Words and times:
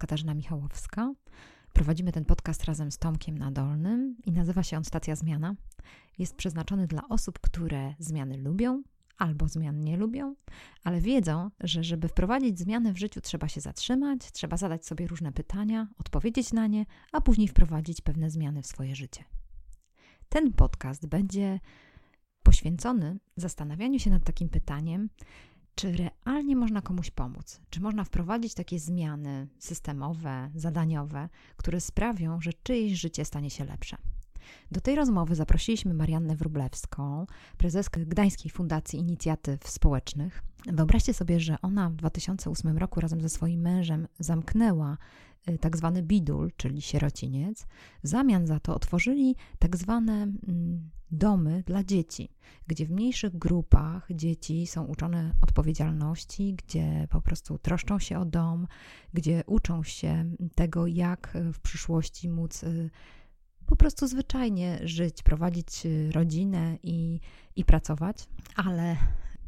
Katarzyna 0.00 0.34
Michałowska. 0.34 1.14
Prowadzimy 1.72 2.12
ten 2.12 2.24
podcast 2.24 2.64
razem 2.64 2.90
z 2.90 2.98
Tomkiem 2.98 3.38
Nadolnym 3.38 4.16
i 4.24 4.32
nazywa 4.32 4.62
się 4.62 4.76
on 4.76 4.84
Stacja 4.84 5.16
Zmiana. 5.16 5.54
Jest 6.18 6.36
przeznaczony 6.36 6.86
dla 6.86 7.08
osób, 7.08 7.38
które 7.38 7.94
zmiany 7.98 8.36
lubią 8.36 8.82
albo 9.18 9.48
zmian 9.48 9.80
nie 9.80 9.96
lubią, 9.96 10.34
ale 10.84 11.00
wiedzą, 11.00 11.50
że 11.60 11.84
żeby 11.84 12.08
wprowadzić 12.08 12.58
zmiany 12.58 12.92
w 12.92 12.98
życiu, 12.98 13.20
trzeba 13.20 13.48
się 13.48 13.60
zatrzymać, 13.60 14.32
trzeba 14.32 14.56
zadać 14.56 14.86
sobie 14.86 15.06
różne 15.06 15.32
pytania, 15.32 15.88
odpowiedzieć 15.98 16.52
na 16.52 16.66
nie, 16.66 16.86
a 17.12 17.20
później 17.20 17.48
wprowadzić 17.48 18.00
pewne 18.00 18.30
zmiany 18.30 18.62
w 18.62 18.66
swoje 18.66 18.96
życie. 18.96 19.24
Ten 20.28 20.52
podcast 20.52 21.06
będzie 21.06 21.60
poświęcony 22.42 23.18
zastanawianiu 23.36 23.98
się 23.98 24.10
nad 24.10 24.24
takim 24.24 24.48
pytaniem, 24.48 25.08
czy 25.74 25.92
realnie 25.92 26.56
można 26.56 26.82
komuś 26.82 27.10
pomóc? 27.10 27.60
Czy 27.70 27.80
można 27.80 28.04
wprowadzić 28.04 28.54
takie 28.54 28.78
zmiany 28.78 29.48
systemowe, 29.58 30.50
zadaniowe, 30.54 31.28
które 31.56 31.80
sprawią, 31.80 32.40
że 32.40 32.52
czyjeś 32.62 33.00
życie 33.00 33.24
stanie 33.24 33.50
się 33.50 33.64
lepsze? 33.64 33.96
Do 34.70 34.80
tej 34.80 34.94
rozmowy 34.94 35.34
zaprosiliśmy 35.34 35.94
Mariannę 35.94 36.36
Wrublewską, 36.36 37.26
prezeskę 37.58 38.00
Gdańskiej 38.00 38.50
Fundacji 38.50 38.98
Inicjatyw 38.98 39.68
Społecznych. 39.68 40.42
Wyobraźcie 40.66 41.14
sobie, 41.14 41.40
że 41.40 41.56
ona 41.62 41.90
w 41.90 41.96
2008 41.96 42.78
roku 42.78 43.00
razem 43.00 43.20
ze 43.20 43.28
swoim 43.28 43.60
mężem 43.60 44.08
zamknęła 44.18 44.96
y, 45.48 45.58
tak 45.58 45.76
zwany 45.76 46.02
bidul, 46.02 46.50
czyli 46.56 46.82
sierociniec. 46.82 47.66
W 48.02 48.08
zamian 48.08 48.46
za 48.46 48.60
to 48.60 48.74
otworzyli 48.74 49.36
tak 49.58 49.76
zwane 49.76 50.12
mm, 50.12 50.90
domy 51.10 51.62
dla 51.66 51.84
dzieci, 51.84 52.28
gdzie 52.66 52.86
w 52.86 52.90
mniejszych 52.90 53.38
grupach 53.38 54.08
dzieci 54.10 54.66
są 54.66 54.84
uczone 54.84 55.34
odpowiedzialności, 55.42 56.54
gdzie 56.54 57.06
po 57.10 57.20
prostu 57.20 57.58
troszczą 57.58 57.98
się 57.98 58.18
o 58.18 58.24
dom, 58.24 58.66
gdzie 59.12 59.42
uczą 59.46 59.82
się 59.82 60.24
tego, 60.54 60.86
jak 60.86 61.38
w 61.52 61.60
przyszłości 61.60 62.28
móc 62.28 62.62
y, 62.62 62.90
po 63.70 63.76
prostu 63.76 64.06
zwyczajnie 64.06 64.78
żyć, 64.84 65.22
prowadzić 65.22 65.86
y, 65.86 66.12
rodzinę 66.12 66.78
i, 66.82 67.20
i 67.56 67.64
pracować. 67.64 68.28
Ale 68.56 68.96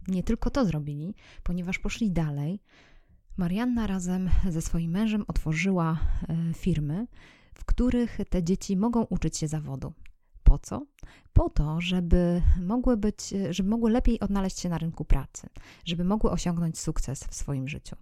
nie 0.09 0.23
tylko 0.23 0.51
to 0.51 0.65
zrobili, 0.65 1.15
ponieważ 1.43 1.79
poszli 1.79 2.11
dalej. 2.11 2.61
Marianna 3.37 3.87
razem 3.87 4.31
ze 4.49 4.63
swoim 4.63 4.91
mężem 4.91 5.25
otworzyła 5.29 5.99
y, 6.51 6.55
firmy, 6.55 7.07
w 7.55 7.65
których 7.65 8.19
te 8.31 8.43
dzieci 8.43 8.77
mogą 8.77 9.03
uczyć 9.03 9.39
się 9.39 9.49
zawodu. 9.49 9.93
Po 10.45 10.59
co? 10.59 10.87
Po 11.33 11.51
to, 11.51 11.81
żeby 11.81 12.43
mogły 12.61 12.97
być, 12.97 13.35
żeby 13.51 13.69
mogły 13.69 13.91
lepiej 13.91 14.21
odnaleźć 14.21 14.59
się 14.61 14.69
na 14.69 14.79
rynku 14.79 15.05
pracy, 15.05 15.49
żeby 15.85 16.05
mogły 16.05 16.31
osiągnąć 16.31 16.79
sukces 16.79 17.25
w 17.25 17.35
swoim 17.35 17.69
życiu. 17.69 17.97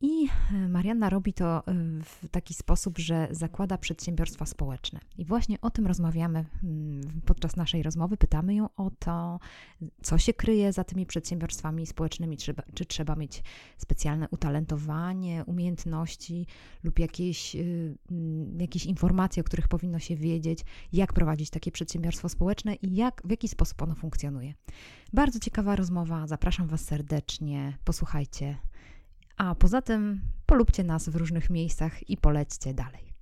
I 0.00 0.28
Marianna 0.68 1.10
robi 1.10 1.32
to 1.32 1.62
w 2.04 2.28
taki 2.30 2.54
sposób, 2.54 2.98
że 2.98 3.28
zakłada 3.30 3.78
przedsiębiorstwa 3.78 4.46
społeczne. 4.46 5.00
I 5.18 5.24
właśnie 5.24 5.60
o 5.60 5.70
tym 5.70 5.86
rozmawiamy 5.86 6.44
mm, 6.62 7.20
podczas 7.26 7.56
naszej 7.56 7.82
rozmowy. 7.82 8.16
Pytamy 8.16 8.54
ją 8.54 8.68
o 8.76 8.90
to, 8.90 9.38
co 10.02 10.18
się 10.18 10.34
kryje 10.34 10.72
za 10.72 10.84
tymi 10.84 11.06
przedsiębiorstwami 11.06 11.86
społecznymi, 11.86 12.36
czy, 12.36 12.54
czy 12.74 12.84
trzeba 12.84 13.16
mieć 13.16 13.42
specjalne 13.76 14.28
utalentowanie, 14.30 15.44
umiejętności 15.46 16.46
lub 16.84 16.98
jakieś, 16.98 17.56
y, 17.56 17.96
mm, 18.10 18.60
jakieś 18.60 18.86
informacje, 18.86 19.40
o 19.40 19.44
których 19.44 19.68
powinno 19.68 19.98
się 19.98 20.16
wiedzieć, 20.16 20.64
jak 20.92 21.12
prowadzić 21.12 21.50
takie 21.50 21.72
przedsiębiorstwo 21.72 22.28
społeczne 22.28 22.74
i 22.74 22.96
jak, 22.96 23.22
w 23.24 23.30
jaki 23.30 23.48
sposób 23.48 23.82
ono 23.82 23.94
funkcjonuje. 23.94 24.54
Bardzo 25.12 25.38
ciekawa 25.38 25.76
rozmowa. 25.76 26.26
Zapraszam 26.26 26.68
Was 26.68 26.84
serdecznie. 26.84 27.78
Posłuchajcie. 27.84 28.56
A 29.36 29.54
poza 29.54 29.82
tym 29.82 30.20
polubcie 30.46 30.84
nas 30.84 31.08
w 31.08 31.16
różnych 31.16 31.50
miejscach 31.50 32.10
i 32.10 32.16
polećcie 32.16 32.74
dalej. 32.74 33.12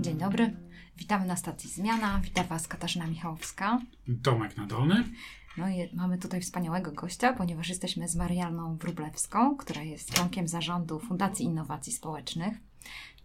Dzień 0.00 0.18
dobry. 0.18 0.56
Witamy 0.96 1.26
na 1.26 1.36
stacji 1.36 1.70
Zmiana. 1.70 2.20
Witam 2.24 2.46
Was 2.46 2.68
Katarzyna 2.68 3.06
Michałowska. 3.06 3.78
Tomek 4.22 4.56
Nadolny. 4.56 5.04
No 5.56 5.68
i 5.68 5.96
mamy 5.96 6.18
tutaj 6.18 6.40
wspaniałego 6.40 6.92
gościa, 6.92 7.32
ponieważ 7.32 7.68
jesteśmy 7.68 8.08
z 8.08 8.16
Marianną 8.16 8.76
Wrublewską, 8.76 9.56
która 9.56 9.82
jest 9.82 10.14
członkiem 10.14 10.48
zarządu 10.48 11.00
Fundacji 11.00 11.44
Innowacji 11.46 11.92
Społecznych. 11.92 12.54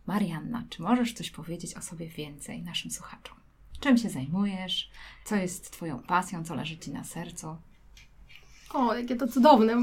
Marianna, 0.08 0.64
czy 0.70 0.82
możesz 0.82 1.14
coś 1.14 1.32
powiedzieć 1.32 1.78
o 1.78 1.82
sobie 1.82 2.08
więcej 2.08 2.64
naszym 2.64 2.92
słuchaczom? 2.92 3.38
Czym 3.80 3.98
się 3.98 4.10
zajmujesz? 4.10 4.90
Co 5.26 5.36
jest 5.36 5.72
Twoją 5.72 6.00
pasją? 6.00 6.44
Co 6.44 6.56
leży 6.56 6.78
Ci 6.78 6.92
na 6.92 7.04
sercu? 7.04 7.56
O, 8.74 8.94
jakie 8.94 9.16
to 9.16 9.28
cudowne 9.28 9.76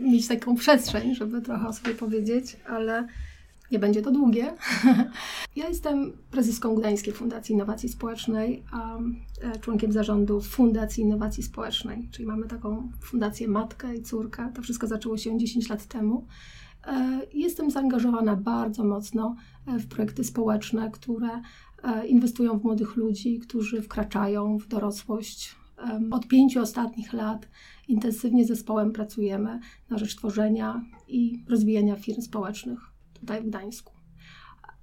mieć 0.00 0.28
taką 0.28 0.56
przestrzeń, 0.56 1.14
żeby 1.14 1.42
trochę 1.42 1.68
o 1.68 1.72
sobie 1.72 1.94
powiedzieć, 1.94 2.56
ale 2.68 3.08
nie 3.70 3.78
będzie 3.78 4.02
to 4.02 4.10
długie. 4.10 4.52
Ja 5.56 5.68
jestem 5.68 6.12
prezeską 6.30 6.74
Gdańskiej 6.74 7.12
Fundacji 7.12 7.52
Innowacji 7.52 7.88
Społecznej, 7.88 8.64
a 8.72 8.98
e, 9.42 9.58
członkiem 9.60 9.92
zarządu 9.92 10.40
Fundacji 10.40 11.02
Innowacji 11.02 11.42
Społecznej, 11.42 12.08
czyli 12.10 12.28
mamy 12.28 12.46
taką 12.48 12.90
fundację 13.00 13.48
matkę 13.48 13.94
i 13.94 14.02
córkę. 14.02 14.52
To 14.54 14.62
wszystko 14.62 14.86
zaczęło 14.86 15.18
się 15.18 15.38
10 15.38 15.68
lat 15.68 15.86
temu. 15.86 16.26
E, 16.86 17.20
jestem 17.32 17.70
zaangażowana 17.70 18.36
bardzo 18.36 18.84
mocno 18.84 19.36
w 19.66 19.86
projekty 19.86 20.24
społeczne, 20.24 20.90
które 20.90 21.42
e, 21.82 22.06
inwestują 22.06 22.58
w 22.58 22.64
młodych 22.64 22.96
ludzi, 22.96 23.38
którzy 23.38 23.82
wkraczają 23.82 24.58
w 24.58 24.68
dorosłość. 24.68 25.56
Od 26.10 26.28
pięciu 26.28 26.60
ostatnich 26.60 27.12
lat 27.12 27.48
intensywnie 27.88 28.44
z 28.44 28.48
zespołem 28.48 28.92
pracujemy 28.92 29.60
na 29.90 29.98
rzecz 29.98 30.16
tworzenia 30.16 30.84
i 31.08 31.44
rozwijania 31.48 31.96
firm 31.96 32.20
społecznych 32.20 32.80
tutaj 33.20 33.42
w 33.42 33.46
Gdańsku. 33.46 33.92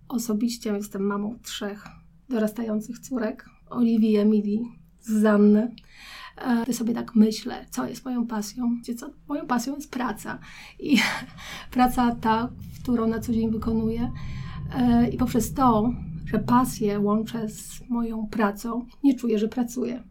Osobiście 0.08 0.74
jestem 0.74 1.02
mamą 1.02 1.40
trzech 1.44 1.86
dorastających 2.30 3.00
córek, 3.00 3.50
Oliwii, 3.70 4.18
Emilii, 4.18 4.62
Zuzanny. 5.02 5.76
Ty 6.66 6.74
sobie 6.74 6.94
tak 6.94 7.16
myślę, 7.16 7.66
co 7.70 7.88
jest 7.88 8.06
moją 8.06 8.28
pasją. 8.28 8.78
Co? 8.98 9.10
Moją 9.28 9.48
pasją 9.48 9.76
jest 9.76 9.92
praca. 9.92 10.40
I 10.80 10.98
praca 11.72 12.16
ta, 12.16 12.50
którą 12.84 13.08
na 13.08 13.20
co 13.20 13.34
dzień 13.34 13.52
wykonuję. 13.52 14.12
E, 14.76 15.10
I 15.10 15.18
poprzez 15.18 15.54
to, 15.54 15.94
że 16.26 16.40
pasję 16.40 17.00
łączę 17.00 17.50
z 17.50 17.90
moją 17.90 18.28
pracą, 18.28 18.86
nie 19.04 19.16
czuję, 19.16 19.40
że 19.40 19.48
pracuję. 19.48 20.04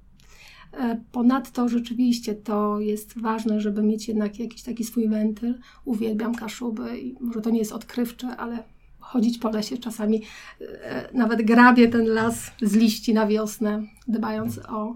E, 0.72 1.00
ponadto 1.12 1.68
rzeczywiście 1.68 2.34
to 2.34 2.80
jest 2.80 3.20
ważne, 3.20 3.60
żeby 3.60 3.82
mieć 3.82 4.08
jednak 4.08 4.38
jakiś 4.38 4.62
taki 4.62 4.84
swój 4.84 5.08
wentyl. 5.08 5.58
Uwielbiam 5.84 6.34
kaszuby 6.34 6.98
i 7.00 7.16
może 7.20 7.40
to 7.40 7.50
nie 7.50 7.58
jest 7.58 7.72
odkrywcze, 7.72 8.36
ale 8.36 8.64
chodzić 8.98 9.38
po 9.38 9.50
lesie 9.50 9.78
czasami 9.78 10.22
e, 10.60 11.08
nawet 11.14 11.42
grabię 11.42 11.88
ten 11.88 12.06
las 12.06 12.50
z 12.62 12.76
liści 12.76 13.14
na 13.14 13.26
wiosnę, 13.26 13.82
dbając 14.08 14.58
o 14.58 14.94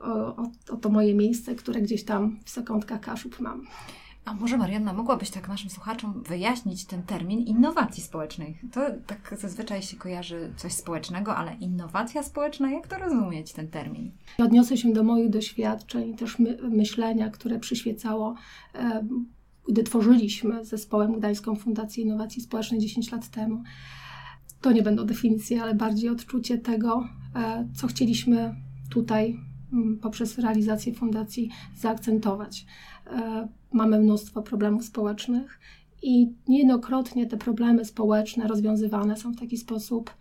o, 0.00 0.36
o 0.70 0.76
to 0.76 0.88
moje 0.88 1.14
miejsce, 1.14 1.54
które 1.54 1.82
gdzieś 1.82 2.04
tam 2.04 2.38
w 2.44 2.50
sekątkach 2.50 3.00
Kaszub 3.00 3.40
mam. 3.40 3.66
A 4.24 4.34
może 4.34 4.56
Marianna, 4.56 4.92
mogłabyś 4.92 5.30
tak 5.30 5.48
naszym 5.48 5.70
słuchaczom 5.70 6.22
wyjaśnić 6.22 6.84
ten 6.84 7.02
termin 7.02 7.40
innowacji 7.40 8.02
społecznej? 8.02 8.58
To 8.72 8.80
tak 9.06 9.34
zazwyczaj 9.40 9.82
się 9.82 9.96
kojarzy 9.96 10.52
coś 10.56 10.72
społecznego, 10.72 11.36
ale 11.36 11.54
innowacja 11.54 12.22
społeczna, 12.22 12.70
jak 12.70 12.86
to 12.86 12.98
rozumieć 12.98 13.52
ten 13.52 13.68
termin? 13.68 14.12
Odniosę 14.38 14.76
się 14.76 14.92
do 14.92 15.02
moich 15.02 15.30
doświadczeń, 15.30 16.16
też 16.16 16.38
my, 16.38 16.58
myślenia, 16.70 17.30
które 17.30 17.58
przyświecało, 17.58 18.34
e, 18.74 19.06
gdy 19.68 19.82
tworzyliśmy 19.82 20.64
zespołem 20.64 21.18
Gdańską 21.18 21.56
Fundację 21.56 22.04
Innowacji 22.04 22.42
Społecznej 22.42 22.80
10 22.80 23.12
lat 23.12 23.28
temu. 23.28 23.62
To 24.60 24.72
nie 24.72 24.82
będą 24.82 25.06
definicje, 25.06 25.62
ale 25.62 25.74
bardziej 25.74 26.10
odczucie 26.10 26.58
tego, 26.58 27.08
e, 27.34 27.68
co 27.74 27.86
chcieliśmy 27.86 28.54
tutaj 28.90 29.40
mm, 29.72 29.98
poprzez 29.98 30.38
realizację 30.38 30.94
fundacji 30.94 31.50
zaakcentować. 31.76 32.66
E, 33.06 33.48
mamy 33.72 34.00
mnóstwo 34.00 34.42
problemów 34.42 34.84
społecznych 34.84 35.60
i 36.02 36.32
niejednokrotnie 36.48 37.26
te 37.26 37.36
problemy 37.36 37.84
społeczne 37.84 38.48
rozwiązywane 38.48 39.16
są 39.16 39.32
w 39.32 39.40
taki 39.40 39.56
sposób 39.56 40.14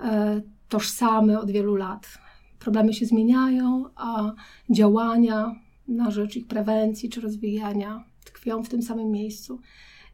e, 0.00 0.40
tożsamy 0.68 1.40
od 1.40 1.50
wielu 1.50 1.74
lat. 1.74 2.18
Problemy 2.58 2.94
się 2.94 3.06
zmieniają, 3.06 3.84
a 3.96 4.32
działania 4.70 5.54
na 5.88 6.10
rzecz 6.10 6.36
ich 6.36 6.46
prewencji 6.46 7.08
czy 7.08 7.20
rozwijania 7.20 8.04
tkwią 8.24 8.62
w 8.62 8.68
tym 8.68 8.82
samym 8.82 9.10
miejscu. 9.10 9.60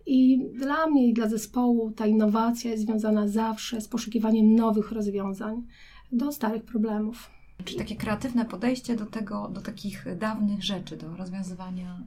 I 0.06 0.48
dla 0.54 0.86
mnie 0.86 1.08
i 1.08 1.12
dla 1.12 1.28
zespołu 1.28 1.90
ta 1.90 2.06
innowacja 2.06 2.70
jest 2.70 2.82
związana 2.82 3.28
zawsze 3.28 3.80
z 3.80 3.88
poszukiwaniem 3.88 4.54
nowych 4.54 4.92
rozwiązań 4.92 5.66
do 6.12 6.32
starych 6.32 6.64
problemów. 6.64 7.30
Czy 7.64 7.76
takie 7.76 7.96
kreatywne 7.96 8.44
podejście 8.44 8.96
do 8.96 9.06
tego, 9.06 9.48
do 9.48 9.60
takich 9.60 10.16
dawnych 10.18 10.64
rzeczy, 10.64 10.96
do 10.96 11.16
rozwiązywania 11.16 12.00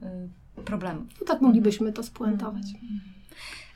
y, 0.58 0.64
problemów. 0.64 1.08
No 1.22 1.28
tak 1.28 1.42
moglibyśmy 1.42 1.94
to 1.94 2.04
spuentować. 2.04 2.66
Mhm. 2.74 3.00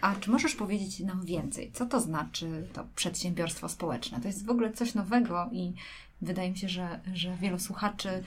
A 0.01 0.15
czy 0.15 0.31
możesz 0.31 0.55
powiedzieć 0.55 0.99
nam 0.99 1.25
więcej? 1.25 1.71
Co 1.73 1.85
to 1.85 1.99
znaczy 1.99 2.67
to 2.73 2.85
przedsiębiorstwo 2.95 3.69
społeczne? 3.69 4.21
To 4.21 4.27
jest 4.27 4.45
w 4.45 4.49
ogóle 4.49 4.73
coś 4.73 4.93
nowego 4.95 5.49
i 5.51 5.73
wydaje 6.21 6.51
mi 6.51 6.57
się, 6.57 6.69
że, 6.69 6.99
że 7.13 7.37
wielu 7.41 7.59
słuchaczy 7.59 8.23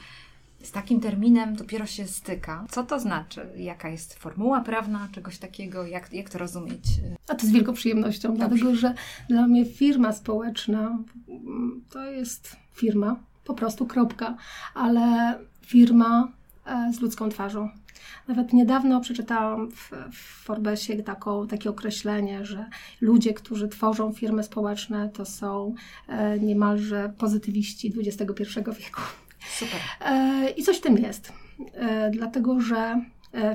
z 0.63 0.71
takim 0.71 1.01
terminem 1.01 1.57
dopiero 1.57 1.87
się 1.87 2.07
styka. 2.07 2.65
Co 2.71 2.85
to 2.85 3.01
znaczy? 3.01 3.47
Jaka 3.57 3.89
jest 3.89 4.15
formuła 4.15 4.61
prawna 4.61 5.09
czegoś 5.13 5.39
takiego? 5.39 5.87
Jak, 5.87 6.13
jak 6.13 6.31
to 6.31 6.39
rozumieć? 6.39 6.85
A 7.29 7.35
to 7.35 7.47
z 7.47 7.51
wielką 7.51 7.73
przyjemnością, 7.73 8.29
Dobrze. 8.29 8.49
dlatego 8.49 8.75
że 8.75 8.95
dla 9.29 9.47
mnie 9.47 9.65
firma 9.65 10.13
społeczna 10.13 10.99
mm, 11.29 11.85
to 11.91 12.11
jest 12.11 12.57
firma, 12.73 13.17
po 13.47 13.55
prostu 13.55 13.87
kropka, 13.87 14.37
ale 14.75 15.35
firma 15.67 16.29
e, 16.67 16.93
z 16.93 17.01
ludzką 17.01 17.29
twarzą. 17.29 17.69
Nawet 18.29 18.53
niedawno 18.53 19.01
przeczytałam 19.01 19.71
w, 19.71 19.91
w 20.13 20.45
Forbesie 20.45 21.03
taką, 21.03 21.47
takie 21.47 21.71
określenie, 21.71 22.45
że 22.45 22.67
ludzie, 23.01 23.35
którzy 23.35 23.69
tworzą 23.69 24.13
firmy 24.13 24.43
społeczne, 24.43 25.09
to 25.09 25.25
są 25.25 25.75
e, 26.09 26.39
niemalże 26.39 27.13
pozytywiści 27.19 27.93
XXI 27.99 28.43
wieku. 28.79 29.01
Super. 29.59 29.81
E, 30.01 30.51
I 30.51 30.63
coś 30.63 30.79
w 30.79 30.81
tym 30.81 30.99
jest, 30.99 31.33
dlatego 32.11 32.61
że 32.61 33.01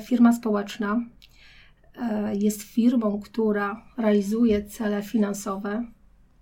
firma 0.05 0.33
społeczna 0.33 1.01
jest 2.33 2.63
firmą, 2.63 3.19
która 3.19 3.83
realizuje 3.97 4.65
cele 4.65 5.03
finansowe, 5.03 5.85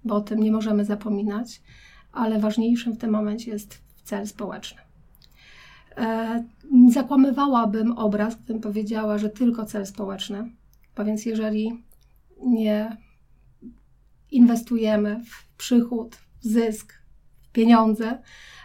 bo 0.04 0.16
o 0.16 0.22
tym 0.22 0.40
nie 0.40 0.52
możemy 0.52 0.86
zapominać, 0.86 1.62
ale 2.20 2.40
ważniejszym 2.40 2.94
w 2.94 2.98
tym 2.98 3.10
momencie 3.10 3.52
jest 3.52 3.82
cel 4.04 4.28
społeczny. 4.28 4.82
Zakłamywałabym 6.92 7.92
obraz, 7.92 8.36
gdybym 8.36 8.62
powiedziała, 8.62 9.18
że 9.18 9.30
tylko 9.30 9.66
cel 9.66 9.86
społeczny, 9.86 10.52
bo 10.98 11.06
więc 11.06 11.26
jeżeli 11.26 11.84
nie 12.46 12.98
inwestujemy 14.32 15.22
w 15.26 15.58
przychód, 15.58 16.16
w 16.16 16.46
zysk, 16.46 16.94
w 17.42 17.52
pieniądze, 17.52 18.18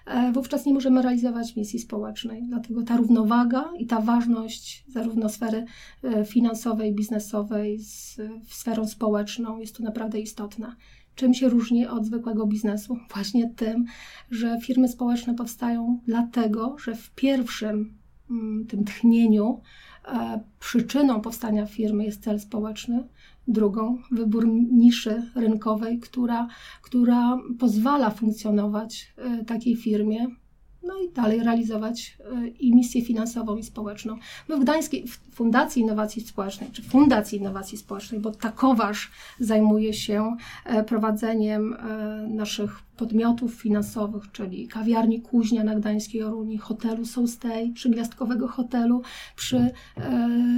E, 0.07 0.33
wówczas 0.33 0.67
nie 0.67 0.75
możemy 0.75 1.03
realizować 1.03 1.57
misji 1.57 1.79
społecznej. 1.79 2.43
Dlatego 2.43 2.83
ta 2.83 2.97
równowaga 2.97 3.71
i 3.79 3.87
ta 3.87 4.01
ważność 4.01 4.85
zarówno 4.89 5.29
sfery 5.29 5.65
e, 6.03 6.25
finansowej, 6.25 6.95
biznesowej 6.95 7.79
z 7.79 8.21
sferą 8.49 8.87
społeczną 8.87 9.59
jest 9.59 9.77
tu 9.77 9.83
naprawdę 9.83 10.21
istotna. 10.21 10.77
Czym 11.15 11.35
się 11.35 11.49
różni 11.49 11.87
od 11.87 12.07
zwykłego 12.07 12.47
biznesu? 12.47 12.97
Właśnie 13.13 13.51
tym, 13.51 13.85
że 14.31 14.61
firmy 14.61 14.89
społeczne 14.89 15.35
powstają 15.35 16.01
dlatego, 16.07 16.77
że 16.79 16.95
w 16.95 17.11
pierwszym 17.11 17.95
mm, 18.31 18.67
tym 18.67 18.85
tchnieniu 18.85 19.61
e, 20.05 20.41
przyczyną 20.61 21.21
powstania 21.21 21.67
firmy 21.67 22.05
jest 22.05 22.23
cel 22.23 22.41
społeczny, 22.41 23.09
drugą 23.49 23.99
wybór 24.11 24.49
niszy 24.73 25.31
rynkowej, 25.35 25.99
która, 25.99 26.49
która 26.83 27.39
pozwala 27.59 28.11
funkcjonować 28.11 29.15
e, 29.17 29.45
takiej 29.45 29.77
firmie, 29.77 30.27
no 30.87 31.01
i 31.01 31.13
dalej 31.13 31.41
realizować 31.41 32.19
e, 32.21 32.49
i 32.49 32.75
misję 32.75 33.05
finansową 33.05 33.57
i 33.57 33.63
społeczną. 33.63 34.19
My 34.49 34.57
w 34.57 34.61
Gdańskiej 34.61 35.05
Fundacji 35.33 35.83
Innowacji 35.83 36.23
Społecznej, 36.23 36.71
czy 36.73 36.83
Fundacji 36.83 37.39
Innowacji 37.39 37.79
Społecznej, 37.79 38.21
bo 38.21 38.31
takoważ 38.31 39.11
zajmuje 39.41 39.93
się 39.93 40.37
e, 40.65 40.85
prowadzeniem 40.85 41.77
naszych 42.29 42.83
podmiotów 42.97 43.55
finansowych, 43.55 44.33
czyli 44.33 44.69
kawiarni 44.69 45.23
Kuźnia 45.23 45.65
na 45.65 45.75
Gdańskiej 45.75 46.23
Oruni, 46.23 46.59
hotelu 46.59 47.05
Soustay, 47.05 47.73
trzygwiazdkowego 47.73 48.49
hotelu 48.49 49.03
przy 49.37 49.71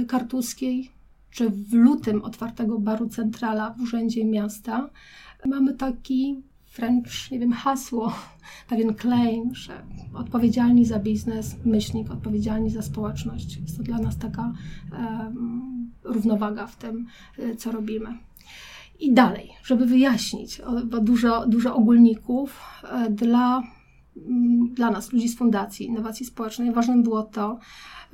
Kartuskiej, 0.07 0.91
czy 1.31 1.49
w 1.49 1.73
lutym 1.73 2.23
otwartego 2.23 2.79
baru 2.79 3.09
Centrala 3.09 3.69
w 3.69 3.81
Urzędzie 3.81 4.25
Miasta, 4.25 4.89
mamy 5.45 5.73
taki 5.73 6.41
wręcz, 6.77 7.31
nie 7.31 7.39
wiem, 7.39 7.53
hasło, 7.53 8.13
pewien 8.69 8.95
claim, 8.95 9.55
że 9.55 9.83
odpowiedzialni 10.13 10.85
za 10.85 10.99
biznes, 10.99 11.55
myślnik, 11.65 12.11
odpowiedzialni 12.11 12.69
za 12.69 12.81
społeczność. 12.81 13.57
Jest 13.57 13.77
to 13.77 13.83
dla 13.83 13.97
nas 13.97 14.17
taka 14.17 14.53
um, 14.91 15.91
równowaga 16.03 16.67
w 16.67 16.75
tym, 16.75 17.07
e, 17.39 17.55
co 17.55 17.71
robimy. 17.71 18.17
I 18.99 19.13
dalej, 19.13 19.49
żeby 19.63 19.85
wyjaśnić, 19.85 20.61
bo 20.85 20.99
dużo, 20.99 21.47
dużo 21.47 21.75
ogólników 21.75 22.59
e, 22.83 23.09
dla, 23.09 23.63
mm, 24.27 24.73
dla 24.73 24.91
nas, 24.91 25.13
ludzi 25.13 25.27
z 25.27 25.37
Fundacji 25.37 25.85
Innowacji 25.85 26.25
Społecznej, 26.25 26.73
ważnym 26.73 27.03
było 27.03 27.23
to, 27.23 27.59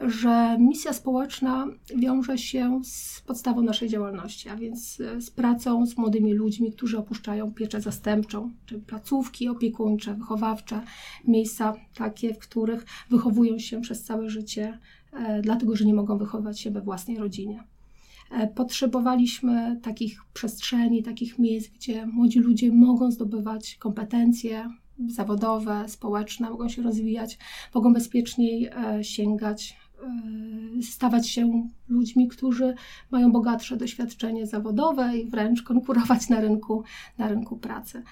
że 0.08 0.58
misja 0.60 0.94
społeczna 0.94 1.68
wiąże 1.96 2.38
się 2.38 2.82
z 2.84 3.22
podstawą 3.22 3.62
naszej 3.62 3.90
działalności, 3.90 4.50
a 4.50 4.56
więc 4.56 5.02
z 5.20 5.32
pracą 5.32 5.86
z 5.86 5.98
młodymi 5.98 6.34
ludźmi, 6.34 6.72
którzy 6.72 6.98
opuszczają 6.98 7.54
pieczę 7.54 7.82
zastępczą, 7.82 8.52
czy 8.66 8.80
placówki 8.80 9.50
opiekuńcze, 9.50 10.14
wychowawcze, 10.14 10.82
miejsca 11.28 11.74
takie, 11.96 12.34
w 12.34 12.40
których 12.40 12.86
wychowują 13.10 13.60
się 13.60 13.82
przez 13.82 14.04
całe 14.04 14.30
życie, 14.30 14.80
e, 15.14 15.42
dlatego 15.42 15.76
że 15.76 15.86
nie 15.86 15.94
mogą 15.94 16.18
wychowywać 16.18 16.60
się 16.60 16.72
we 16.72 16.82
własnej 16.82 17.18
rodzinie. 17.18 17.64
E, 18.32 18.48
potrzebowaliśmy 18.48 19.80
takich 19.84 20.22
przestrzeni, 20.34 21.04
takich 21.04 21.40
miejsc, 21.40 21.70
gdzie 21.70 22.06
młodzi 22.06 22.40
ludzie 22.40 22.72
mogą 22.72 23.12
zdobywać 23.12 23.76
kompetencje, 23.80 24.70
zawodowe, 25.08 25.86
społeczne, 25.88 26.50
mogą 26.50 26.70
się 26.70 26.82
rozwijać, 26.82 27.38
mogą 27.74 27.94
bezpieczniej 27.94 28.66
e, 28.66 29.04
sięgać 29.04 29.78
stawać 30.82 31.30
się 31.30 31.68
ludźmi, 31.90 32.28
którzy 32.28 32.74
mają 33.12 33.32
bogatsze 33.32 33.78
doświadczenie 33.78 34.48
zawodowe 34.48 35.18
i 35.18 35.30
wręcz 35.30 35.62
konkurować 35.62 36.30
na 36.30 36.42
rynku, 36.42 36.84
na 37.18 37.28
rynku 37.28 37.58
pracy. 37.58 38.04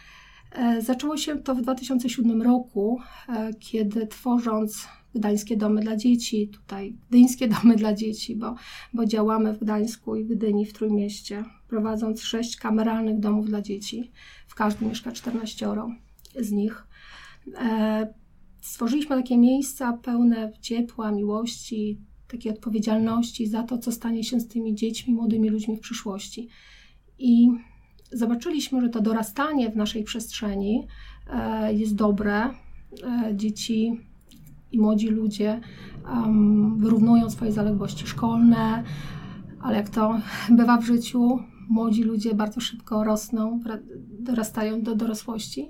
E, 0.51 0.81
zaczęło 0.81 1.17
się 1.17 1.38
to 1.38 1.55
w 1.55 1.61
2007 1.61 2.41
roku, 2.41 2.99
e, 3.29 3.53
kiedy 3.53 4.07
tworząc 4.07 4.88
Gdańskie 5.15 5.57
Domy 5.57 5.81
dla 5.81 5.95
Dzieci, 5.95 6.48
tutaj 6.48 6.95
Gdyńskie 7.10 7.48
Domy 7.48 7.75
dla 7.75 7.93
Dzieci, 7.93 8.36
bo, 8.36 8.55
bo 8.93 9.05
działamy 9.05 9.53
w 9.53 9.60
Gdańsku 9.60 10.15
i 10.15 10.24
w 10.24 10.27
Gdyni, 10.27 10.65
w 10.65 10.74
Trójmieście, 10.74 11.43
prowadząc 11.67 12.24
sześć 12.24 12.57
kameralnych 12.57 13.19
domów 13.19 13.45
dla 13.45 13.62
dzieci. 13.62 14.12
W 14.48 14.55
każdym 14.55 14.89
mieszka 14.89 15.12
14 15.12 15.67
z 16.39 16.51
nich. 16.51 16.88
Stworzyliśmy 18.62 19.15
takie 19.15 19.38
miejsca 19.38 19.94
pełne 19.94 20.51
ciepła, 20.62 21.12
miłości, 21.12 22.01
takiej 22.27 22.51
odpowiedzialności 22.51 23.48
za 23.48 23.63
to, 23.63 23.77
co 23.77 23.91
stanie 23.91 24.24
się 24.24 24.39
z 24.39 24.48
tymi 24.48 24.75
dziećmi, 24.75 25.13
młodymi 25.13 25.50
ludźmi 25.50 25.77
w 25.77 25.80
przyszłości. 25.80 26.48
I 27.20 27.48
zobaczyliśmy, 28.12 28.82
że 28.82 28.89
to 28.89 29.01
dorastanie 29.01 29.70
w 29.70 29.75
naszej 29.75 30.03
przestrzeni 30.03 30.88
e, 31.27 31.74
jest 31.74 31.96
dobre. 31.96 32.50
E, 33.03 33.36
dzieci 33.36 34.00
i 34.72 34.80
młodzi 34.80 35.08
ludzie 35.08 35.62
wyrównują 36.75 37.30
swoje 37.30 37.51
zaległości 37.51 38.08
szkolne, 38.08 38.84
ale 39.62 39.75
jak 39.75 39.89
to 39.89 40.22
bywa 40.60 40.77
w 40.77 40.86
życiu, 40.86 41.39
młodzi 41.70 42.03
ludzie 42.03 42.34
bardzo 42.34 42.62
szybko 42.62 43.03
rosną, 43.03 43.60
dorastają 44.20 44.82
do 44.82 44.96
dorosłości. 44.96 45.70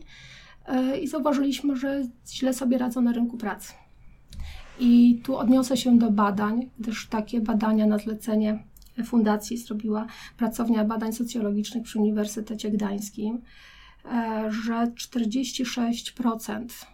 E, 0.66 1.00
i 1.00 1.08
zauważyliśmy, 1.08 1.76
że 1.76 2.04
źle 2.28 2.54
sobie 2.54 2.78
radzą 2.78 3.02
na 3.02 3.12
rynku 3.12 3.38
pracy. 3.38 3.74
I 4.80 5.22
tu 5.24 5.38
odniosę 5.38 5.78
się 5.78 5.98
do 5.98 6.12
badań, 6.12 6.70
gdyż 6.80 7.08
takie 7.08 7.42
badania 7.42 7.86
na 7.86 7.98
zlecenie 7.98 8.64
fundacji 9.06 9.58
zrobiła 9.58 10.08
pracownia 10.38 10.86
badań 10.86 11.14
socjologicznych 11.14 11.84
przy 11.84 12.00
Uniwersytecie 12.00 12.72
Gdańskim, 12.72 13.42
e, 14.06 14.48
że 14.52 14.74
46% 14.74 16.86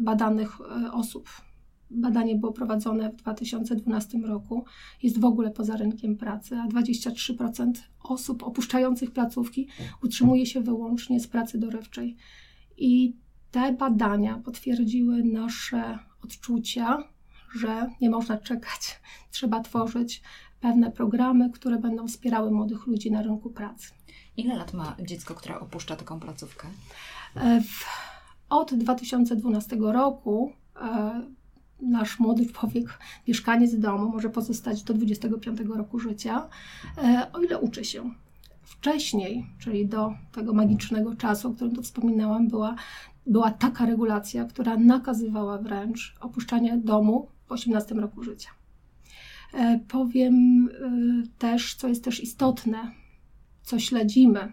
badanych 0.00 0.58
e, 0.60 0.92
osób, 0.92 1.28
badanie 1.90 2.36
było 2.36 2.52
prowadzone 2.52 3.10
w 3.10 3.16
2012 3.16 4.18
roku, 4.18 4.64
jest 5.02 5.20
w 5.20 5.24
ogóle 5.24 5.50
poza 5.50 5.76
rynkiem 5.76 6.16
pracy, 6.16 6.56
a 6.56 6.68
23% 6.68 7.72
osób 8.02 8.42
opuszczających 8.42 9.10
placówki 9.10 9.68
utrzymuje 10.02 10.46
się 10.46 10.60
wyłącznie 10.60 11.20
z 11.20 11.26
pracy 11.26 11.58
dorywczej. 11.58 12.16
I 12.76 13.16
te 13.50 13.72
badania 13.72 14.38
potwierdziły 14.44 15.24
nasze 15.24 15.98
odczucia, 16.24 16.98
że 17.54 17.90
nie 18.00 18.10
można 18.10 18.38
czekać, 18.38 19.00
trzeba 19.30 19.60
tworzyć 19.60 20.22
pewne 20.60 20.90
programy, 20.90 21.50
które 21.50 21.78
będą 21.78 22.08
wspierały 22.08 22.50
młodych 22.50 22.86
ludzi 22.86 23.10
na 23.10 23.22
rynku 23.22 23.50
pracy. 23.50 23.88
Ile 24.36 24.56
lat 24.56 24.72
ma 24.72 24.96
dziecko, 25.00 25.34
które 25.34 25.60
opuszcza 25.60 25.96
taką 25.96 26.20
placówkę? 26.20 26.68
E, 27.36 27.62
od 28.48 28.74
2012 28.74 29.76
roku 29.80 30.52
e, 30.76 31.22
nasz 31.80 32.18
młody 32.18 32.46
człowiek, 32.46 32.98
mieszkaniec 33.28 33.78
domu 33.78 34.08
może 34.08 34.30
pozostać 34.30 34.82
do 34.82 34.94
25 34.94 35.60
roku 35.60 35.98
życia, 35.98 36.48
e, 36.98 37.26
o 37.32 37.40
ile 37.40 37.58
uczy 37.58 37.84
się 37.84 38.14
wcześniej, 38.66 39.46
czyli 39.58 39.86
do 39.86 40.14
tego 40.32 40.54
magicznego 40.54 41.14
czasu, 41.14 41.48
o 41.48 41.52
którym 41.52 41.74
tu 41.74 41.82
wspominałam, 41.82 42.48
była, 42.48 42.74
była 43.26 43.50
taka 43.50 43.86
regulacja, 43.86 44.44
która 44.44 44.76
nakazywała 44.76 45.58
wręcz 45.58 46.14
opuszczanie 46.20 46.76
domu 46.76 47.28
w 47.46 47.52
18 47.52 47.94
roku 47.94 48.22
życia. 48.22 48.50
E, 49.54 49.80
powiem 49.88 50.68
też, 51.38 51.74
co 51.74 51.88
jest 51.88 52.04
też 52.04 52.20
istotne, 52.20 52.92
co 53.62 53.78
śledzimy 53.78 54.52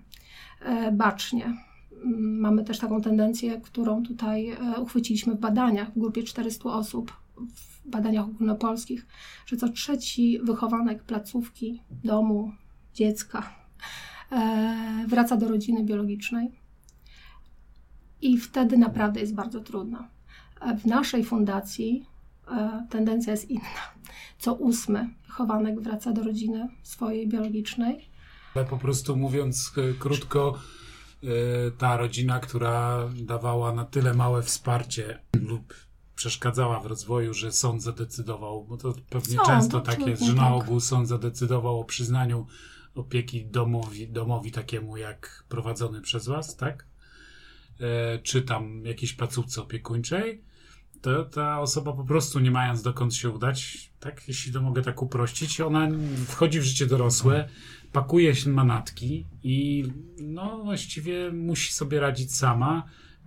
bacznie. 0.94 1.46
Mm, 1.46 2.40
mamy 2.40 2.64
też 2.64 2.80
taką 2.80 3.02
tendencję, 3.02 3.62
którą 3.62 4.04
tutaj 4.04 4.58
uchwyciliśmy 4.82 5.36
w 5.36 5.40
badaniach 5.40 5.92
w 5.92 6.00
grupie 6.00 6.24
400 6.24 6.70
osób, 6.70 7.14
w 7.38 7.90
badaniach 7.90 8.26
ogólnopolskich, 8.26 9.08
że 9.46 9.58
co 9.58 9.70
trzeci 9.70 10.40
wychowanek 10.44 11.04
placówki, 11.04 11.82
domu, 12.04 12.52
dziecka 12.94 13.63
wraca 15.08 15.38
do 15.38 15.48
rodziny 15.48 15.84
biologicznej. 15.84 16.52
I 18.22 18.38
wtedy 18.38 18.78
naprawdę 18.78 19.20
jest 19.20 19.34
bardzo 19.34 19.60
trudno. 19.60 20.08
W 20.78 20.86
naszej 20.86 21.24
fundacji 21.24 22.06
e, 22.48 22.88
tendencja 22.90 23.32
jest 23.32 23.50
inna. 23.50 23.94
Co 24.40 24.54
ósmy 24.54 25.10
chowanek 25.28 25.82
wraca 25.82 26.12
do 26.12 26.24
rodziny 26.24 26.68
swojej 26.84 27.28
biologicznej. 27.28 28.10
Ale 28.56 28.66
po 28.66 28.78
prostu 28.78 29.16
mówiąc 29.16 29.74
e, 29.78 29.94
krótko, 29.94 30.60
e, 31.24 31.28
ta 31.72 31.98
rodzina, 31.98 32.40
która 32.40 33.10
dawała 33.16 33.74
na 33.74 33.86
tyle 33.86 34.14
małe 34.14 34.44
wsparcie 34.44 35.20
lub 35.36 35.74
przeszkadzała 36.16 36.80
w 36.80 36.86
rozwoju, 36.86 37.34
że 37.34 37.52
sąd 37.52 37.84
zadecydował, 37.84 38.66
bo 38.66 38.78
to 38.78 38.94
pewnie 39.10 39.36
sąd, 39.36 39.48
często 39.48 39.82
tak 39.82 40.08
jest, 40.08 40.24
że 40.24 40.34
na 40.34 40.42
tak. 40.42 40.54
ogół 40.54 40.80
sąd 40.80 41.08
zadecydował 41.08 41.80
o 41.80 41.84
przyznaniu 41.84 42.48
opieki 42.96 43.46
domowi, 43.46 44.08
domowi 44.08 44.52
takiemu 44.52 44.98
jak 44.98 45.44
prowadzony 45.50 46.02
przez 46.02 46.28
was, 46.28 46.56
tak? 46.56 46.86
E, 47.80 48.20
czy 48.20 48.42
tam 48.42 48.86
jakiejś 48.86 49.14
placówce 49.14 49.62
opiekuńczej, 49.62 50.42
to 51.02 51.26
ta 51.26 51.60
osoba 51.60 51.94
po 51.94 52.04
prostu 52.04 52.40
nie 52.40 52.52
mając 52.52 52.82
dokąd 52.82 53.16
się 53.16 53.30
udać, 53.30 53.92
tak, 54.00 54.28
jeśli 54.28 54.54
to 54.54 54.62
mogę 54.62 54.82
tak 54.82 55.02
uprościć, 55.02 55.62
ona 55.62 55.88
wchodzi 56.28 56.60
w 56.60 56.64
życie 56.64 56.86
dorosłe, 56.86 57.50
pakuje 57.92 58.36
się 58.36 58.50
manatki 58.50 59.26
i 59.44 59.86
no 60.18 60.64
właściwie 60.64 61.32
musi 61.32 61.74
sobie 61.74 62.00
radzić 62.00 62.36
sama, 62.36 62.84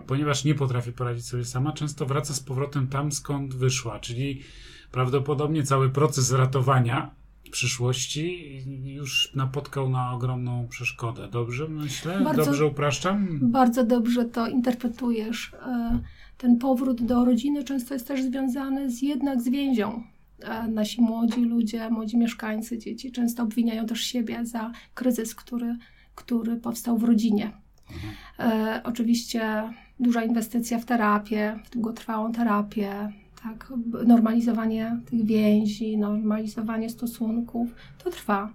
ponieważ 0.07 0.45
nie 0.45 0.55
potrafi 0.55 0.93
poradzić 0.93 1.27
sobie 1.27 1.45
sama, 1.45 1.73
często 1.73 2.07
wraca 2.07 2.35
z 2.35 2.41
powrotem 2.41 2.89
tam, 2.89 3.13
skąd 3.13 3.55
wyszła, 3.55 4.01
czyli 4.01 4.43
prawdopodobnie 4.91 5.63
cały 5.63 5.91
proces 5.91 6.33
ratowania 6.33 7.15
przyszłości 7.51 8.59
już 8.85 9.35
napotkał 9.35 9.91
na 9.91 10.13
ogromną 10.13 10.69
przeszkodę. 10.69 11.29
Dobrze 11.29 11.69
myślę? 11.69 12.21
Bardzo, 12.21 12.45
dobrze 12.45 12.67
upraszczam? 12.67 13.39
Bardzo 13.43 13.85
dobrze 13.85 14.25
to 14.25 14.47
interpretujesz. 14.47 15.55
E, 15.55 16.01
ten 16.39 16.59
powrót 16.59 17.03
do 17.03 17.25
rodziny 17.25 17.65
często 17.65 17.95
jest 17.95 18.09
też 18.09 18.23
związany 18.23 18.91
z 18.91 19.03
jednak 19.03 19.43
z 19.43 19.49
więzią. 19.49 20.03
E, 20.43 20.69
nasi 20.69 21.01
młodzi 21.01 21.41
ludzie, 21.41 21.91
młodzi 21.91 22.19
mieszkańcy, 22.19 22.79
dzieci 22.79 23.13
często 23.13 23.43
obwiniają 23.43 23.87
też 23.87 24.01
siebie 24.01 24.47
za 24.47 24.73
kryzys, 24.95 25.35
który, 25.35 25.77
który 26.15 26.57
powstał 26.57 26.99
w 26.99 27.05
rodzinie. 27.05 27.53
Mhm. 27.91 28.15
E, 28.39 28.81
oczywiście 28.85 29.71
duża 30.01 30.25
inwestycja 30.25 30.79
w 30.79 30.85
terapię, 30.85 31.59
w 31.65 31.71
długotrwałą 31.71 32.33
terapię, 32.33 33.13
tak, 33.49 33.73
normalizowanie 34.07 35.01
tych 35.11 35.25
więzi, 35.25 35.99
normalizowanie 35.99 36.91
stosunków, 36.91 37.75
to 38.05 38.11
trwa. 38.11 38.53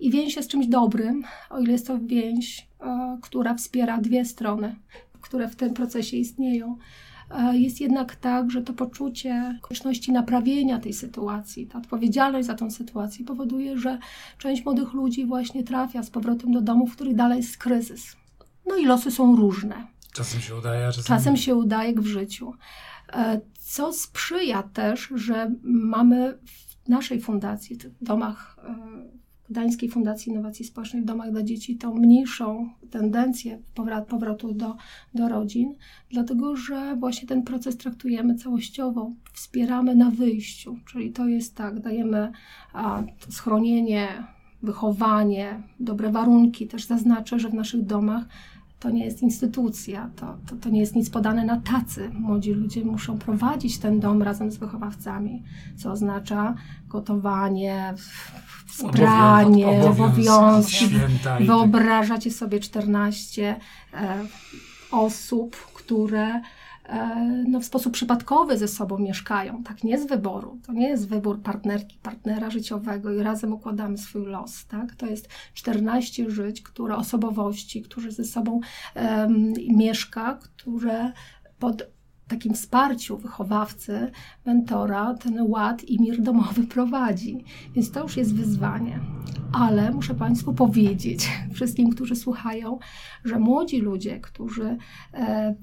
I 0.00 0.10
więź 0.10 0.36
jest 0.36 0.50
czymś 0.50 0.66
dobrym, 0.66 1.24
o 1.50 1.60
ile 1.60 1.72
jest 1.72 1.86
to 1.86 1.98
więź, 1.98 2.68
e, 2.80 3.18
która 3.22 3.54
wspiera 3.54 3.98
dwie 3.98 4.24
strony, 4.24 4.76
które 5.20 5.48
w 5.48 5.56
tym 5.56 5.74
procesie 5.74 6.16
istnieją. 6.16 6.76
E, 7.30 7.58
jest 7.58 7.80
jednak 7.80 8.16
tak, 8.16 8.50
że 8.50 8.62
to 8.62 8.72
poczucie 8.72 9.58
konieczności 9.62 10.12
naprawienia 10.12 10.78
tej 10.78 10.92
sytuacji, 10.92 11.66
ta 11.66 11.78
odpowiedzialność 11.78 12.46
za 12.46 12.54
tą 12.54 12.70
sytuację 12.70 13.24
powoduje, 13.24 13.78
że 13.78 13.98
część 14.38 14.64
młodych 14.64 14.92
ludzi 14.92 15.26
właśnie 15.26 15.64
trafia 15.64 16.02
z 16.02 16.10
powrotem 16.10 16.52
do 16.52 16.60
domu, 16.60 16.86
w 16.86 16.94
których 16.94 17.14
dalej 17.14 17.36
jest 17.36 17.56
kryzys. 17.56 18.16
No 18.66 18.76
i 18.76 18.86
losy 18.86 19.10
są 19.10 19.36
różne. 19.36 19.86
Czasem 20.12 20.40
się 20.40 20.56
udaje, 20.56 20.86
czasem, 20.86 21.04
czasem 21.04 21.36
się 21.36 21.54
udaje, 21.54 21.90
jak 21.90 22.00
w 22.00 22.06
życiu. 22.06 22.52
E, 23.12 23.40
co 23.60 23.92
sprzyja 23.92 24.62
też, 24.62 25.08
że 25.14 25.54
mamy 25.62 26.38
w 26.44 26.88
naszej 26.88 27.20
fundacji, 27.20 27.76
w 27.76 28.04
domach 28.04 28.56
e, 28.64 29.24
Gdańskiej 29.50 29.88
Fundacji 29.88 30.32
Innowacji 30.32 30.64
Społecznej 30.64 31.02
w 31.02 31.04
domach 31.04 31.30
dla 31.30 31.42
dzieci 31.42 31.76
tą 31.76 31.94
mniejszą 31.94 32.70
tendencję 32.90 33.62
powrat, 33.74 34.06
powrotu 34.06 34.52
do, 34.52 34.76
do 35.14 35.28
rodzin, 35.28 35.74
dlatego 36.10 36.56
że 36.56 36.96
właśnie 36.96 37.28
ten 37.28 37.42
proces 37.42 37.76
traktujemy 37.76 38.34
całościowo, 38.34 39.12
wspieramy 39.32 39.94
na 39.94 40.10
wyjściu, 40.10 40.76
czyli 40.86 41.12
to 41.12 41.26
jest 41.26 41.54
tak, 41.54 41.80
dajemy 41.80 42.32
schronienie, 43.28 44.08
wychowanie, 44.62 45.62
dobre 45.80 46.10
warunki. 46.10 46.66
Też 46.66 46.84
zaznaczę, 46.84 47.38
że 47.38 47.48
w 47.48 47.54
naszych 47.54 47.84
domach 47.84 48.24
to 48.84 48.90
nie 48.90 49.04
jest 49.04 49.22
instytucja, 49.22 50.10
to, 50.16 50.36
to, 50.46 50.56
to, 50.56 50.68
nie 50.68 50.80
jest 50.80 50.96
nic 50.96 51.10
podane 51.10 51.44
na 51.44 51.60
tacy. 51.60 52.10
Młodzi 52.12 52.52
ludzie 52.52 52.84
muszą 52.84 53.18
prowadzić 53.18 53.78
ten 53.78 54.00
dom 54.00 54.22
razem 54.22 54.50
z 54.50 54.56
wychowawcami, 54.56 55.42
co 55.76 55.92
oznacza 55.92 56.54
gotowanie, 56.88 57.94
spranie, 58.66 59.66
obowiązki. 59.66 60.90
Tak 61.24 61.42
Wyobrażacie 61.42 62.30
sobie 62.30 62.60
14 62.60 63.56
e, 63.94 64.18
osób, 64.90 65.56
które 65.56 66.40
no, 67.48 67.60
w 67.60 67.64
sposób 67.64 67.92
przypadkowy 67.92 68.58
ze 68.58 68.68
sobą 68.68 68.98
mieszkają, 68.98 69.62
tak, 69.62 69.84
nie 69.84 69.98
z 69.98 70.06
wyboru. 70.06 70.58
To 70.66 70.72
nie 70.72 70.88
jest 70.88 71.08
wybór 71.08 71.42
partnerki, 71.42 71.98
partnera 72.02 72.50
życiowego 72.50 73.12
i 73.12 73.22
razem 73.22 73.52
układamy 73.52 73.98
swój 73.98 74.26
los, 74.26 74.66
tak. 74.66 74.94
To 74.94 75.06
jest 75.06 75.28
14 75.54 76.30
żyć, 76.30 76.62
które 76.62 76.96
osobowości, 76.96 77.82
którzy 77.82 78.10
ze 78.10 78.24
sobą 78.24 78.60
um, 78.96 79.52
mieszka, 79.68 80.34
które 80.34 81.12
pod 81.58 81.94
takim 82.28 82.54
wsparciu 82.54 83.16
wychowawcy, 83.16 84.10
mentora, 84.46 85.14
ten 85.14 85.42
ład 85.42 85.84
i 85.84 86.00
mir 86.00 86.22
domowy 86.22 86.66
prowadzi. 86.76 87.44
Więc 87.74 87.90
to 87.90 88.02
już 88.02 88.16
jest 88.16 88.34
wyzwanie. 88.34 89.00
Ale 89.52 89.90
muszę 89.90 90.14
Państwu 90.14 90.54
powiedzieć, 90.54 91.30
wszystkim, 91.52 91.90
którzy 91.90 92.16
słuchają, 92.16 92.78
że 93.24 93.38
młodzi 93.38 93.80
ludzie, 93.80 94.20
którzy 94.20 94.76
e, 95.14 95.54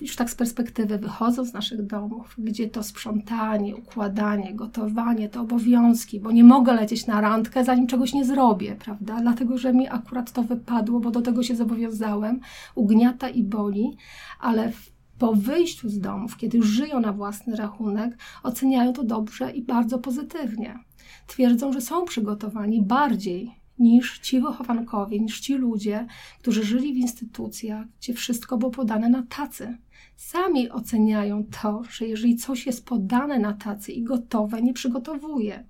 już 0.00 0.16
tak 0.16 0.30
z 0.30 0.34
perspektywy 0.34 0.98
wychodzą 0.98 1.44
z 1.44 1.52
naszych 1.52 1.86
domów, 1.86 2.34
gdzie 2.38 2.68
to 2.68 2.82
sprzątanie, 2.82 3.76
układanie, 3.76 4.54
gotowanie, 4.54 5.28
to 5.28 5.40
obowiązki, 5.40 6.20
bo 6.20 6.32
nie 6.32 6.44
mogę 6.44 6.74
lecieć 6.74 7.06
na 7.06 7.20
randkę, 7.20 7.64
zanim 7.64 7.86
czegoś 7.86 8.14
nie 8.14 8.24
zrobię, 8.24 8.76
prawda? 8.76 9.20
Dlatego, 9.20 9.58
że 9.58 9.72
mi 9.72 9.88
akurat 9.88 10.32
to 10.32 10.42
wypadło, 10.42 11.00
bo 11.00 11.10
do 11.10 11.22
tego 11.22 11.42
się 11.42 11.56
zobowiązałem, 11.56 12.40
ugniata 12.74 13.28
i 13.28 13.42
boli, 13.42 13.96
ale 14.40 14.72
po 15.18 15.32
wyjściu 15.34 15.88
z 15.88 15.98
domów, 15.98 16.36
kiedy 16.36 16.62
żyją 16.62 17.00
na 17.00 17.12
własny 17.12 17.56
rachunek, 17.56 18.18
oceniają 18.42 18.92
to 18.92 19.04
dobrze 19.04 19.50
i 19.50 19.62
bardzo 19.62 19.98
pozytywnie. 19.98 20.78
Twierdzą, 21.26 21.72
że 21.72 21.80
są 21.80 22.04
przygotowani 22.04 22.82
bardziej 22.82 23.58
niż 23.78 24.18
ci 24.18 24.40
wychowankowie, 24.40 25.20
niż 25.20 25.40
ci 25.40 25.54
ludzie, 25.54 26.06
którzy 26.38 26.64
żyli 26.64 26.94
w 26.94 26.96
instytucjach, 26.96 27.86
gdzie 28.00 28.14
wszystko 28.14 28.58
było 28.58 28.70
podane 28.70 29.08
na 29.08 29.22
tacy 29.22 29.78
sami 30.18 30.70
oceniają 30.70 31.44
to, 31.62 31.82
że 31.90 32.06
jeżeli 32.06 32.36
coś 32.36 32.66
jest 32.66 32.84
podane 32.84 33.38
na 33.38 33.52
tacy 33.52 33.92
i 33.92 34.02
gotowe, 34.02 34.62
nie 34.62 34.74
przygotowuje. 34.74 35.64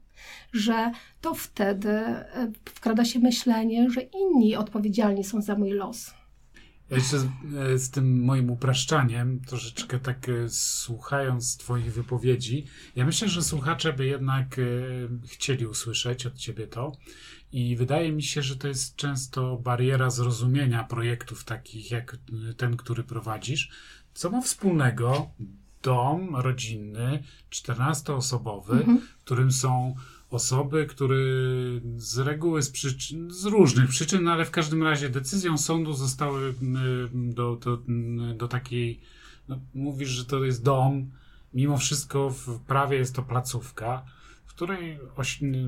Że 0.52 0.92
to 1.20 1.34
wtedy 1.34 1.90
e, 1.90 2.52
wkrada 2.64 3.04
się 3.04 3.18
myślenie, 3.18 3.90
że 3.90 4.00
inni 4.00 4.56
odpowiedzialni 4.56 5.24
są 5.24 5.42
za 5.42 5.54
mój 5.54 5.70
los. 5.70 6.14
Ja 6.90 6.96
jeszcze 6.96 7.18
z, 7.18 7.24
e, 7.24 7.78
z, 7.78 7.90
tym 7.90 8.24
moim 8.24 8.50
upraszczaniem, 8.50 9.40
troszeczkę 9.40 9.98
tak 9.98 10.28
e, 10.28 10.48
słuchając 10.48 11.56
Twoich 11.56 11.92
wypowiedzi, 11.92 12.64
ja 12.96 13.06
myślę, 13.06 13.28
że 13.28 13.42
słuchacze 13.42 13.92
by 13.92 14.06
jednak 14.06 14.60
chcieli 15.26 15.66
usłyszeć 15.66 16.26
od 16.26 16.34
Ciebie 16.34 16.66
to. 16.66 16.92
I 17.52 17.76
wydaje 17.76 18.12
mi 18.12 18.22
się, 18.22 18.42
że 18.42 18.56
to 18.56 18.68
jest 18.68 18.96
często 18.96 19.56
bariera 19.56 20.10
zrozumienia 20.10 20.84
projektów 20.84 21.44
takich 21.44 21.90
jak 21.90 22.16
ten, 22.56 22.76
który 22.76 23.04
prowadzisz, 23.04 23.70
co 24.18 24.30
ma 24.30 24.40
wspólnego 24.40 25.30
dom 25.82 26.36
rodzinny, 26.36 27.22
14-osobowy, 27.50 28.72
mhm. 28.72 28.98
w 28.98 29.24
którym 29.24 29.52
są 29.52 29.94
osoby, 30.30 30.86
które 30.86 31.16
z 31.96 32.18
reguły 32.18 32.62
z, 32.62 32.70
przyczyn, 32.70 33.30
z 33.30 33.44
różnych 33.44 33.88
przyczyn, 33.88 34.22
no 34.22 34.32
ale 34.32 34.44
w 34.44 34.50
każdym 34.50 34.82
razie 34.82 35.08
decyzją 35.08 35.58
sądu 35.58 35.92
zostały 35.92 36.48
y, 36.48 36.54
do, 37.14 37.56
do, 37.56 37.78
do 38.34 38.48
takiej, 38.48 39.00
no, 39.48 39.58
mówisz, 39.74 40.08
że 40.08 40.24
to 40.24 40.44
jest 40.44 40.62
dom, 40.62 41.10
mimo 41.54 41.78
wszystko 41.78 42.30
w 42.30 42.60
prawie 42.60 42.98
jest 42.98 43.14
to 43.14 43.22
placówka, 43.22 44.04
której 44.58 44.98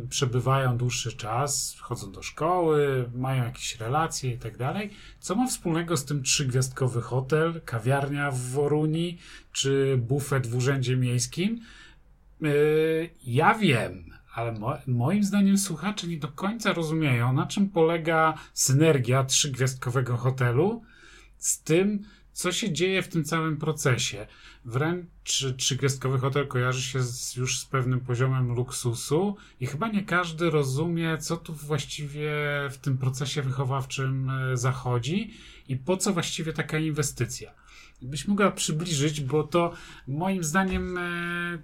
przebywają 0.09 0.77
dłuższy 0.77 1.13
czas, 1.13 1.77
chodzą 1.81 2.13
do 2.13 2.23
szkoły, 2.23 3.11
mają 3.15 3.45
jakieś 3.45 3.81
relacje 3.81 4.33
i 4.33 4.39
tak 4.39 4.57
dalej. 4.57 4.91
Co 5.21 5.35
ma 5.35 5.47
wspólnego 5.47 5.97
z 5.97 6.05
tym 6.05 6.23
trzygwiazdkowy 6.23 7.03
hotel, 7.03 7.61
kawiarnia 7.65 8.31
w 8.31 8.39
Woruni 8.39 9.19
czy 9.53 9.97
bufet 9.97 10.47
w 10.47 10.57
urzędzie 10.57 10.97
miejskim? 10.97 11.61
Yy, 12.41 13.11
ja 13.25 13.55
wiem, 13.55 14.05
ale 14.35 14.53
mo 14.53 14.79
moim 14.87 15.25
zdaniem 15.25 15.59
słuchacze 15.59 16.07
nie 16.07 16.19
do 16.19 16.29
końca 16.29 16.73
rozumieją, 16.73 17.33
na 17.33 17.47
czym 17.47 17.69
polega 17.69 18.35
synergia 18.55 19.25
trzygwiazdkowego 19.25 20.17
hotelu 20.17 20.83
z 21.39 21.63
tym, 21.63 22.05
co 22.33 22.53
się 22.53 22.73
dzieje 22.73 23.03
w 23.03 23.09
tym 23.09 23.25
całym 23.25 23.57
procesie. 23.57 24.27
Wręcz 24.65 25.47
trzygwiazdkowy 25.57 26.19
hotel 26.19 26.47
kojarzy 26.49 26.83
się 26.83 27.03
z, 27.03 27.37
już 27.37 27.59
z 27.59 27.65
pewnym 27.65 28.01
poziomem 28.01 28.53
luksusu 28.53 29.37
i 29.61 29.67
chyba 29.67 29.89
nie 29.89 30.05
każdy 30.05 30.51
rozumie, 30.51 31.19
co 31.19 31.37
tu 31.37 31.55
właściwie 31.55 32.33
w 32.71 32.77
tym 32.79 32.99
procesie 32.99 33.43
wychowawczym 33.43 34.31
e, 34.31 34.57
zachodzi 34.57 35.35
i 35.69 35.77
po 35.77 35.97
co 35.97 36.13
właściwie 36.13 36.53
taka 36.53 36.79
inwestycja. 36.79 37.55
Byś 38.03 38.29
mogła 38.29 38.51
przybliżyć, 38.51 39.21
bo 39.21 39.45
to 39.45 39.73
moim 40.09 40.45
zdaniem 40.45 40.99
e, 40.99 41.59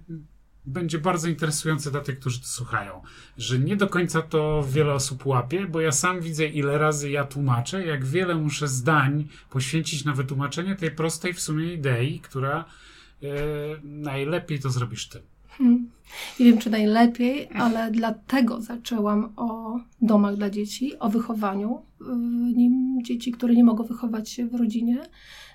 będzie 0.67 0.99
bardzo 0.99 1.29
interesujące 1.29 1.91
dla 1.91 2.01
tych, 2.01 2.19
którzy 2.19 2.39
to 2.39 2.47
słuchają, 2.47 3.01
że 3.37 3.59
nie 3.59 3.75
do 3.75 3.87
końca 3.87 4.21
to 4.21 4.63
wiele 4.69 4.93
osób 4.93 5.25
łapie, 5.25 5.67
bo 5.67 5.81
ja 5.81 5.91
sam 5.91 6.21
widzę, 6.21 6.45
ile 6.45 6.77
razy 6.77 7.09
ja 7.09 7.23
tłumaczę, 7.23 7.85
jak 7.85 8.05
wiele 8.05 8.35
muszę 8.35 8.67
zdań 8.67 9.27
poświęcić 9.49 10.05
na 10.05 10.13
wytłumaczenie 10.13 10.75
tej 10.75 10.91
prostej 10.91 11.33
w 11.33 11.41
sumie 11.41 11.73
idei, 11.73 12.19
która 12.19 12.65
e, 13.23 13.27
najlepiej 13.83 14.59
to 14.59 14.69
zrobisz 14.69 15.07
ty. 15.07 15.21
Hmm. 15.49 15.89
Nie 16.39 16.45
wiem, 16.45 16.57
czy 16.57 16.69
najlepiej, 16.69 17.49
ale 17.53 17.91
dlatego 17.91 18.61
zaczęłam 18.61 19.33
o 19.35 19.79
domach 20.01 20.35
dla 20.35 20.49
dzieci, 20.49 20.99
o 20.99 21.09
wychowaniu 21.09 21.81
nim 22.55 23.03
dzieci, 23.03 23.31
które 23.31 23.53
nie 23.55 23.63
mogą 23.63 23.83
wychować 23.83 24.29
się 24.29 24.47
w 24.47 24.55
rodzinie 24.55 24.97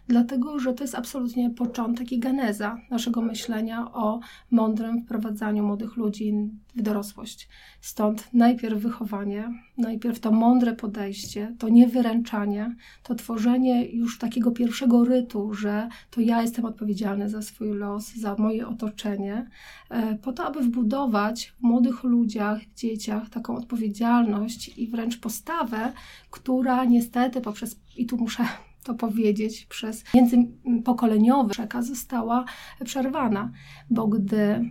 dlatego 0.08 0.58
że 0.58 0.74
to 0.74 0.84
jest 0.84 0.94
absolutnie 0.94 1.50
początek 1.50 2.12
i 2.12 2.18
geneza 2.18 2.78
naszego 2.90 3.22
myślenia 3.22 3.92
o 3.92 4.20
mądrym 4.50 5.02
wprowadzaniu 5.02 5.66
młodych 5.66 5.96
ludzi 5.96 6.34
w 6.74 6.82
dorosłość. 6.82 7.48
Stąd 7.80 8.28
najpierw 8.32 8.82
wychowanie, 8.82 9.48
najpierw 9.78 10.20
to 10.20 10.32
mądre 10.32 10.74
podejście, 10.74 11.54
to 11.58 11.68
niewyręczanie, 11.68 12.76
to 13.02 13.14
tworzenie 13.14 13.86
już 13.86 14.18
takiego 14.18 14.50
pierwszego 14.50 15.04
rytu, 15.04 15.54
że 15.54 15.88
to 16.10 16.20
ja 16.20 16.42
jestem 16.42 16.64
odpowiedzialny 16.64 17.28
za 17.28 17.42
swój 17.42 17.68
los, 17.68 18.14
za 18.14 18.36
moje 18.38 18.68
otoczenie, 18.68 19.50
e, 19.90 20.18
po 20.18 20.32
to, 20.32 20.44
aby 20.44 20.60
wbudować 20.60 21.54
w 21.58 21.62
młodych 21.62 22.02
ludziach, 22.04 22.60
dzieciach 22.76 23.30
taką 23.30 23.56
odpowiedzialność 23.56 24.78
i 24.78 24.88
wręcz 24.88 25.20
postawę, 25.20 25.92
która 26.30 26.84
niestety 26.84 27.40
poprzez, 27.40 27.80
i 27.96 28.06
tu 28.06 28.16
muszę 28.16 28.44
to 28.84 28.94
powiedzieć, 28.94 29.66
przez 29.66 30.04
międzypokoleniowy 30.14 31.50
przekaz 31.50 31.86
została 31.86 32.44
przerwana, 32.84 33.52
bo 33.90 34.08
gdy 34.08 34.64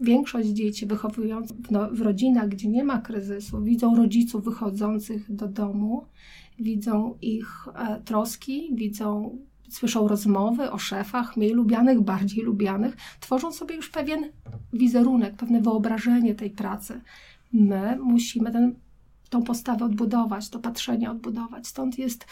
większość 0.00 0.48
dzieci 0.48 0.86
wychowując 0.86 1.52
w, 1.52 1.70
no, 1.70 1.90
w 1.90 2.00
rodzinach, 2.00 2.48
gdzie 2.48 2.68
nie 2.68 2.84
ma 2.84 2.98
kryzysu, 2.98 3.62
widzą 3.62 3.96
rodziców 3.96 4.44
wychodzących 4.44 5.34
do 5.34 5.48
domu, 5.48 6.06
widzą 6.58 7.18
ich 7.22 7.68
e, 7.74 8.00
troski, 8.00 8.70
widzą 8.74 9.38
słyszą 9.68 10.08
rozmowy 10.08 10.70
o 10.70 10.78
szefach, 10.78 11.36
mniej 11.36 11.50
lubianych, 11.50 12.00
bardziej 12.00 12.44
lubianych, 12.44 12.96
tworzą 13.20 13.52
sobie 13.52 13.74
już 13.74 13.90
pewien 13.90 14.24
wizerunek, 14.72 15.36
pewne 15.36 15.60
wyobrażenie 15.60 16.34
tej 16.34 16.50
pracy. 16.50 17.00
My 17.52 17.98
musimy 18.02 18.52
ten, 18.52 18.74
tą 19.30 19.42
postawę 19.42 19.84
odbudować, 19.84 20.48
to 20.48 20.58
patrzenie 20.58 21.10
odbudować. 21.10 21.66
Stąd 21.66 21.98
jest 21.98 22.26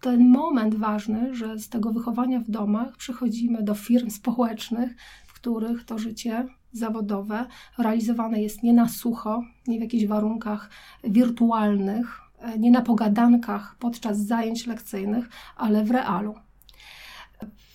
ten 0.00 0.28
moment 0.28 0.74
ważny, 0.74 1.34
że 1.34 1.58
z 1.58 1.68
tego 1.68 1.92
wychowania 1.92 2.40
w 2.40 2.50
domach 2.50 2.96
przechodzimy 2.96 3.62
do 3.62 3.74
firm 3.74 4.10
społecznych, 4.10 4.96
w 5.26 5.32
których 5.32 5.84
to 5.84 5.98
życie 5.98 6.46
zawodowe 6.72 7.46
realizowane 7.78 8.42
jest 8.42 8.62
nie 8.62 8.72
na 8.72 8.88
sucho, 8.88 9.42
nie 9.66 9.78
w 9.78 9.82
jakichś 9.82 10.06
warunkach 10.06 10.70
wirtualnych, 11.04 12.20
nie 12.58 12.70
na 12.70 12.82
pogadankach 12.82 13.76
podczas 13.78 14.18
zajęć 14.18 14.66
lekcyjnych, 14.66 15.28
ale 15.56 15.84
w 15.84 15.90
realu. 15.90 16.34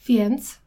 Więc 0.07 0.61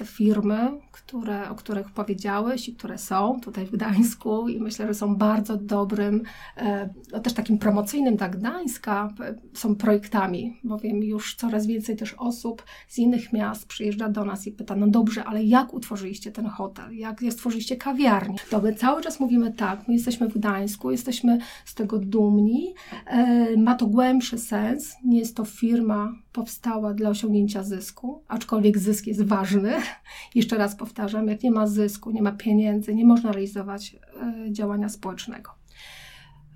te 0.00 0.06
firmy, 0.06 0.70
które, 0.92 1.50
o 1.50 1.54
których 1.54 1.90
powiedziałeś 1.90 2.68
i 2.68 2.74
które 2.74 2.98
są 2.98 3.40
tutaj 3.40 3.66
w 3.66 3.70
Gdańsku 3.70 4.48
i 4.48 4.60
myślę, 4.60 4.86
że 4.86 4.94
są 4.94 5.16
bardzo 5.16 5.56
dobrym, 5.56 6.22
e, 6.56 6.88
no 7.12 7.20
też 7.20 7.32
takim 7.32 7.58
promocyjnym 7.58 8.16
dla 8.16 8.28
Gdańska, 8.28 9.14
e, 9.20 9.34
są 9.54 9.76
projektami, 9.76 10.60
bowiem 10.64 11.02
już 11.02 11.34
coraz 11.34 11.66
więcej 11.66 11.96
też 11.96 12.14
osób 12.14 12.64
z 12.88 12.98
innych 12.98 13.32
miast 13.32 13.66
przyjeżdża 13.66 14.08
do 14.08 14.24
nas 14.24 14.46
i 14.46 14.52
pyta, 14.52 14.76
no 14.76 14.86
dobrze, 14.86 15.24
ale 15.24 15.44
jak 15.44 15.74
utworzyliście 15.74 16.32
ten 16.32 16.46
hotel, 16.46 16.96
jak, 16.96 17.22
jak 17.22 17.32
stworzyliście 17.32 17.76
kawiarnię? 17.76 18.36
To 18.50 18.60
my 18.60 18.74
cały 18.74 19.02
czas 19.02 19.20
mówimy 19.20 19.52
tak, 19.52 19.88
my 19.88 19.94
jesteśmy 19.94 20.28
w 20.28 20.34
Gdańsku, 20.34 20.90
jesteśmy 20.90 21.38
z 21.64 21.74
tego 21.74 21.98
dumni, 21.98 22.74
e, 23.06 23.56
ma 23.56 23.74
to 23.74 23.86
głębszy 23.86 24.38
sens, 24.38 24.94
nie 25.04 25.18
jest 25.18 25.36
to 25.36 25.44
firma 25.44 26.12
powstała 26.32 26.94
dla 26.94 27.10
osiągnięcia 27.10 27.62
zysku, 27.62 28.22
aczkolwiek 28.28 28.78
zysk 28.78 29.06
jest 29.06 29.22
ważny. 29.22 29.72
Jeszcze 30.34 30.58
raz 30.58 30.76
powtarzam, 30.76 31.28
jak 31.28 31.42
nie 31.42 31.50
ma 31.50 31.66
zysku, 31.66 32.10
nie 32.10 32.22
ma 32.22 32.32
pieniędzy, 32.32 32.94
nie 32.94 33.04
można 33.04 33.32
realizować 33.32 33.96
e, 34.22 34.52
działania 34.52 34.88
społecznego. 34.88 35.50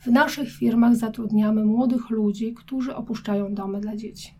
W 0.01 0.07
naszych 0.07 0.53
firmach 0.53 0.97
zatrudniamy 0.97 1.65
młodych 1.65 2.11
ludzi, 2.11 2.55
którzy 2.55 2.95
opuszczają 2.97 3.55
domy 3.55 3.81
dla 3.81 3.97
dzieci. 3.97 4.35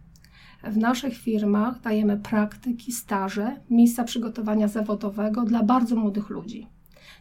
W 0.65 0.77
naszych 0.77 1.17
firmach 1.17 1.81
dajemy 1.81 2.17
praktyki, 2.17 2.93
staże, 2.93 3.61
miejsca 3.71 4.05
przygotowania 4.05 4.69
zawodowego 4.69 5.45
dla 5.45 5.63
bardzo 5.63 5.97
młodych 5.97 6.29
ludzi. 6.29 6.67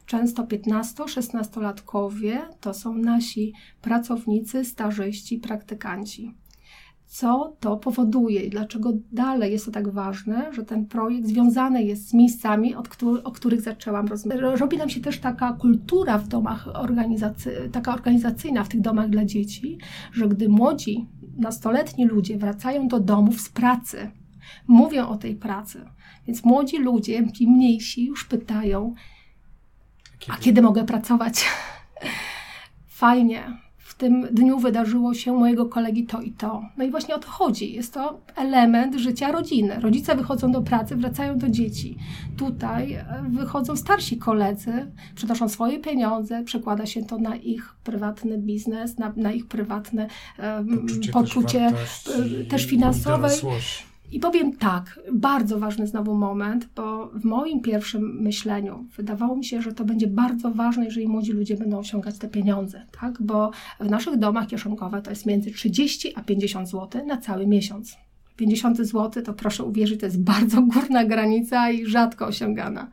Często 0.06 0.44
15-16-latkowie 0.44 2.40
to 2.60 2.74
są 2.74 2.94
nasi 2.94 3.54
pracownicy, 3.82 4.66
stażyści, 4.66 5.38
praktykanci 5.38 6.34
co 7.14 7.58
to 7.60 7.78
powoduje 7.78 8.42
i 8.42 8.50
dlaczego 8.50 8.94
dalej 9.12 9.52
jest 9.52 9.66
to 9.66 9.72
tak 9.72 9.90
ważne, 9.90 10.54
że 10.54 10.64
ten 10.64 10.86
projekt 10.86 11.28
związany 11.28 11.84
jest 11.84 12.10
z 12.10 12.14
miejscami, 12.14 12.76
od 12.76 12.90
który, 12.90 13.24
o 13.24 13.32
których 13.32 13.62
zaczęłam 13.62 14.08
rozmawiać. 14.08 14.60
Robi 14.60 14.78
nam 14.78 14.90
się 14.90 15.02
też 15.02 15.20
taka 15.20 15.54
kultura 15.54 16.18
w 16.18 16.28
domach 16.28 16.68
organizacy- 16.68 17.70
taka 17.72 17.94
organizacyjna 17.94 18.64
w 18.64 18.70
tych 18.70 18.82
domach 18.82 19.10
dla 19.10 19.26
dzieci, 19.26 19.78
że 20.14 20.28
gdy 20.28 20.50
młodzi, 20.50 21.08
nastoletni 21.38 22.06
ludzie 22.06 22.38
wracają 22.38 22.88
do 22.88 23.00
domów 23.00 23.42
z 23.42 23.50
pracy, 23.50 24.12
mówią 24.68 25.08
o 25.08 25.18
tej 25.18 25.36
pracy, 25.36 25.86
więc 26.28 26.44
młodzi 26.46 26.78
ludzie, 26.78 27.32
ci 27.32 27.48
mniejsi 27.48 28.06
już 28.06 28.26
pytają, 28.26 28.94
kiedy? 30.20 30.38
a 30.38 30.42
kiedy 30.42 30.62
mogę 30.62 30.84
pracować? 30.84 31.46
Fajnie, 32.88 33.63
w 33.94 33.96
tym 33.96 34.28
dniu 34.32 34.60
wydarzyło 34.60 35.14
się 35.14 35.34
mojego 35.34 35.66
kolegi 35.66 36.06
to 36.06 36.22
i 36.22 36.32
to. 36.32 36.62
No 36.78 36.84
i 36.84 36.92
właśnie 36.92 37.16
o 37.16 37.20
to 37.20 37.28
chodzi. 37.28 37.74
Jest 37.74 37.94
to 37.94 38.22
element 38.36 38.96
życia 38.96 39.32
rodziny. 39.32 39.80
Rodzice 39.80 40.16
wychodzą 40.16 40.52
do 40.52 40.62
pracy, 40.62 40.96
wracają 40.96 41.38
do 41.38 41.50
dzieci. 41.50 41.98
Tutaj 42.38 42.94
e, 42.94 43.06
wychodzą 43.30 43.76
starsi 43.76 44.18
koledzy, 44.18 44.92
przynoszą 45.16 45.50
swoje 45.50 45.80
pieniądze, 45.80 46.44
przekłada 46.44 46.86
się 46.86 47.04
to 47.04 47.18
na 47.18 47.36
ich 47.36 47.76
prywatny 47.84 48.38
biznes, 48.38 48.98
na, 48.98 49.14
na 49.16 49.32
ich 49.32 49.48
prywatne 49.48 50.08
um, 50.40 50.68
poczucie, 50.68 51.12
poczucie 51.12 51.72
też, 51.72 52.10
też 52.50 52.66
finansowe. 52.66 53.30
I 54.14 54.20
powiem 54.20 54.58
tak, 54.58 55.00
bardzo 55.14 55.60
ważny 55.60 55.88
znowu 55.88 56.16
moment, 56.16 56.70
bo 56.76 57.08
w 57.08 57.26
moim 57.26 57.62
pierwszym 57.62 58.22
myśleniu 58.22 58.86
wydawało 58.96 59.36
mi 59.36 59.46
się, 59.46 59.62
że 59.62 59.72
to 59.72 59.86
będzie 59.86 60.08
bardzo 60.08 60.52
ważne, 60.52 60.86
jeżeli 60.86 61.08
młodzi 61.08 61.32
ludzie 61.32 61.58
będą 61.58 61.78
osiągać 61.78 62.18
te 62.18 62.28
pieniądze, 62.28 62.86
tak? 63.02 63.22
Bo 63.22 63.52
w 63.80 63.90
naszych 63.90 64.18
domach 64.18 64.48
kieszonkowe 64.48 65.02
to 65.02 65.10
jest 65.10 65.26
między 65.26 65.52
30 65.52 66.14
a 66.16 66.22
50 66.22 66.70
zł 66.70 67.06
na 67.06 67.18
cały 67.18 67.48
miesiąc. 67.48 67.98
50 68.36 68.78
zł 68.78 69.24
to 69.24 69.34
proszę 69.34 69.64
uwierzyć, 69.64 70.00
to 70.00 70.06
jest 70.06 70.24
bardzo 70.24 70.62
górna 70.62 71.06
granica 71.06 71.72
i 71.72 71.86
rzadko 71.86 72.26
osiągana. 72.26 72.92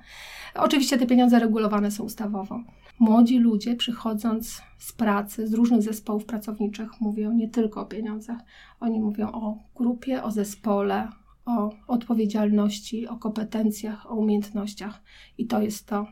Oczywiście 0.55 0.99
te 0.99 1.07
pieniądze 1.07 1.39
regulowane 1.39 1.91
są 1.91 2.05
ustawowo. 2.05 2.61
Młodzi 3.01 3.39
ludzie 3.39 3.77
przychodząc 3.77 4.63
z 4.79 4.93
pracy, 4.93 5.49
z 5.49 5.55
różnych 5.55 5.83
zespołów 5.83 6.25
pracowniczych 6.25 7.01
mówią 7.01 7.33
nie 7.33 7.49
tylko 7.49 7.81
o 7.81 7.87
pieniądzach. 7.87 8.41
Oni 8.81 9.01
mówią 9.01 9.33
o 9.33 9.59
grupie, 9.75 10.23
o 10.23 10.31
zespole, 10.31 11.09
o 11.45 11.71
odpowiedzialności, 11.87 13.09
o 13.09 13.17
kompetencjach, 13.17 14.11
o 14.11 14.15
umiejętnościach. 14.15 15.03
I 15.39 15.47
to 15.47 15.63
jest 15.63 15.87
to. 15.87 16.07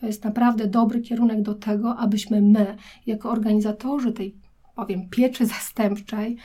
To 0.00 0.06
jest 0.06 0.24
naprawdę 0.24 0.66
dobry 0.66 1.00
kierunek 1.00 1.42
do 1.42 1.54
tego, 1.54 1.96
abyśmy 1.96 2.42
my, 2.42 2.76
jako 3.06 3.30
organizatorzy 3.30 4.12
tej 4.12 4.36
powiem, 4.74 5.08
pieczy 5.08 5.46
zastępczej, 5.46 6.36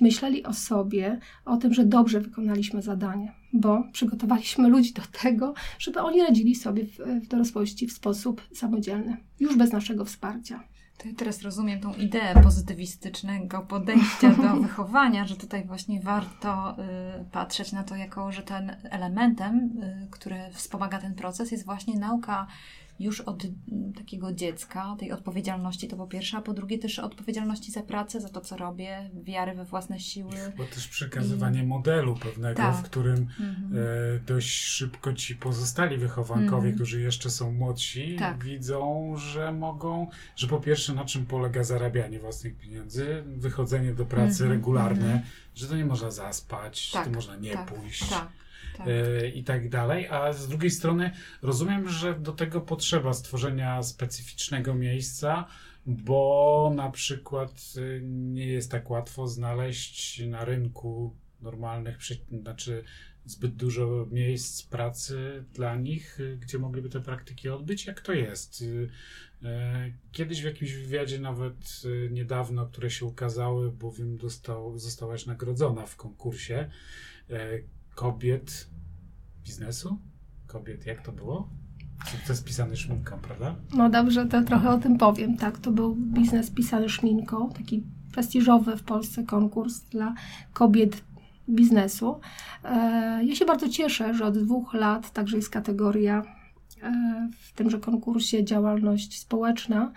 myśleli 0.00 0.44
o 0.44 0.52
sobie, 0.52 1.18
o 1.44 1.56
tym, 1.56 1.74
że 1.74 1.84
dobrze 1.84 2.20
wykonaliśmy 2.20 2.82
zadanie, 2.82 3.32
bo 3.52 3.84
przygotowaliśmy 3.92 4.68
ludzi 4.68 4.92
do 4.92 5.02
tego, 5.22 5.54
żeby 5.78 6.00
oni 6.00 6.22
radzili 6.22 6.54
sobie 6.54 6.84
w, 6.84 6.96
w 7.24 7.28
dorosłości 7.28 7.86
w 7.86 7.92
sposób 7.92 8.42
samodzielny, 8.54 9.16
już 9.40 9.56
bez 9.56 9.72
naszego 9.72 10.04
wsparcia. 10.04 10.64
To 10.98 11.08
ja 11.08 11.14
teraz 11.14 11.42
rozumiem 11.42 11.80
tą 11.80 11.94
ideę 11.94 12.42
pozytywistycznego 12.42 13.60
podejścia 13.60 14.30
do 14.30 14.56
wychowania, 14.66 15.26
że 15.26 15.36
tutaj 15.36 15.64
właśnie 15.64 16.00
warto 16.00 16.76
y, 17.20 17.24
patrzeć 17.24 17.72
na 17.72 17.84
to 17.84 17.96
jako, 17.96 18.32
że 18.32 18.42
ten 18.42 18.76
elementem, 18.90 19.56
y, 19.56 20.08
który 20.10 20.36
wspomaga 20.52 20.98
ten 20.98 21.14
proces 21.14 21.50
jest 21.50 21.64
właśnie 21.64 21.98
nauka 21.98 22.46
już 23.00 23.20
od 23.20 23.44
mm, 23.44 23.92
takiego 23.92 24.32
dziecka, 24.32 24.96
tej 24.98 25.12
odpowiedzialności 25.12 25.88
to 25.88 25.96
po 25.96 26.06
pierwsze, 26.06 26.36
a 26.36 26.40
po 26.40 26.54
drugie 26.54 26.78
też 26.78 26.98
odpowiedzialności 26.98 27.72
za 27.72 27.82
pracę, 27.82 28.20
za 28.20 28.28
to, 28.28 28.40
co 28.40 28.56
robię, 28.56 29.10
wiary 29.22 29.54
we 29.54 29.64
własne 29.64 30.00
siły. 30.00 30.34
Bo 30.56 30.64
też 30.64 30.88
przekazywanie 30.88 31.62
I... 31.62 31.66
modelu 31.66 32.14
pewnego, 32.14 32.56
tak. 32.56 32.76
w 32.76 32.82
którym 32.82 33.28
mhm. 33.40 33.72
e, 33.72 34.18
dość 34.26 34.48
szybko 34.48 35.12
ci 35.12 35.36
pozostali 35.36 35.98
wychowankowie, 35.98 36.56
mhm. 36.56 36.74
którzy 36.74 37.00
jeszcze 37.00 37.30
są 37.30 37.52
młodsi, 37.52 38.16
tak. 38.18 38.44
widzą, 38.44 39.14
że 39.16 39.52
mogą, 39.52 40.06
że 40.36 40.46
po 40.46 40.60
pierwsze 40.60 40.94
na 40.94 41.04
czym 41.04 41.26
polega 41.26 41.64
zarabianie 41.64 42.20
własnych 42.20 42.56
pieniędzy, 42.56 43.22
wychodzenie 43.26 43.94
do 43.94 44.06
pracy 44.06 44.44
mhm. 44.44 44.52
regularne, 44.52 45.06
mhm. 45.06 45.22
że 45.54 45.66
to 45.66 45.76
nie 45.76 45.86
można 45.86 46.10
zaspać, 46.10 46.90
tak. 46.90 47.04
to 47.04 47.10
można 47.10 47.36
nie 47.36 47.52
tak. 47.52 47.74
pójść. 47.74 48.08
Tak 48.10 48.45
tak. 48.76 48.86
E, 48.88 49.28
i 49.28 49.44
tak 49.44 49.68
dalej. 49.68 50.08
A 50.08 50.32
z 50.32 50.48
drugiej 50.48 50.70
strony 50.70 51.10
rozumiem, 51.42 51.88
że 51.88 52.14
do 52.20 52.32
tego 52.32 52.60
potrzeba 52.60 53.12
stworzenia 53.12 53.82
specyficznego 53.82 54.74
miejsca, 54.74 55.46
bo 55.86 56.72
na 56.76 56.90
przykład 56.90 57.50
e, 57.76 58.00
nie 58.02 58.46
jest 58.46 58.70
tak 58.70 58.90
łatwo 58.90 59.26
znaleźć 59.26 60.22
na 60.26 60.44
rynku 60.44 61.16
normalnych, 61.40 61.98
znaczy 62.42 62.84
zbyt 63.24 63.54
dużo 63.54 64.06
miejsc 64.10 64.62
pracy 64.62 65.44
dla 65.54 65.76
nich, 65.76 66.18
e, 66.20 66.36
gdzie 66.36 66.58
mogliby 66.58 66.88
te 66.88 67.00
praktyki 67.00 67.48
odbyć. 67.48 67.86
Jak 67.86 68.00
to 68.00 68.12
jest? 68.12 68.64
Kiedyś 70.12 70.42
w 70.42 70.44
jakimś 70.44 70.72
wywiadzie, 70.72 71.18
nawet 71.18 71.82
niedawno, 72.10 72.66
które 72.66 72.90
się 72.90 73.06
ukazały, 73.06 73.72
bowiem 73.72 74.16
dostał, 74.16 74.78
zostałaś 74.78 75.26
nagrodzona 75.26 75.86
w 75.86 75.96
konkursie, 75.96 76.70
kobiet 77.96 78.68
biznesu? 79.44 79.98
Kobiet, 80.46 80.86
jak 80.86 81.02
to 81.02 81.12
było? 81.12 81.48
Sukces 82.06 82.42
pisany 82.42 82.76
szminką, 82.76 83.18
prawda? 83.18 83.54
No 83.74 83.90
dobrze, 83.90 84.26
to 84.26 84.42
trochę 84.42 84.70
o 84.70 84.78
tym 84.78 84.98
powiem. 84.98 85.36
Tak, 85.36 85.58
to 85.58 85.70
był 85.70 85.96
biznes 85.96 86.50
pisany 86.50 86.88
szminką, 86.88 87.50
taki 87.50 87.82
prestiżowy 88.12 88.76
w 88.76 88.82
Polsce 88.82 89.24
konkurs 89.24 89.80
dla 89.80 90.14
kobiet 90.52 91.04
biznesu. 91.48 92.20
E, 92.64 93.20
ja 93.24 93.34
się 93.34 93.44
bardzo 93.44 93.68
cieszę, 93.68 94.14
że 94.14 94.24
od 94.24 94.38
dwóch 94.38 94.74
lat 94.74 95.12
także 95.12 95.36
jest 95.36 95.50
kategoria 95.50 96.22
e, 96.82 97.28
w 97.40 97.52
tymże 97.52 97.78
konkursie 97.78 98.44
działalność 98.44 99.20
społeczna. 99.20 99.92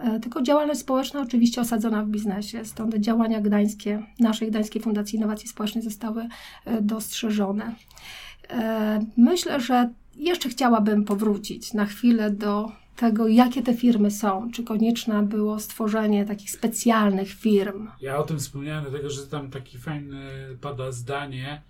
E, 0.00 0.20
tylko 0.20 0.42
działalność 0.42 0.80
społeczna 0.80 1.20
oczywiście 1.20 1.60
osadzona 1.60 2.04
w 2.04 2.08
biznesie, 2.08 2.64
stąd 2.64 2.94
działania 2.94 3.40
gdańskie, 3.40 4.02
naszej 4.20 4.50
Gdańskiej 4.50 4.82
Fundacji 4.82 5.16
Innowacji 5.16 5.48
Społecznej 5.48 5.84
zostały 5.84 6.28
dostrzeżone. 6.80 7.74
Myślę, 9.16 9.60
że 9.60 9.90
jeszcze 10.16 10.48
chciałabym 10.48 11.04
powrócić 11.04 11.74
na 11.74 11.86
chwilę 11.86 12.30
do 12.30 12.72
tego, 12.96 13.28
jakie 13.28 13.62
te 13.62 13.74
firmy 13.74 14.10
są. 14.10 14.50
Czy 14.52 14.64
konieczne 14.64 15.22
było 15.22 15.60
stworzenie 15.60 16.24
takich 16.24 16.50
specjalnych 16.50 17.28
firm? 17.28 17.88
Ja 18.00 18.18
o 18.18 18.22
tym 18.22 18.38
wspomniałem, 18.38 18.84
dlatego 18.90 19.10
że 19.10 19.26
tam 19.26 19.50
taki 19.50 19.78
fajny 19.78 20.20
pada 20.60 20.92
zdanie, 20.92 21.62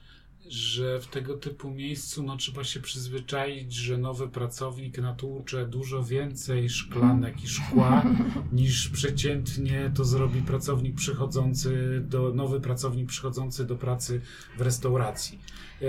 że 0.48 1.00
w 1.00 1.06
tego 1.06 1.34
typu 1.34 1.70
miejscu 1.70 2.22
no, 2.22 2.36
trzeba 2.36 2.64
się 2.64 2.80
przyzwyczaić, 2.80 3.72
że 3.72 3.98
nowy 3.98 4.28
pracownik 4.28 4.98
natłucze 4.98 5.66
dużo 5.66 6.04
więcej 6.04 6.68
szklanek 6.68 7.44
i 7.44 7.48
szkła 7.48 8.04
niż 8.52 8.88
przeciętnie 8.88 9.92
to 9.94 10.04
zrobi 10.04 10.42
pracownik 10.42 10.96
przychodzący 10.96 12.00
do, 12.08 12.34
nowy 12.34 12.60
pracownik 12.60 13.08
przychodzący 13.08 13.66
do 13.66 13.76
pracy 13.76 14.20
w 14.58 14.60
restauracji. 14.60 15.38
E, 15.82 15.86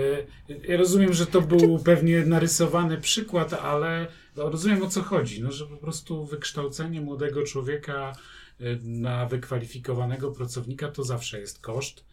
ja 0.68 0.76
rozumiem, 0.76 1.12
że 1.12 1.26
to 1.26 1.40
był 1.40 1.78
pewnie 1.78 2.26
narysowany 2.26 2.98
przykład, 2.98 3.52
ale 3.52 4.06
rozumiem 4.36 4.82
o 4.82 4.88
co 4.88 5.02
chodzi. 5.02 5.42
No, 5.42 5.52
że 5.52 5.66
po 5.66 5.76
prostu 5.76 6.26
wykształcenie 6.26 7.00
młodego 7.00 7.42
człowieka 7.42 8.12
e, 8.60 8.64
na 8.82 9.26
wykwalifikowanego 9.26 10.30
pracownika 10.30 10.88
to 10.88 11.04
zawsze 11.04 11.40
jest 11.40 11.60
koszt. 11.60 12.09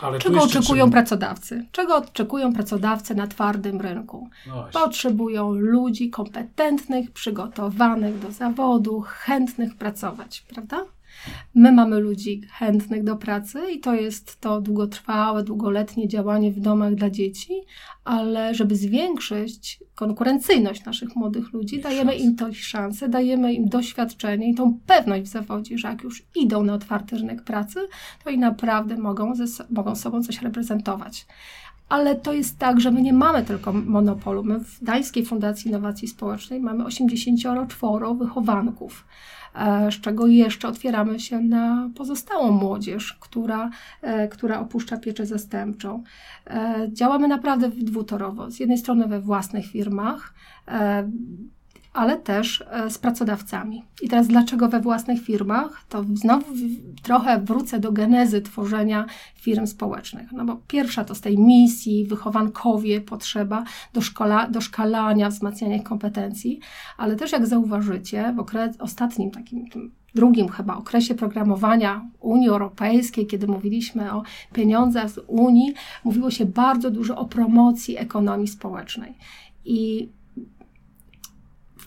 Ale 0.00 0.18
Czego 0.18 0.42
oczekują 0.42 0.90
pracodawcy? 0.90 1.66
Czego 1.72 1.96
oczekują 1.96 2.52
pracodawcy 2.52 3.14
na 3.14 3.26
twardym 3.26 3.80
rynku? 3.80 4.28
No 4.46 4.68
Potrzebują 4.72 5.52
ludzi 5.52 6.10
kompetentnych, 6.10 7.10
przygotowanych 7.10 8.18
do 8.18 8.30
zawodu, 8.32 9.04
chętnych 9.06 9.74
pracować, 9.74 10.44
prawda? 10.48 10.84
My 11.54 11.72
mamy 11.72 12.00
ludzi 12.00 12.40
chętnych 12.52 13.04
do 13.04 13.16
pracy 13.16 13.60
i 13.72 13.80
to 13.80 13.94
jest 13.94 14.40
to 14.40 14.60
długotrwałe, 14.60 15.42
długoletnie 15.42 16.08
działanie 16.08 16.52
w 16.52 16.60
domach 16.60 16.94
dla 16.94 17.10
dzieci, 17.10 17.52
ale 18.04 18.54
żeby 18.54 18.76
zwiększyć 18.76 19.80
konkurencyjność 19.94 20.84
naszych 20.84 21.16
młodych 21.16 21.52
ludzi, 21.52 21.80
dajemy 21.80 22.16
im 22.16 22.36
to 22.36 22.52
szansę, 22.52 23.08
dajemy 23.08 23.54
im 23.54 23.68
doświadczenie 23.68 24.50
i 24.50 24.54
tą 24.54 24.78
pewność 24.86 25.22
w 25.22 25.32
zawodzie, 25.32 25.78
że 25.78 25.88
jak 25.88 26.02
już 26.02 26.22
idą 26.34 26.62
na 26.62 26.74
otwarty 26.74 27.16
rynek 27.16 27.42
pracy, 27.42 27.80
to 28.24 28.30
i 28.30 28.38
naprawdę 28.38 28.96
mogą, 28.96 29.34
ze, 29.34 29.64
mogą 29.70 29.94
sobą 29.94 30.22
coś 30.22 30.42
reprezentować 30.42 31.26
ale 31.88 32.16
to 32.16 32.32
jest 32.32 32.58
tak, 32.58 32.80
że 32.80 32.90
my 32.90 33.02
nie 33.02 33.12
mamy 33.12 33.42
tylko 33.42 33.72
monopolu. 33.72 34.44
My 34.44 34.60
w 34.60 34.84
Dańskiej 34.84 35.26
Fundacji 35.26 35.68
Innowacji 35.68 36.08
Społecznej 36.08 36.60
mamy 36.60 36.84
84 36.84 38.14
wychowanków. 38.18 39.04
E, 39.54 39.92
z 39.92 40.00
czego 40.00 40.26
jeszcze 40.26 40.68
otwieramy 40.68 41.20
się 41.20 41.40
na 41.40 41.90
pozostałą 41.94 42.50
młodzież, 42.50 43.16
która, 43.20 43.70
e, 44.02 44.28
która 44.28 44.60
opuszcza 44.60 44.96
pieczę 44.96 45.26
zastępczą. 45.26 46.02
E, 46.46 46.88
działamy 46.92 47.28
naprawdę 47.28 47.68
dwutorowo. 47.68 48.50
Z 48.50 48.60
jednej 48.60 48.78
strony 48.78 49.08
we 49.08 49.20
własnych 49.20 49.66
firmach, 49.66 50.34
ale 51.94 52.16
też 52.16 52.64
e, 52.70 52.90
z 52.90 52.98
pracodawcami. 52.98 53.84
I 54.02 54.08
teraz 54.08 54.28
dlaczego 54.28 54.68
we 54.68 54.80
własnych 54.80 55.22
firmach? 55.22 55.84
To 55.88 56.04
znowu 56.14 56.46
trochę 57.02 57.40
wrócę 57.40 57.80
do 57.80 57.92
genezy 57.92 58.42
tworzenia 58.42 59.06
firm 59.34 59.66
społecznych. 59.66 60.32
No 60.32 60.44
bo 60.44 60.56
pierwsza 60.68 61.04
to 61.04 61.14
z 61.14 61.20
tej 61.20 61.38
misji, 61.38 62.06
wychowankowie, 62.06 63.00
potrzeba 63.00 63.64
doszkola, 63.92 64.48
doszkalania, 64.48 65.28
wzmacniania 65.28 65.82
kompetencji, 65.82 66.60
ale 66.96 67.16
też 67.16 67.32
jak 67.32 67.46
zauważycie, 67.46 68.32
w 68.36 68.38
okres, 68.38 68.76
ostatnim 68.78 69.30
takim 69.30 69.66
drugim 70.14 70.48
chyba 70.48 70.76
okresie 70.76 71.14
programowania 71.14 72.10
Unii 72.20 72.48
Europejskiej, 72.48 73.26
kiedy 73.26 73.46
mówiliśmy 73.46 74.12
o 74.12 74.22
pieniądzach 74.52 75.10
z 75.10 75.18
Unii, 75.26 75.74
mówiło 76.04 76.30
się 76.30 76.46
bardzo 76.46 76.90
dużo 76.90 77.16
o 77.16 77.24
promocji 77.24 77.98
ekonomii 77.98 78.48
społecznej. 78.48 79.14
I 79.64 80.08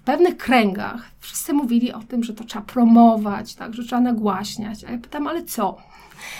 pewnych 0.08 0.38
kręgach 0.38 1.12
wszyscy 1.20 1.54
mówili 1.54 1.94
o 1.94 2.00
tym, 2.00 2.24
że 2.24 2.34
to 2.34 2.44
trzeba 2.44 2.66
promować, 2.66 3.56
tak, 3.56 3.74
że 3.74 3.84
trzeba 3.84 4.02
nagłaśniać. 4.02 4.84
A 4.84 4.92
ja 4.92 4.98
pytam, 4.98 5.28
ale 5.28 5.44
co? 5.44 5.78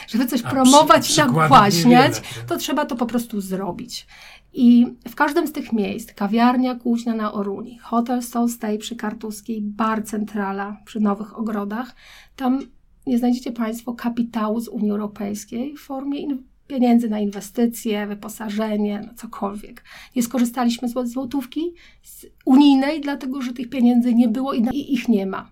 Żeby 0.08 0.26
coś 0.26 0.42
A 0.44 0.50
promować 0.50 1.18
i 1.18 1.20
nagłaśniać, 1.20 2.14
to 2.48 2.58
trzeba 2.58 2.86
to 2.86 2.96
po 2.96 3.06
prostu 3.06 3.42
zrobić. 3.42 4.08
I 4.54 4.88
w 5.10 5.16
każdym 5.16 5.48
z 5.48 5.52
tych 5.52 5.74
miejsc, 5.74 6.14
kawiarnia 6.14 6.76
Kuźnia 6.76 7.16
na 7.16 7.34
Oruni, 7.34 7.78
hotel 7.78 8.24
Soul 8.24 8.50
Stay 8.50 8.78
przy 8.78 8.96
Kartuskiej, 8.96 9.62
bar 9.62 10.04
Centrala 10.04 10.78
przy 10.86 11.00
Nowych 11.00 11.40
Ogrodach, 11.40 11.96
tam 12.36 12.60
nie 13.08 13.18
znajdziecie 13.18 13.52
Państwo 13.52 13.94
kapitału 13.94 14.60
z 14.60 14.68
Unii 14.68 14.92
Europejskiej 14.92 15.76
w 15.78 15.80
formie 15.80 16.20
pieniędzy 16.68 17.10
na 17.10 17.20
inwestycje, 17.20 18.08
wyposażenie, 18.08 19.04
no 19.08 19.14
cokolwiek. 19.16 19.84
Nie 20.16 20.24
skorzystaliśmy 20.24 20.88
z 20.88 20.94
złotówki 21.06 21.74
z 22.04 22.26
unijnej, 22.46 23.02
dlatego 23.02 23.42
że 23.42 23.54
tych 23.54 23.70
pieniędzy 23.70 24.14
nie 24.14 24.28
było 24.28 24.54
i 24.54 24.94
ich 24.94 25.10
nie 25.10 25.26
ma. 25.26 25.52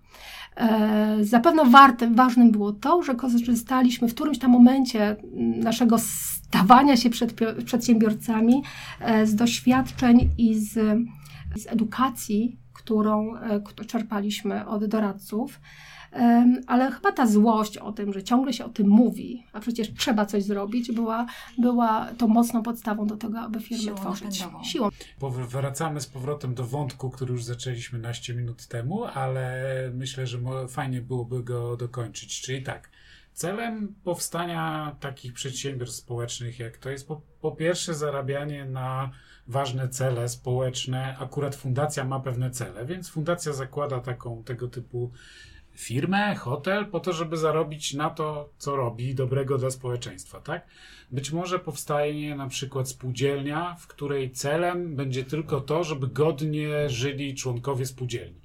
E, 0.55 1.17
zapewne 1.21 1.65
wartym, 1.65 2.15
ważnym 2.15 2.51
było 2.51 2.71
to, 2.73 3.03
że 3.03 3.15
korzystaliśmy 3.15 4.07
w 4.07 4.13
którymś 4.13 4.39
tam 4.39 4.51
momencie 4.51 5.15
naszego 5.57 5.97
stawania 5.99 6.97
się 6.97 7.09
przed 7.09 7.33
przedsiębiorcami 7.65 8.63
e, 8.99 9.25
z 9.27 9.35
doświadczeń 9.35 10.29
i 10.37 10.55
z, 10.55 10.73
z 11.55 11.67
edukacji, 11.67 12.57
którą 12.73 13.35
e, 13.35 13.85
czerpaliśmy 13.87 14.67
od 14.67 14.85
doradców 14.85 15.59
ale 16.67 16.91
chyba 16.91 17.11
ta 17.11 17.27
złość 17.27 17.77
o 17.77 17.91
tym, 17.91 18.13
że 18.13 18.23
ciągle 18.23 18.53
się 18.53 18.65
o 18.65 18.69
tym 18.69 18.87
mówi, 18.87 19.45
a 19.53 19.59
przecież 19.59 19.93
trzeba 19.93 20.25
coś 20.25 20.43
zrobić, 20.43 20.91
była, 20.91 21.25
była 21.57 22.07
tą 22.17 22.27
mocną 22.27 22.63
podstawą 22.63 23.07
do 23.07 23.17
tego, 23.17 23.39
aby 23.39 23.59
firmy 23.59 23.83
Siłą 23.83 23.95
tworzyć. 23.95 24.39
Napędową. 24.39 24.63
Siłą. 24.63 24.89
Wracamy 25.49 26.01
z 26.01 26.07
powrotem 26.07 26.53
do 26.53 26.65
wątku, 26.65 27.09
który 27.09 27.31
już 27.31 27.43
zaczęliśmy 27.43 27.99
naście 27.99 28.35
minut 28.35 28.67
temu, 28.67 29.03
ale 29.03 29.63
myślę, 29.93 30.27
że 30.27 30.39
fajnie 30.69 31.01
byłoby 31.01 31.43
go 31.43 31.77
dokończyć. 31.77 32.41
Czyli 32.41 32.63
tak, 32.63 32.89
celem 33.33 33.95
powstania 34.03 34.95
takich 34.99 35.33
przedsiębiorstw 35.33 35.97
społecznych, 35.97 36.59
jak 36.59 36.77
to 36.77 36.89
jest 36.89 37.07
po, 37.07 37.21
po 37.41 37.51
pierwsze 37.51 37.93
zarabianie 37.93 38.65
na 38.65 39.11
ważne 39.47 39.89
cele 39.89 40.29
społeczne. 40.29 41.17
Akurat 41.19 41.55
fundacja 41.55 42.03
ma 42.03 42.19
pewne 42.19 42.51
cele, 42.51 42.85
więc 42.85 43.09
fundacja 43.09 43.53
zakłada 43.53 43.99
taką 43.99 44.43
tego 44.43 44.67
typu 44.67 45.11
firmę, 45.75 46.35
hotel, 46.35 46.85
po 46.85 46.99
to, 46.99 47.13
żeby 47.13 47.37
zarobić 47.37 47.93
na 47.93 48.09
to, 48.09 48.49
co 48.57 48.75
robi 48.75 49.15
dobrego 49.15 49.57
dla 49.57 49.71
społeczeństwa, 49.71 50.39
tak? 50.39 50.67
Być 51.11 51.31
może 51.31 51.59
powstanie 51.59 52.35
na 52.35 52.47
przykład 52.47 52.89
spółdzielnia, 52.89 53.75
w 53.79 53.87
której 53.87 54.31
celem 54.31 54.95
będzie 54.95 55.23
tylko 55.23 55.61
to, 55.61 55.83
żeby 55.83 56.07
godnie 56.07 56.89
żyli 56.89 57.35
członkowie 57.35 57.85
spółdzielni. 57.85 58.41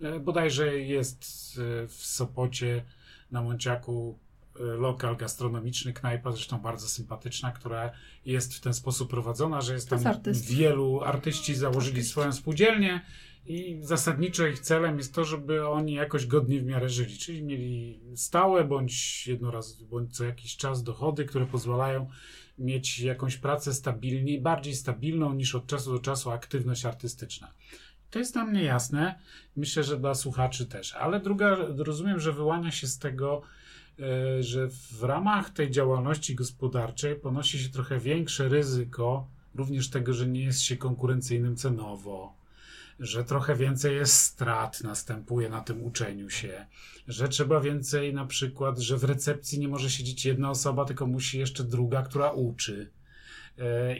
E, 0.00 0.20
bodajże 0.20 0.78
jest 0.78 1.22
e, 1.84 1.88
w 1.88 1.94
Sopocie 1.94 2.84
na 3.30 3.42
Mąciaku 3.42 4.18
e, 4.60 4.62
lokal 4.62 5.16
gastronomiczny, 5.16 5.92
knajpa 5.92 6.32
zresztą 6.32 6.58
bardzo 6.58 6.88
sympatyczna, 6.88 7.52
która 7.52 7.90
jest 8.26 8.54
w 8.54 8.60
ten 8.60 8.74
sposób 8.74 9.10
prowadzona, 9.10 9.60
że 9.60 9.74
jest 9.74 9.90
tam 9.90 10.06
artyst. 10.06 10.50
wielu 10.50 11.00
artyści 11.00 11.54
założyli 11.54 12.04
swoją 12.04 12.32
spółdzielnię 12.32 13.00
i 13.46 13.78
zasadniczo 13.82 14.46
ich 14.46 14.58
celem 14.58 14.98
jest 14.98 15.14
to, 15.14 15.24
żeby 15.24 15.68
oni 15.68 15.92
jakoś 15.92 16.26
godnie 16.26 16.60
w 16.60 16.64
miarę 16.64 16.88
żyli, 16.88 17.18
czyli 17.18 17.42
mieli 17.42 18.00
stałe 18.14 18.64
bądź 18.64 19.26
jednoraz, 19.26 19.82
bądź 19.82 20.16
co 20.16 20.24
jakiś 20.24 20.56
czas 20.56 20.82
dochody, 20.82 21.24
które 21.24 21.46
pozwalają 21.46 22.10
mieć 22.58 23.00
jakąś 23.00 23.36
pracę 23.36 23.74
stabilniej, 23.74 24.40
bardziej 24.40 24.74
stabilną 24.74 25.34
niż 25.34 25.54
od 25.54 25.66
czasu 25.66 25.92
do 25.92 25.98
czasu 25.98 26.30
aktywność 26.30 26.84
artystyczna. 26.84 27.52
To 28.10 28.18
jest 28.18 28.32
dla 28.32 28.44
mnie 28.44 28.62
jasne. 28.62 29.18
Myślę, 29.56 29.84
że 29.84 29.98
dla 29.98 30.14
słuchaczy 30.14 30.66
też. 30.66 30.94
Ale 30.94 31.20
druga, 31.20 31.56
rozumiem, 31.76 32.20
że 32.20 32.32
wyłania 32.32 32.70
się 32.70 32.86
z 32.86 32.98
tego, 32.98 33.42
e, 34.00 34.42
że 34.42 34.68
w 34.68 35.02
ramach 35.02 35.50
tej 35.50 35.70
działalności 35.70 36.34
gospodarczej 36.34 37.16
ponosi 37.16 37.58
się 37.58 37.68
trochę 37.68 37.98
większe 37.98 38.48
ryzyko, 38.48 39.28
również 39.54 39.90
tego, 39.90 40.14
że 40.14 40.26
nie 40.28 40.42
jest 40.44 40.60
się 40.62 40.76
konkurencyjnym 40.76 41.56
cenowo, 41.56 42.37
że 42.98 43.24
trochę 43.24 43.56
więcej 43.56 43.96
jest 43.96 44.14
strat 44.14 44.80
następuje 44.80 45.48
na 45.48 45.60
tym 45.60 45.84
uczeniu 45.84 46.30
się, 46.30 46.66
że 47.08 47.28
trzeba 47.28 47.60
więcej 47.60 48.14
na 48.14 48.26
przykład, 48.26 48.78
że 48.78 48.96
w 48.96 49.04
recepcji 49.04 49.58
nie 49.58 49.68
może 49.68 49.90
siedzieć 49.90 50.24
jedna 50.24 50.50
osoba, 50.50 50.84
tylko 50.84 51.06
musi 51.06 51.38
jeszcze 51.38 51.64
druga, 51.64 52.02
która 52.02 52.30
uczy 52.30 52.90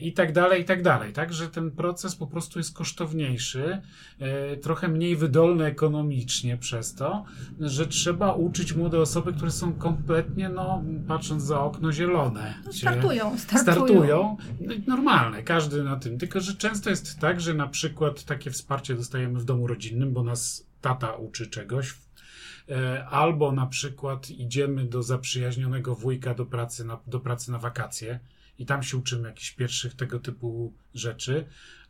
i 0.00 0.12
tak 0.12 0.32
dalej, 0.32 0.62
i 0.62 0.64
tak 0.64 0.82
dalej. 0.82 1.12
Tak, 1.12 1.32
że 1.32 1.48
ten 1.48 1.70
proces 1.70 2.16
po 2.16 2.26
prostu 2.26 2.58
jest 2.58 2.76
kosztowniejszy, 2.76 3.80
e, 4.18 4.56
trochę 4.56 4.88
mniej 4.88 5.16
wydolny 5.16 5.64
ekonomicznie 5.64 6.56
przez 6.56 6.94
to, 6.94 7.24
że 7.60 7.86
trzeba 7.86 8.32
uczyć 8.32 8.74
młode 8.74 9.00
osoby, 9.00 9.32
które 9.32 9.50
są 9.50 9.72
kompletnie, 9.72 10.48
no, 10.48 10.82
patrząc 11.08 11.42
za 11.42 11.60
okno, 11.60 11.92
zielone. 11.92 12.54
No, 12.66 12.72
startują, 12.72 13.38
startują. 13.38 13.74
Startują. 13.74 14.36
No 14.60 14.74
normalne, 14.86 15.42
każdy 15.42 15.84
na 15.84 15.96
tym. 15.96 16.18
Tylko, 16.18 16.40
że 16.40 16.54
często 16.54 16.90
jest 16.90 17.18
tak, 17.18 17.40
że 17.40 17.54
na 17.54 17.66
przykład 17.66 18.24
takie 18.24 18.50
wsparcie 18.50 18.94
dostajemy 18.94 19.38
w 19.38 19.44
domu 19.44 19.66
rodzinnym, 19.66 20.12
bo 20.12 20.24
nas 20.24 20.66
tata 20.80 21.12
uczy 21.12 21.46
czegoś, 21.46 21.94
e, 22.68 23.06
albo 23.06 23.52
na 23.52 23.66
przykład 23.66 24.30
idziemy 24.30 24.84
do 24.84 25.02
zaprzyjaźnionego 25.02 25.94
wujka 25.94 26.34
do 26.34 26.46
pracy 26.46 26.84
na, 26.84 26.98
do 27.06 27.20
pracy 27.20 27.52
na 27.52 27.58
wakacje 27.58 28.20
i 28.58 28.66
tam 28.66 28.82
się 28.82 28.96
uczymy 28.96 29.28
jakichś 29.28 29.52
pierwszych 29.52 29.94
tego 29.94 30.18
typu 30.18 30.72
rzeczy. 30.94 31.44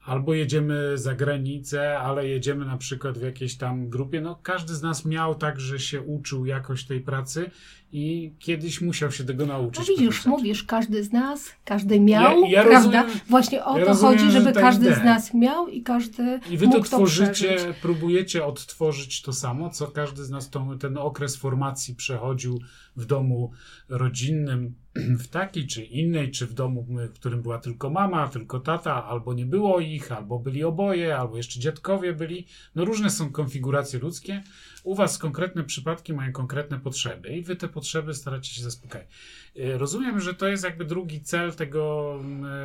Albo 0.04 0.34
jedziemy 0.34 0.98
za 0.98 1.14
granicę, 1.14 1.98
ale 1.98 2.28
jedziemy 2.28 2.64
na 2.64 2.76
przykład 2.76 3.18
w 3.18 3.22
jakiejś 3.22 3.56
tam 3.56 3.88
grupie. 3.88 4.20
No, 4.20 4.40
każdy 4.42 4.74
z 4.74 4.82
nas 4.82 5.04
miał 5.04 5.34
tak, 5.34 5.60
że 5.60 5.78
się 5.78 6.02
uczył 6.02 6.46
jakoś 6.46 6.84
tej 6.84 7.00
pracy 7.00 7.50
i 7.92 8.32
kiedyś 8.38 8.80
musiał 8.80 9.12
się 9.12 9.24
tego 9.24 9.46
nauczyć. 9.46 9.88
No 9.88 9.94
widzisz, 9.96 10.26
mówisz, 10.26 10.62
każdy 10.64 11.04
z 11.04 11.12
nas, 11.12 11.52
każdy 11.64 12.00
miał, 12.00 12.40
ja, 12.40 12.48
ja 12.48 12.62
prawda? 12.62 13.02
Rozumiem, 13.02 13.20
Właśnie 13.28 13.64
o 13.64 13.78
ja 13.78 13.84
to 13.84 13.90
rozumiem, 13.90 14.18
chodzi, 14.18 14.30
żeby 14.30 14.52
każdy 14.52 14.86
idea. 14.86 15.00
z 15.00 15.04
nas 15.04 15.34
miał 15.34 15.68
i 15.68 15.82
każdy 15.82 16.40
I 16.50 16.56
wy 16.56 16.66
mógł 16.66 16.78
to 16.78 16.84
tworzycie, 16.84 17.56
to 17.56 17.74
próbujecie 17.82 18.44
odtworzyć 18.44 19.22
to 19.22 19.32
samo, 19.32 19.70
co 19.70 19.86
każdy 19.86 20.24
z 20.24 20.30
nas 20.30 20.50
tą, 20.50 20.78
ten 20.78 20.98
okres 20.98 21.36
formacji 21.36 21.94
przechodził 21.94 22.60
w 22.96 23.06
domu 23.06 23.52
rodzinnym, 23.88 24.74
w 25.18 25.28
takiej 25.28 25.66
czy 25.66 25.84
innej, 25.84 26.30
czy 26.30 26.46
w 26.46 26.54
domu, 26.54 26.86
w 26.88 27.12
którym 27.12 27.42
była 27.42 27.58
tylko 27.58 27.90
mama, 27.90 28.28
tylko 28.28 28.60
tata, 28.60 29.04
albo 29.04 29.34
nie 29.34 29.46
było 29.46 29.80
ich, 29.80 30.12
albo 30.12 30.38
byli 30.38 30.64
oboje, 30.64 31.16
albo 31.16 31.36
jeszcze 31.36 31.60
dziadkowie 31.60 32.12
byli. 32.12 32.46
No 32.74 32.84
różne 32.84 33.10
są 33.10 33.32
konfiguracje 33.32 33.98
ludzkie. 33.98 34.42
U 34.84 34.94
was 34.94 35.18
konkretne 35.18 35.64
przypadki 35.64 36.12
mają 36.12 36.32
konkretne 36.32 36.80
potrzeby 36.80 37.28
i 37.28 37.42
wy 37.42 37.56
te 37.56 37.68
potrzeby 37.68 38.14
staracie 38.14 38.54
się 38.54 38.62
zaspokajać. 38.62 39.08
Y, 39.56 39.78
rozumiem, 39.78 40.20
że 40.20 40.34
to 40.34 40.48
jest 40.48 40.64
jakby 40.64 40.84
drugi 40.84 41.20
cel 41.20 41.54
tego, 41.54 42.14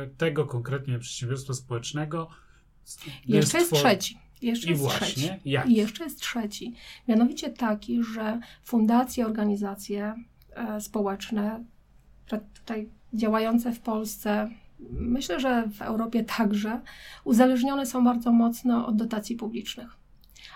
y, 0.04 0.16
tego 0.16 0.46
konkretnie 0.46 0.98
przedsiębiorstwa 0.98 1.54
społecznego. 1.54 2.28
Jeszcze 3.26 3.58
jest 3.58 3.72
trzeci. 3.72 4.18
Jeszcze 4.42 4.66
I 4.66 4.70
jest 4.70 4.82
właśnie, 4.82 5.28
trzeci. 5.28 5.50
jak? 5.50 5.68
I 5.68 5.74
jeszcze 5.74 6.04
jest 6.04 6.20
trzeci. 6.20 6.74
Mianowicie 7.08 7.50
taki, 7.50 8.02
że 8.04 8.40
fundacje, 8.64 9.26
organizacje 9.26 10.14
e, 10.54 10.80
społeczne, 10.80 11.64
tutaj 12.54 12.88
działające 13.12 13.72
w 13.72 13.80
Polsce, 13.80 14.50
myślę, 14.90 15.40
że 15.40 15.68
w 15.68 15.82
Europie 15.82 16.24
także, 16.24 16.80
uzależnione 17.24 17.86
są 17.86 18.04
bardzo 18.04 18.32
mocno 18.32 18.86
od 18.86 18.96
dotacji 18.96 19.36
publicznych. 19.36 19.96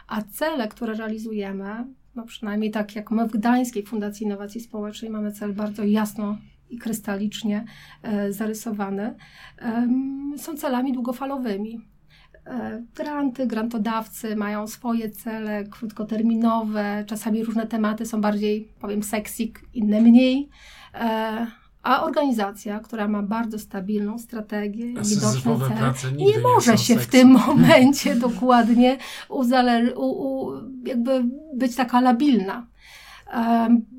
A 0.06 0.22
cele, 0.22 0.68
które 0.68 0.94
realizujemy, 0.94 1.84
no 2.14 2.22
przynajmniej 2.22 2.70
tak 2.70 2.96
jak 2.96 3.10
my 3.10 3.28
w 3.28 3.32
Gdańskiej 3.32 3.86
Fundacji 3.86 4.26
Innowacji 4.26 4.60
Społecznej 4.60 5.10
mamy 5.10 5.32
cel 5.32 5.52
bardzo 5.52 5.84
jasno 5.84 6.38
i 6.70 6.78
krystalicznie 6.78 7.64
e, 8.02 8.32
zarysowany, 8.32 9.14
są 10.36 10.56
celami 10.56 10.92
długofalowymi. 10.92 11.80
E, 12.48 12.82
Granty, 12.94 13.46
grantodawcy 13.46 14.36
mają 14.36 14.66
swoje 14.66 15.10
cele 15.10 15.64
krótkoterminowe, 15.64 17.04
czasami 17.06 17.44
różne 17.44 17.66
tematy 17.66 18.06
są 18.06 18.20
bardziej, 18.20 18.68
powiem, 18.80 19.02
sexy, 19.02 19.42
inne 19.74 20.00
mniej. 20.00 20.48
E, 20.94 21.46
A 21.82 22.02
organizacja, 22.04 22.80
która 22.80 23.08
ma 23.08 23.22
bardzo 23.22 23.58
stabilną 23.58 24.18
strategię 24.18 24.84
i 24.92 24.96
widoczne 25.14 25.52
cele, 25.68 25.76
nie 26.16 26.32
może 26.42 26.78
się 26.78 26.94
w 26.94 27.06
tym 27.06 27.28
momencie 27.28 28.14
dokładnie 28.28 28.96
uzale- 29.28 29.94
u, 29.96 30.04
u, 30.04 30.52
jakby 30.86 31.24
być 31.54 31.76
taka 31.76 32.00
labilna. 32.00 32.66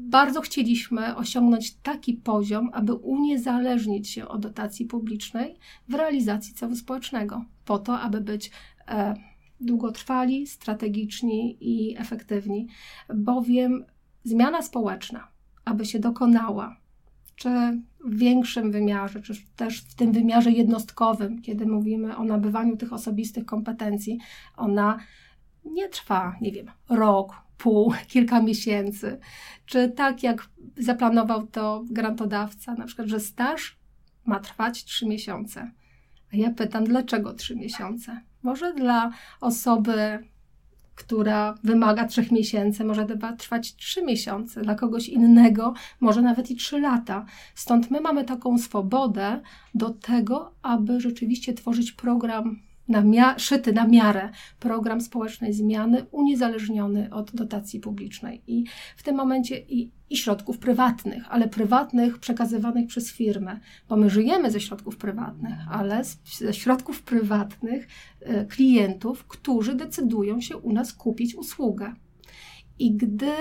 Bardzo 0.10 0.42
chcieliśmy 0.42 1.16
osiągnąć 1.16 1.74
taki 1.74 2.14
poziom, 2.14 2.70
aby 2.74 2.94
uniezależnić 2.94 4.10
się 4.10 4.28
od 4.28 4.42
dotacji 4.42 4.86
publicznej 4.86 5.56
w 5.90 5.94
realizacji 5.94 6.54
celu 6.54 6.76
społecznego, 6.76 7.46
po 7.66 7.80
to, 7.80 8.00
aby 8.00 8.22
być 8.22 8.52
e, 8.88 9.14
długotrwali, 9.60 10.48
strategiczni 10.48 11.58
i 11.62 11.98
efektywni, 11.98 12.68
bowiem 13.16 13.86
zmiana 14.24 14.62
społeczna, 14.62 15.28
aby 15.66 15.86
się 15.86 16.00
dokonała, 16.00 16.78
czy 17.36 17.50
w 18.06 18.18
większym 18.18 18.72
wymiarze, 18.72 19.22
czy 19.22 19.34
też 19.56 19.82
w 19.82 19.96
tym 19.96 20.12
wymiarze 20.12 20.52
jednostkowym, 20.52 21.42
kiedy 21.42 21.66
mówimy 21.66 22.18
o 22.18 22.24
nabywaniu 22.24 22.78
tych 22.78 22.94
osobistych 22.94 23.46
kompetencji, 23.46 24.20
ona 24.58 25.00
nie 25.66 25.90
trwa, 25.90 26.36
nie 26.42 26.52
wiem, 26.52 26.72
rok, 26.90 27.49
pół, 27.60 27.94
kilka 28.08 28.42
miesięcy, 28.42 29.20
czy 29.66 29.90
tak 29.90 30.24
jak 30.24 30.50
zaplanował 30.78 31.48
to 31.48 31.84
grantodawca, 31.92 32.74
na 32.74 32.86
przykład, 32.86 33.08
że 33.08 33.20
staż 33.20 33.78
ma 34.26 34.40
trwać 34.40 34.84
trzy 34.84 35.08
miesiące. 35.08 35.72
A 36.34 36.38
ja 36.38 36.52
pytam, 36.52 36.84
dlaczego 36.84 37.34
trzy 37.34 37.56
miesiące? 37.56 38.22
Może 38.44 38.74
dla 38.74 39.12
osoby, 39.42 40.20
która 40.96 41.56
wymaga 41.64 42.08
trzech 42.08 42.32
miesięcy, 42.32 42.86
może 42.86 43.08
chyba 43.08 43.34
trwać 43.34 43.76
trzy 43.76 44.06
miesiące, 44.06 44.62
dla 44.62 44.76
kogoś 44.76 45.10
innego 45.10 45.74
może 46.00 46.22
nawet 46.22 46.52
i 46.52 46.56
trzy 46.56 46.80
lata. 46.80 47.26
Stąd 47.56 47.92
my 47.92 48.02
mamy 48.02 48.24
taką 48.24 48.58
swobodę 48.58 49.42
do 49.76 49.90
tego, 49.90 50.56
aby 50.62 51.02
rzeczywiście 51.02 51.54
tworzyć 51.54 51.92
program 51.92 52.69
na 52.90 53.02
mia- 53.02 53.40
szyty 53.40 53.74
na 53.74 53.88
miarę, 53.88 54.30
program 54.60 55.02
społecznej 55.02 55.54
zmiany 55.54 56.06
uniezależniony 56.12 57.14
od 57.14 57.32
dotacji 57.36 57.80
publicznej 57.80 58.42
i 58.48 58.66
w 58.98 59.04
tym 59.04 59.16
momencie 59.16 59.60
i, 59.60 59.92
i 60.10 60.18
środków 60.18 60.58
prywatnych, 60.58 61.24
ale 61.30 61.48
prywatnych 61.48 62.20
przekazywanych 62.20 62.88
przez 62.88 63.12
firmę, 63.12 63.60
bo 63.90 63.96
my 63.96 64.10
żyjemy 64.10 64.52
ze 64.52 64.60
środków 64.60 64.98
prywatnych, 64.98 65.60
ale 65.72 66.02
ze 66.38 66.54
środków 66.54 67.02
prywatnych 67.02 67.88
e, 68.22 68.46
klientów, 68.46 69.26
którzy 69.28 69.76
decydują 69.76 70.42
się 70.42 70.58
u 70.58 70.74
nas 70.74 70.94
kupić 70.94 71.36
usługę. 71.36 71.94
I 72.80 72.92
gdy 72.92 73.32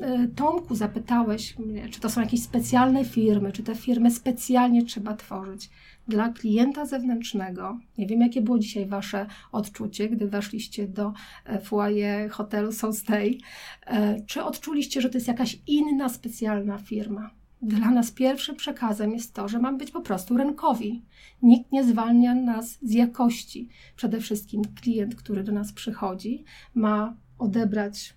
e, 0.00 0.28
Tomku 0.36 0.74
zapytałeś 0.74 1.58
mnie, 1.58 1.88
czy 1.88 2.00
to 2.00 2.10
są 2.10 2.20
jakieś 2.20 2.42
specjalne 2.42 3.04
firmy, 3.04 3.52
czy 3.52 3.62
te 3.62 3.74
firmy 3.74 4.10
specjalnie 4.10 4.84
trzeba 4.84 5.14
tworzyć 5.14 5.70
dla 6.08 6.28
klienta 6.28 6.86
zewnętrznego, 6.86 7.78
nie 7.98 8.06
wiem 8.06 8.20
jakie 8.20 8.42
było 8.42 8.58
dzisiaj 8.58 8.86
Wasze 8.86 9.26
odczucie, 9.52 10.08
gdy 10.08 10.28
weszliście 10.28 10.88
do 10.88 11.12
e, 11.44 11.60
foyer 11.60 12.30
hotelu 12.30 12.72
Soulstay, 12.72 13.40
e, 13.86 14.20
czy 14.26 14.44
odczuliście, 14.44 15.00
że 15.00 15.10
to 15.10 15.16
jest 15.16 15.28
jakaś 15.28 15.58
inna 15.66 16.08
specjalna 16.08 16.78
firma? 16.78 17.30
Dla 17.62 17.90
nas 17.90 18.10
pierwszym 18.10 18.56
przekazem 18.56 19.12
jest 19.12 19.34
to, 19.34 19.48
że 19.48 19.58
mamy 19.58 19.78
być 19.78 19.90
po 19.90 20.00
prostu 20.00 20.36
rynkowi. 20.36 21.04
Nikt 21.42 21.72
nie 21.72 21.84
zwalnia 21.84 22.34
nas 22.34 22.78
z 22.82 22.92
jakości. 22.92 23.68
Przede 23.96 24.20
wszystkim 24.20 24.62
klient, 24.82 25.14
który 25.14 25.44
do 25.44 25.52
nas 25.52 25.72
przychodzi, 25.72 26.44
ma 26.74 27.16
odebrać 27.38 28.14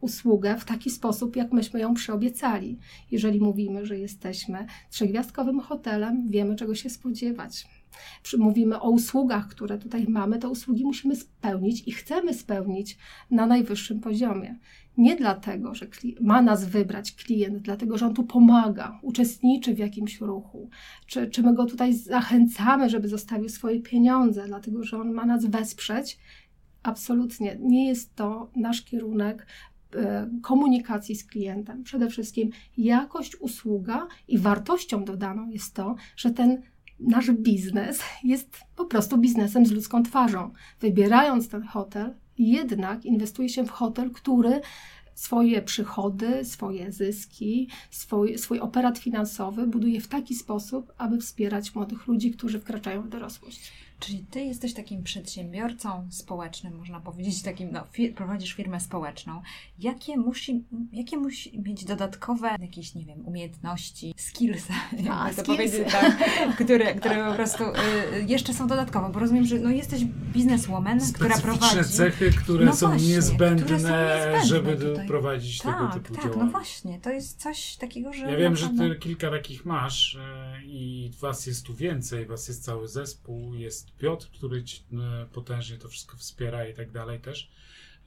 usługę 0.00 0.56
w 0.58 0.64
taki 0.64 0.90
sposób, 0.90 1.36
jak 1.36 1.52
myśmy 1.52 1.80
ją 1.80 1.94
przyobiecali. 1.94 2.78
Jeżeli 3.10 3.40
mówimy, 3.40 3.86
że 3.86 3.98
jesteśmy 3.98 4.66
trzygwiazdkowym 4.90 5.60
hotelem, 5.60 6.28
wiemy 6.30 6.56
czego 6.56 6.74
się 6.74 6.90
spodziewać. 6.90 7.66
Mówimy 8.38 8.80
o 8.80 8.90
usługach, 8.90 9.48
które 9.48 9.78
tutaj 9.78 10.06
mamy, 10.08 10.38
to 10.38 10.50
usługi 10.50 10.84
musimy 10.84 11.16
spełnić 11.16 11.88
i 11.88 11.92
chcemy 11.92 12.34
spełnić 12.34 12.98
na 13.30 13.46
najwyższym 13.46 14.00
poziomie. 14.00 14.58
Nie 14.96 15.16
dlatego, 15.16 15.74
że 15.74 15.86
ma 16.20 16.42
nas 16.42 16.64
wybrać 16.64 17.12
klient, 17.12 17.58
dlatego, 17.58 17.98
że 17.98 18.06
on 18.06 18.14
tu 18.14 18.24
pomaga, 18.24 18.98
uczestniczy 19.02 19.74
w 19.74 19.78
jakimś 19.78 20.20
ruchu, 20.20 20.70
czy, 21.06 21.26
czy 21.30 21.42
my 21.42 21.54
go 21.54 21.66
tutaj 21.66 21.94
zachęcamy, 21.94 22.90
żeby 22.90 23.08
zostawił 23.08 23.48
swoje 23.48 23.80
pieniądze, 23.80 24.44
dlatego, 24.46 24.84
że 24.84 25.00
on 25.00 25.12
ma 25.12 25.26
nas 25.26 25.46
wesprzeć. 25.46 26.18
Absolutnie 26.82 27.56
nie 27.60 27.88
jest 27.88 28.14
to 28.14 28.50
nasz 28.56 28.82
kierunek 28.82 29.46
komunikacji 30.42 31.16
z 31.16 31.24
klientem. 31.24 31.82
Przede 31.82 32.08
wszystkim 32.08 32.50
jakość 32.76 33.36
usługa 33.36 34.06
i 34.28 34.38
wartością 34.38 35.04
dodaną 35.04 35.50
jest 35.50 35.74
to, 35.74 35.94
że 36.16 36.30
ten 36.30 36.62
nasz 37.00 37.30
biznes 37.30 38.00
jest 38.24 38.58
po 38.76 38.84
prostu 38.84 39.18
biznesem 39.18 39.66
z 39.66 39.70
ludzką 39.70 40.02
twarzą. 40.02 40.50
Wybierając 40.80 41.48
ten 41.48 41.62
hotel, 41.62 42.14
jednak 42.38 43.04
inwestuje 43.04 43.48
się 43.48 43.64
w 43.64 43.70
hotel, 43.70 44.10
który 44.10 44.60
swoje 45.14 45.62
przychody, 45.62 46.44
swoje 46.44 46.92
zyski, 46.92 47.68
swój, 47.90 48.38
swój 48.38 48.60
operat 48.60 48.98
finansowy 48.98 49.66
buduje 49.66 50.00
w 50.00 50.08
taki 50.08 50.34
sposób, 50.34 50.92
aby 50.98 51.18
wspierać 51.18 51.74
młodych 51.74 52.06
ludzi, 52.06 52.30
którzy 52.30 52.60
wkraczają 52.60 53.02
w 53.02 53.08
dorosłość. 53.08 53.72
Czyli 54.00 54.24
ty 54.30 54.40
jesteś 54.40 54.74
takim 54.74 55.02
przedsiębiorcą 55.02 56.06
społecznym, 56.10 56.76
można 56.76 57.00
powiedzieć, 57.00 57.42
takim, 57.42 57.72
no, 57.72 57.84
fir 57.92 58.14
prowadzisz 58.14 58.52
firmę 58.52 58.80
społeczną. 58.80 59.42
Jakie 59.78 60.16
musi, 60.16 60.64
jakie 60.92 61.16
musi 61.16 61.60
mieć 61.60 61.84
dodatkowe 61.84 62.56
jakieś, 62.60 62.94
nie 62.94 63.04
wiem, 63.04 63.26
umiejętności, 63.26 64.14
skills, 64.16 64.68
jakby 64.92 65.34
to 65.36 65.42
powiedzieć, 65.42 65.92
tak, 65.92 66.16
które, 66.54 66.94
które 66.94 67.28
po 67.28 67.34
prostu 67.34 67.64
y, 67.64 67.72
jeszcze 68.26 68.54
są 68.54 68.66
dodatkowe, 68.66 69.12
bo 69.12 69.20
rozumiem, 69.20 69.44
że 69.44 69.58
no, 69.58 69.70
jesteś 69.70 70.04
bizneswoman, 70.04 71.00
która 71.12 71.38
prowadzi... 71.38 71.84
cechy, 71.84 72.30
które, 72.30 72.64
no 72.64 72.76
są, 72.76 72.88
właśnie, 72.88 73.08
niezbędne, 73.08 73.64
które 73.64 73.80
są 73.80 73.88
niezbędne, 73.88 74.46
żeby 74.46 74.76
tutaj. 74.76 75.06
prowadzić 75.06 75.58
tak, 75.58 75.76
tego 75.76 75.92
typu 75.92 76.14
tak, 76.14 76.24
działania. 76.24 76.44
no 76.44 76.50
właśnie, 76.50 77.00
to 77.00 77.10
jest 77.10 77.42
coś 77.42 77.76
takiego, 77.76 78.12
że... 78.12 78.30
Ja 78.30 78.36
wiem, 78.36 78.56
że 78.56 78.68
ty 78.68 78.96
kilka 79.00 79.30
takich 79.30 79.64
masz 79.64 80.14
y, 80.14 80.18
i 80.64 81.10
was 81.20 81.46
jest 81.46 81.66
tu 81.66 81.74
więcej, 81.74 82.26
was 82.26 82.48
jest 82.48 82.64
cały 82.64 82.88
zespół, 82.88 83.54
jest 83.54 83.85
Piotr, 83.92 84.30
który 84.30 84.64
e, 84.92 85.26
potężnie 85.32 85.78
to 85.78 85.88
wszystko 85.88 86.16
wspiera 86.16 86.68
i 86.68 86.74
tak 86.74 86.90
dalej 86.90 87.20
też. 87.20 87.50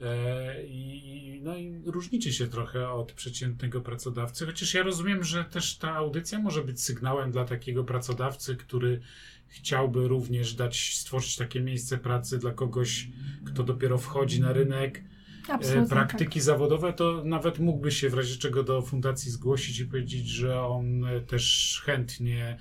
E, 0.01 0.63
I, 0.63 1.39
no 1.43 1.57
i 1.57 1.81
różnicie 1.85 2.33
się 2.33 2.47
trochę 2.47 2.89
od 2.89 3.11
przeciętnego 3.11 3.81
pracodawcy, 3.81 4.45
chociaż 4.45 4.73
ja 4.73 4.83
rozumiem, 4.83 5.23
że 5.23 5.45
też 5.45 5.77
ta 5.77 5.95
audycja 5.95 6.39
może 6.39 6.63
być 6.63 6.81
sygnałem 6.81 7.31
dla 7.31 7.45
takiego 7.45 7.83
pracodawcy, 7.83 8.55
który 8.55 9.01
chciałby 9.47 10.07
również 10.07 10.53
dać, 10.53 10.95
stworzyć 10.95 11.35
takie 11.35 11.61
miejsce 11.61 11.97
pracy 11.97 12.37
dla 12.37 12.51
kogoś, 12.51 13.07
kto 13.45 13.63
dopiero 13.63 13.97
wchodzi 13.97 14.41
na 14.41 14.53
rynek. 14.53 15.03
E, 15.49 15.53
Absolutnie 15.53 15.89
praktyki 15.89 16.39
tak. 16.39 16.43
zawodowe, 16.43 16.93
to 16.93 17.23
nawet 17.25 17.59
mógłby 17.59 17.91
się 17.91 18.09
w 18.09 18.13
razie 18.13 18.37
czego 18.37 18.63
do 18.63 18.81
fundacji 18.81 19.31
zgłosić 19.31 19.79
i 19.79 19.85
powiedzieć, 19.85 20.27
że 20.27 20.61
on 20.61 21.05
też 21.27 21.81
chętnie 21.85 22.57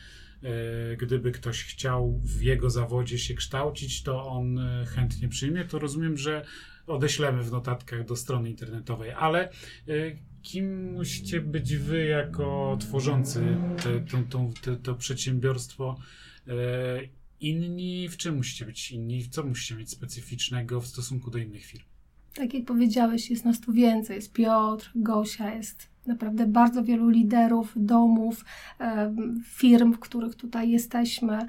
gdyby 0.99 1.33
ktoś 1.33 1.65
chciał 1.65 2.21
w 2.25 2.43
jego 2.43 2.71
zawodzie 2.71 3.19
się 3.19 3.35
kształcić, 3.35 4.03
to 4.03 4.27
on 4.27 4.59
e, 4.59 4.87
chętnie 4.87 5.29
przyjmie. 5.29 5.65
To 5.65 5.79
rozumiem, 5.79 6.19
że 6.19 6.45
odeślemy 6.87 7.43
w 7.43 7.53
notatkach 7.53 8.05
do 8.05 8.17
strony 8.17 8.51
internetowej, 8.51 9.11
ale 9.11 9.49
e, 9.49 9.53
kim 10.43 10.93
musicie 10.93 11.41
być 11.41 11.77
wy 11.77 12.05
jako 12.05 12.77
tworzący 12.81 13.57
te, 13.83 14.01
to, 14.31 14.51
te, 14.63 14.77
to 14.77 14.95
przedsiębiorstwo? 14.95 15.99
Inni, 17.41 18.09
w 18.09 18.17
czym 18.17 18.37
musicie 18.37 18.65
być 18.65 18.91
inni? 18.91 19.29
Co 19.31 19.43
musicie 19.43 19.75
mieć 19.75 19.91
specyficznego 19.91 20.81
w 20.81 20.87
stosunku 20.87 21.31
do 21.31 21.39
innych 21.39 21.65
firm? 21.65 21.88
Tak 22.39 22.55
jak 22.55 22.65
powiedziałeś, 22.65 23.31
jest 23.31 23.45
nas 23.45 23.61
tu 23.61 23.73
więcej. 23.73 24.17
Jest 24.17 24.33
Piotr, 24.33 24.91
Gosia, 24.95 25.55
jest 25.55 25.89
naprawdę 26.07 26.47
bardzo 26.47 26.85
wielu 26.85 27.09
liderów, 27.09 27.73
domów, 27.77 28.45
firm, 29.45 29.93
w 29.93 29.99
których 29.99 30.35
tutaj 30.35 30.71
jesteśmy, 30.71 31.47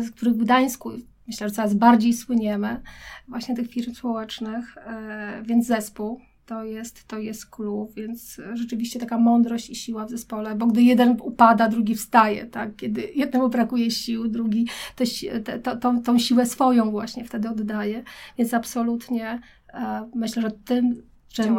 z 0.00 0.10
których 0.10 0.34
w 0.34 0.38
Gdańsku 0.44 0.90
myślę, 1.26 1.48
że 1.48 1.54
coraz 1.54 1.74
bardziej 1.74 2.12
słyniemy, 2.12 2.80
właśnie 3.28 3.56
tych 3.56 3.70
firm 3.70 3.94
społecznych, 3.94 4.76
e, 4.78 5.42
więc 5.42 5.66
zespół 5.66 6.20
to 6.46 6.64
jest, 6.64 7.08
to 7.08 7.18
jest 7.18 7.46
klub, 7.46 7.94
więc 7.94 8.40
rzeczywiście 8.54 9.00
taka 9.00 9.18
mądrość 9.18 9.70
i 9.70 9.74
siła 9.74 10.06
w 10.06 10.10
zespole, 10.10 10.54
bo 10.54 10.66
gdy 10.66 10.82
jeden 10.82 11.16
upada, 11.22 11.68
drugi 11.68 11.94
wstaje, 11.94 12.46
tak? 12.46 12.76
Kiedy 12.76 13.10
jednemu 13.14 13.48
brakuje 13.48 13.90
sił, 13.90 14.28
drugi 14.28 14.66
te, 14.96 15.06
te, 15.40 15.58
to, 15.58 15.76
tą, 15.76 16.02
tą 16.02 16.18
siłę 16.18 16.46
swoją 16.46 16.90
właśnie 16.90 17.24
wtedy 17.24 17.48
oddaje, 17.48 18.02
więc 18.38 18.54
absolutnie 18.54 19.30
e, 19.30 19.40
myślę, 20.14 20.42
że 20.42 20.50
tym 20.50 21.02
czym, 21.28 21.56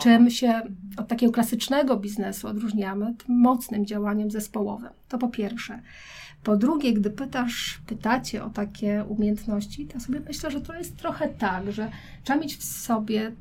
czym 0.00 0.30
się 0.30 0.62
od 0.96 1.08
takiego 1.08 1.32
klasycznego 1.32 1.96
biznesu 1.96 2.48
odróżniamy, 2.48 3.14
tym 3.26 3.38
mocnym 3.38 3.86
działaniem 3.86 4.30
zespołowym. 4.30 4.90
To 5.08 5.18
po 5.18 5.28
pierwsze. 5.28 5.82
Po 6.42 6.56
drugie, 6.56 6.92
gdy 6.92 7.10
pytasz, 7.10 7.80
pytacie 7.86 8.44
o 8.44 8.50
takie 8.50 9.04
umiejętności, 9.08 9.86
to 9.86 10.00
sobie 10.00 10.20
myślę, 10.20 10.50
że 10.50 10.60
to 10.60 10.74
jest 10.74 10.96
trochę 10.96 11.28
tak, 11.28 11.72
że 11.72 11.90
trzeba 12.24 12.40
mieć 12.40 12.56
w 12.56 12.64
sobie 12.64 13.32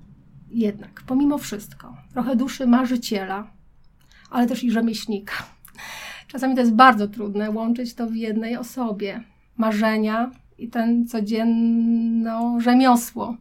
jednak, 0.52 1.04
pomimo 1.08 1.38
wszystko, 1.38 1.98
trochę 2.14 2.36
duszy 2.36 2.68
marzyciela, 2.68 3.48
ale 4.30 4.48
też 4.48 4.64
i 4.64 4.72
rzemieślnika. 4.72 5.34
Czasami 6.28 6.56
to 6.56 6.62
jest 6.62 6.74
bardzo 6.74 7.08
trudne 7.08 7.52
łączyć 7.52 7.94
to 7.94 8.08
w 8.08 8.16
jednej 8.16 8.58
osobie. 8.58 9.24
Marzenia 9.58 10.32
i 10.58 10.68
ten 10.68 11.08
codzienno 11.08 12.60
rzemiosło, 12.60 13.38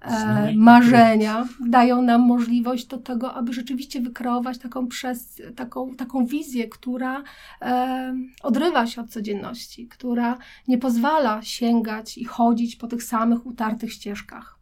e, 0.00 0.52
marzenia 0.56 1.48
dają 1.66 2.02
nam 2.02 2.20
możliwość 2.20 2.86
do 2.86 2.98
tego, 2.98 3.34
aby 3.34 3.52
rzeczywiście 3.52 4.00
wykreować 4.00 4.58
taką, 4.58 4.86
przez, 4.86 5.42
taką, 5.56 5.94
taką 5.94 6.26
wizję, 6.26 6.68
która 6.68 7.22
e, 7.62 8.14
odrywa 8.42 8.86
się 8.86 9.00
od 9.00 9.10
codzienności, 9.10 9.88
która 9.88 10.38
nie 10.68 10.78
pozwala 10.78 11.42
sięgać 11.42 12.18
i 12.18 12.24
chodzić 12.24 12.76
po 12.76 12.86
tych 12.86 13.02
samych 13.02 13.46
utartych 13.46 13.92
ścieżkach. 13.92 14.58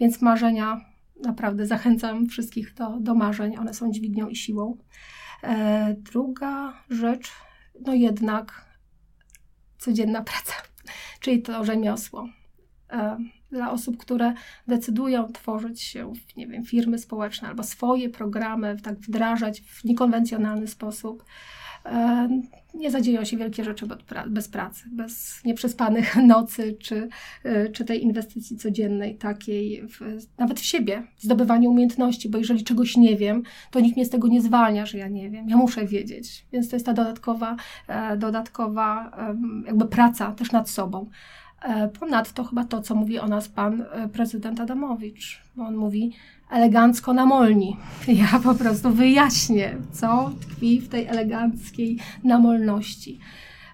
Więc 0.00 0.22
marzenia, 0.22 0.80
naprawdę 1.22 1.66
zachęcam 1.66 2.26
wszystkich 2.26 2.74
do, 2.74 3.00
do 3.00 3.14
marzeń, 3.14 3.56
one 3.56 3.74
są 3.74 3.90
dźwignią 3.90 4.28
i 4.28 4.36
siłą. 4.36 4.76
E, 5.42 5.94
druga 5.98 6.82
rzecz, 6.90 7.32
no 7.86 7.94
jednak 7.94 8.66
codzienna 9.78 10.22
praca, 10.22 10.52
czyli 11.20 11.42
to 11.42 11.64
rzemiosło. 11.64 12.28
Dla 13.50 13.70
osób, 13.70 13.96
które 13.96 14.34
decydują 14.68 15.32
tworzyć 15.32 15.82
się, 15.82 16.12
w, 16.14 16.36
nie 16.36 16.46
wiem, 16.46 16.64
firmy 16.64 16.98
społeczne 16.98 17.48
albo 17.48 17.62
swoje 17.62 18.08
programy, 18.08 18.76
tak 18.82 18.98
wdrażać 18.98 19.60
w 19.60 19.84
niekonwencjonalny 19.84 20.66
sposób. 20.66 21.24
E, 21.86 22.28
nie 22.74 22.90
zadzieją 22.90 23.24
się 23.24 23.36
wielkie 23.36 23.64
rzeczy 23.64 23.86
bez 24.26 24.48
pracy, 24.48 24.84
bez 24.92 25.44
nieprzespanych 25.44 26.16
nocy, 26.26 26.76
czy, 26.80 27.08
e, 27.44 27.68
czy 27.68 27.84
tej 27.84 28.02
inwestycji 28.02 28.56
codziennej, 28.56 29.16
takiej 29.16 29.82
w, 29.88 30.00
nawet 30.38 30.60
w 30.60 30.64
siebie, 30.64 31.02
w 31.16 31.22
zdobywaniu 31.22 31.70
umiejętności, 31.70 32.28
bo 32.28 32.38
jeżeli 32.38 32.64
czegoś 32.64 32.96
nie 32.96 33.16
wiem, 33.16 33.42
to 33.70 33.80
nikt 33.80 33.96
mnie 33.96 34.06
z 34.06 34.10
tego 34.10 34.28
nie 34.28 34.42
zwalnia, 34.42 34.86
że 34.86 34.98
ja 34.98 35.08
nie 35.08 35.30
wiem, 35.30 35.48
ja 35.48 35.56
muszę 35.56 35.86
wiedzieć. 35.86 36.46
Więc 36.52 36.68
to 36.68 36.76
jest 36.76 36.86
ta 36.86 36.92
dodatkowa, 36.92 37.56
e, 37.88 38.16
dodatkowa 38.16 39.16
jakby 39.66 39.86
praca 39.86 40.32
też 40.32 40.52
nad 40.52 40.70
sobą. 40.70 41.10
E, 41.62 41.88
ponadto 41.88 42.44
chyba 42.44 42.64
to, 42.64 42.82
co 42.82 42.94
mówi 42.94 43.18
o 43.18 43.28
nas 43.28 43.48
pan 43.48 43.82
e, 43.92 44.08
prezydent 44.08 44.60
Adamowicz, 44.60 45.42
bo 45.56 45.64
on 45.64 45.76
mówi 45.76 46.12
elegancko 46.50 47.12
na 47.12 47.26
molni. 47.26 47.76
Ja 48.08 48.40
po 48.40 48.54
prostu 48.54 48.90
wyjaśnię, 48.90 49.76
co 49.92 50.32
tkwi 50.40 50.80
w 50.80 50.88
tej 50.88 51.06
eleganckiej 51.06 51.98
namolności. 52.24 53.18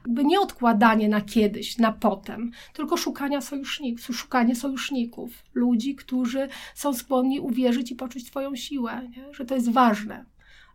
Jakby 0.06 0.24
nie 0.24 0.40
odkładanie 0.40 1.08
na 1.08 1.20
kiedyś, 1.20 1.78
na 1.78 1.92
potem, 1.92 2.50
tylko 2.72 2.96
szukania 2.96 3.40
sojuszników, 3.40 4.16
szukanie 4.16 4.56
sojuszników, 4.56 5.44
ludzi, 5.54 5.94
którzy 5.94 6.48
są 6.74 6.94
skłonni 6.94 7.40
uwierzyć 7.40 7.90
i 7.90 7.94
poczuć 7.94 8.26
swoją 8.26 8.56
siłę, 8.56 9.08
nie? 9.16 9.34
że 9.34 9.44
to 9.44 9.54
jest 9.54 9.70
ważne. 9.70 10.24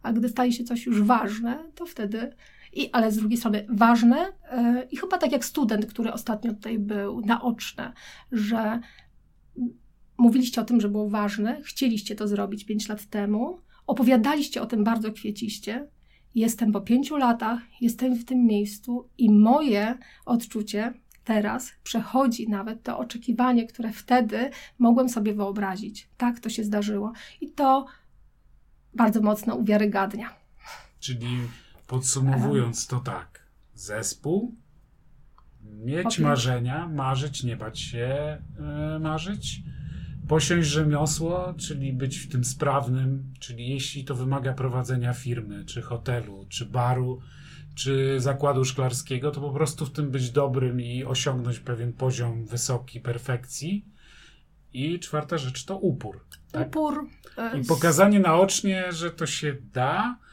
A 0.04 0.14
gdy 0.14 0.30
staje 0.30 0.52
się 0.52 0.64
coś 0.64 0.86
już 0.86 1.02
ważne, 1.02 1.64
to 1.76 1.86
wtedy 1.86 2.34
i, 2.74 2.92
ale 2.92 3.12
z 3.12 3.18
drugiej 3.18 3.38
strony 3.38 3.66
ważne 3.70 4.18
yy, 4.18 4.88
i 4.92 4.98
chyba 4.98 5.18
tak 5.18 5.32
jak 5.32 5.46
student, 5.46 5.86
który 5.86 6.14
ostatnio 6.14 6.54
tutaj 6.54 6.80
był, 6.80 7.22
naoczne, 7.22 7.94
że 8.32 8.80
mówiliście 10.18 10.62
o 10.62 10.66
tym, 10.66 10.82
że 10.82 10.90
było 10.90 11.10
ważne, 11.10 11.62
chcieliście 11.64 12.16
to 12.16 12.28
zrobić 12.28 12.66
pięć 12.66 12.90
lat 12.90 13.06
temu, 13.06 13.62
opowiadaliście 13.88 14.62
o 14.62 14.66
tym 14.66 14.84
bardzo 14.84 15.12
kwieciście. 15.12 15.88
Jestem 16.36 16.72
po 16.72 16.82
pięciu 16.82 17.18
latach, 17.18 17.60
jestem 17.82 18.16
w 18.16 18.26
tym 18.26 18.46
miejscu 18.46 19.10
i 19.18 19.32
moje 19.32 19.98
odczucie, 20.26 20.94
teraz 21.24 21.72
przechodzi 21.84 22.50
nawet 22.50 22.84
to 22.84 22.98
oczekiwanie, 22.98 23.66
które 23.66 23.92
wtedy 23.92 24.50
mogłem 24.80 25.10
sobie 25.10 25.34
wyobrazić. 25.34 26.10
Tak 26.18 26.40
to 26.40 26.50
się 26.50 26.64
zdarzyło. 26.64 27.14
I 27.42 27.52
to 27.52 27.86
bardzo 28.94 29.22
mocno 29.22 29.56
uwiarygadnia. 29.56 30.36
Czyli 31.00 31.28
podsumowując 31.88 32.88
to 32.88 33.00
tak, 33.00 33.48
zespół, 33.74 34.56
mieć 35.64 36.20
marzenia, 36.20 36.88
marzyć, 36.88 37.44
nie 37.44 37.58
bać 37.58 37.80
się 37.80 38.38
yy, 38.94 39.00
marzyć, 39.00 39.62
posiąść 40.28 40.70
rzemiosło, 40.70 41.54
czyli 41.58 41.94
być 41.94 42.18
w 42.18 42.32
tym 42.32 42.44
sprawnym, 42.44 43.34
czyli 43.40 43.70
jeśli 43.70 44.06
to 44.06 44.16
wymaga 44.16 44.54
prowadzenia 44.54 45.14
firmy, 45.14 45.66
czy 45.66 45.82
hotelu, 45.82 46.46
czy 46.50 46.66
baru, 46.66 47.22
czy 47.76 48.20
zakładu 48.20 48.66
szklarskiego, 48.66 49.32
to 49.32 49.42
po 49.42 49.52
prostu 49.52 49.86
w 49.86 49.92
tym 49.92 50.12
być 50.12 50.32
dobrym 50.32 50.82
i 50.82 51.04
osiągnąć 51.04 51.60
pewien 51.60 51.94
poziom 51.94 52.46
wysoki 52.46 53.02
perfekcji. 53.02 53.86
I 54.74 55.00
czwarta 55.00 55.38
rzecz 55.38 55.66
to 55.66 55.78
upór. 55.78 56.26
Tak? 56.52 56.68
Upór. 56.68 57.08
I 57.62 57.66
pokazanie 57.66 58.20
naocznie, 58.20 58.92
że 58.92 59.12
to 59.12 59.26
się 59.26 59.56
da, 59.74 60.18
e, 60.24 60.27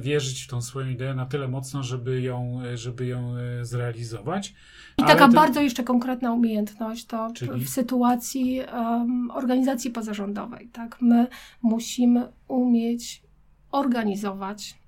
wierzyć 0.00 0.42
w 0.42 0.48
tą 0.48 0.62
swoją 0.62 0.88
ideę 0.88 1.14
na 1.14 1.26
tyle 1.26 1.48
mocno, 1.48 1.82
żeby 1.82 2.20
ją, 2.20 2.60
żeby 2.74 3.06
ją 3.06 3.36
e, 3.36 3.64
zrealizować. 3.64 4.54
I 4.98 5.02
taka 5.02 5.28
bardzo 5.28 5.60
jeszcze 5.60 5.84
konkretna 5.84 6.32
umiejętność 6.32 7.04
to 7.04 7.30
Czyli? 7.34 7.64
w 7.64 7.68
sytuacji 7.68 8.60
um, 8.60 9.30
organizacji 9.30 9.90
pozarządowej. 9.90 10.68
Tak? 10.68 10.96
My 11.00 11.26
musimy 11.62 12.28
umieć 12.48 13.22
organizować 13.70 14.78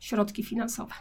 środki 0.00 0.42
finansowe 0.42 0.94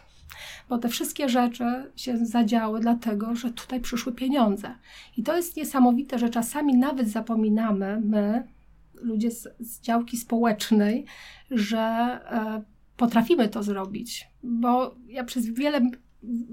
bo 0.70 0.78
te 0.78 0.90
wszystkie 0.90 1.30
rzeczy 1.30 1.92
się 1.96 2.18
zadziały 2.18 2.80
dlatego, 2.80 3.36
że 3.36 3.52
tutaj 3.52 3.82
przyszły 3.82 4.14
pieniądze. 4.14 4.76
I 5.18 5.24
to 5.24 5.36
jest 5.36 5.58
niesamowite, 5.58 6.20
że 6.20 6.30
czasami 6.30 6.78
nawet 6.78 7.10
zapominamy, 7.10 8.02
my, 8.06 8.48
ludzie 8.94 9.32
z, 9.32 9.48
z 9.60 9.82
działki 9.82 10.18
społecznej, 10.18 11.06
że 11.52 11.80
e, 11.80 12.62
potrafimy 13.04 13.50
to 13.50 13.64
zrobić, 13.64 14.28
bo 14.44 14.96
ja 15.08 15.24
przez 15.24 15.46
wiele 15.46 15.90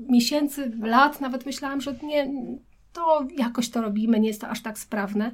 miesięcy, 0.08 0.72
lat 0.82 1.20
nawet 1.20 1.46
myślałam, 1.46 1.80
że 1.80 1.94
nie, 2.02 2.32
to 2.92 3.26
jakoś 3.38 3.70
to 3.70 3.82
robimy, 3.82 4.20
nie 4.20 4.28
jest 4.28 4.40
to 4.40 4.48
aż 4.48 4.62
tak 4.62 4.78
sprawne. 4.78 5.30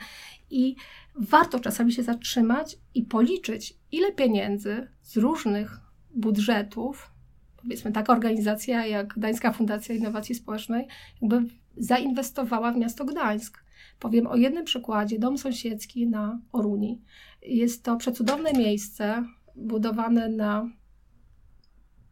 I 0.50 0.76
warto 1.14 1.60
czasami 1.60 1.92
się 1.92 2.02
zatrzymać 2.02 2.78
i 2.94 3.02
policzyć, 3.02 3.74
ile 3.92 4.12
pieniędzy 4.12 4.88
z 5.02 5.16
różnych 5.16 5.80
budżetów 6.14 7.10
powiedzmy 7.56 7.92
taka 7.92 8.12
organizacja 8.12 8.86
jak 8.86 9.14
Gdańska 9.14 9.52
Fundacja 9.52 9.94
Innowacji 9.94 10.34
Społecznej 10.34 10.86
jakby 11.22 11.42
zainwestowała 11.76 12.72
w 12.72 12.76
miasto 12.76 13.04
Gdańsk. 13.04 13.64
Powiem 13.98 14.26
o 14.26 14.36
jednym 14.36 14.64
przykładzie, 14.64 15.18
dom 15.18 15.38
sąsiedzki 15.38 16.06
na 16.06 16.40
Oruni. 16.52 17.00
Jest 17.42 17.84
to 17.84 17.96
przecudowne 17.96 18.52
miejsce 18.52 19.24
budowane 19.56 20.28
na 20.28 20.70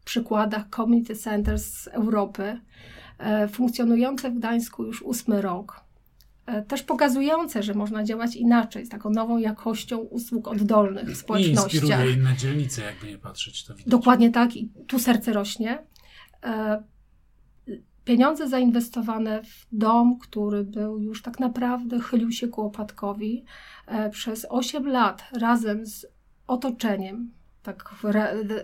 przykładach 0.05 0.69
community 0.75 1.15
centers 1.15 1.65
z 1.65 1.87
Europy, 1.87 2.59
e, 3.17 3.47
funkcjonujące 3.47 4.31
w 4.31 4.37
Gdańsku 4.37 4.83
już 4.83 5.01
ósmy 5.01 5.41
rok. 5.41 5.85
E, 6.45 6.61
też 6.61 6.83
pokazujące, 6.83 7.63
że 7.63 7.73
można 7.73 8.03
działać 8.03 8.35
inaczej, 8.35 8.85
z 8.85 8.89
taką 8.89 9.09
nową 9.09 9.37
jakością 9.37 9.97
usług 9.97 10.47
oddolnych 10.47 11.09
w 11.09 11.17
społecznościach. 11.17 11.73
I 11.73 11.77
inspiruje 11.77 12.13
inne 12.13 12.35
dzielnice, 12.35 12.81
jakby 12.81 13.07
nie 13.07 13.17
patrzeć. 13.17 13.63
To 13.63 13.75
widać. 13.75 13.91
Dokładnie 13.91 14.31
tak 14.31 14.55
i 14.55 14.69
tu 14.87 14.99
serce 14.99 15.33
rośnie. 15.33 15.83
E, 16.43 16.83
pieniądze 18.05 18.49
zainwestowane 18.49 19.43
w 19.43 19.67
dom, 19.71 20.19
który 20.19 20.63
był 20.63 20.99
już 20.99 21.21
tak 21.21 21.39
naprawdę, 21.39 21.99
chylił 21.99 22.31
się 22.31 22.47
ku 22.47 22.61
opadkowi, 22.61 23.43
przez 24.11 24.45
8 24.49 24.87
lat 24.87 25.23
razem 25.33 25.85
z 25.85 26.05
otoczeniem, 26.47 27.31
tak 27.65 27.95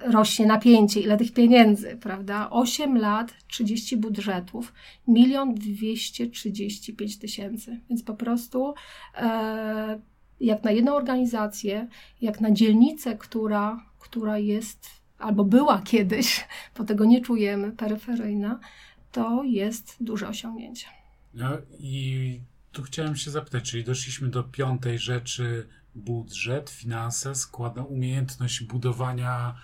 rośnie 0.02 0.46
napięcie, 0.46 1.02
ile 1.02 1.18
tych 1.18 1.34
pieniędzy, 1.34 1.98
prawda? 2.02 2.50
8 2.50 2.98
lat, 2.98 3.34
30 3.48 3.98
budżetów, 3.98 4.74
milion 5.08 5.56
235 5.56 7.20
tysięcy. 7.20 7.80
Więc 7.90 8.04
po 8.04 8.14
prostu 8.14 8.74
e, 9.16 10.02
jak 10.40 10.64
na 10.64 10.72
jedną 10.72 10.96
organizację, 10.96 11.88
jak 12.22 12.42
na 12.42 12.52
dzielnicę, 12.52 13.18
która, 13.18 13.86
która 14.00 14.38
jest 14.38 14.88
albo 15.18 15.46
była 15.46 15.82
kiedyś, 15.82 16.48
bo 16.78 16.84
tego 16.84 17.06
nie 17.06 17.22
czujemy, 17.22 17.72
peryferyjna, 17.72 18.60
to 19.12 19.44
jest 19.44 19.98
duże 20.00 20.28
osiągnięcie. 20.28 20.88
No 21.34 21.50
i 21.80 22.40
tu 22.72 22.84
chciałem 22.84 23.16
się 23.16 23.32
zapytać, 23.32 23.72
czyli 23.72 23.84
doszliśmy 23.84 24.30
do 24.30 24.44
piątej 24.44 25.00
rzeczy, 25.00 25.68
budżet, 25.96 26.70
finanse, 26.70 27.36
składa 27.36 27.84
umiejętność 27.84 28.64
budowania 28.64 29.56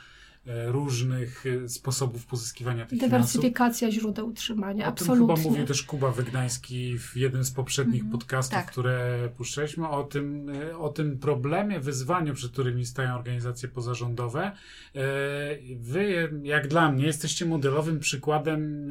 e, 0.46 0.72
różnych 0.72 1.46
e, 1.46 1.70
sposobów 1.70 2.26
pozyskiwania 2.26 2.86
tych 2.86 3.00
Dywersyfikacja 3.00 3.88
finansów. 3.88 4.02
źródeł 4.02 4.28
utrzymania, 4.28 4.86
o 4.86 4.88
absolutnie. 4.88 5.26
tym 5.28 5.36
chyba 5.36 5.50
mówił 5.50 5.66
też 5.66 5.84
Kuba 5.84 6.12
Wygnański 6.12 7.00
w 7.00 7.18
jednym 7.18 7.44
z 7.44 7.52
poprzednich 7.52 8.02
mm, 8.02 8.12
podcastów, 8.12 8.54
tak. 8.54 8.72
które 8.72 9.30
puszczaliśmy, 9.38 9.90
o 9.90 10.04
tym, 10.04 10.50
e, 10.50 10.78
o 10.78 10.90
tym 10.90 11.20
problemie, 11.20 11.80
wyzwaniu, 11.80 12.34
przed 12.34 12.52
którymi 12.52 12.86
stają 12.86 13.16
organizacje 13.16 13.70
pozarządowe. 13.70 14.52
Wy, 15.76 16.32
jak 16.44 16.68
dla 16.68 16.92
mnie, 16.92 17.06
jesteście 17.06 17.46
modelowym 17.46 18.00
przykładem, 18.00 18.88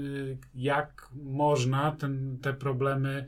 jak 0.54 1.08
można 1.24 1.92
ten, 1.92 2.38
te 2.42 2.54
problemy 2.54 3.26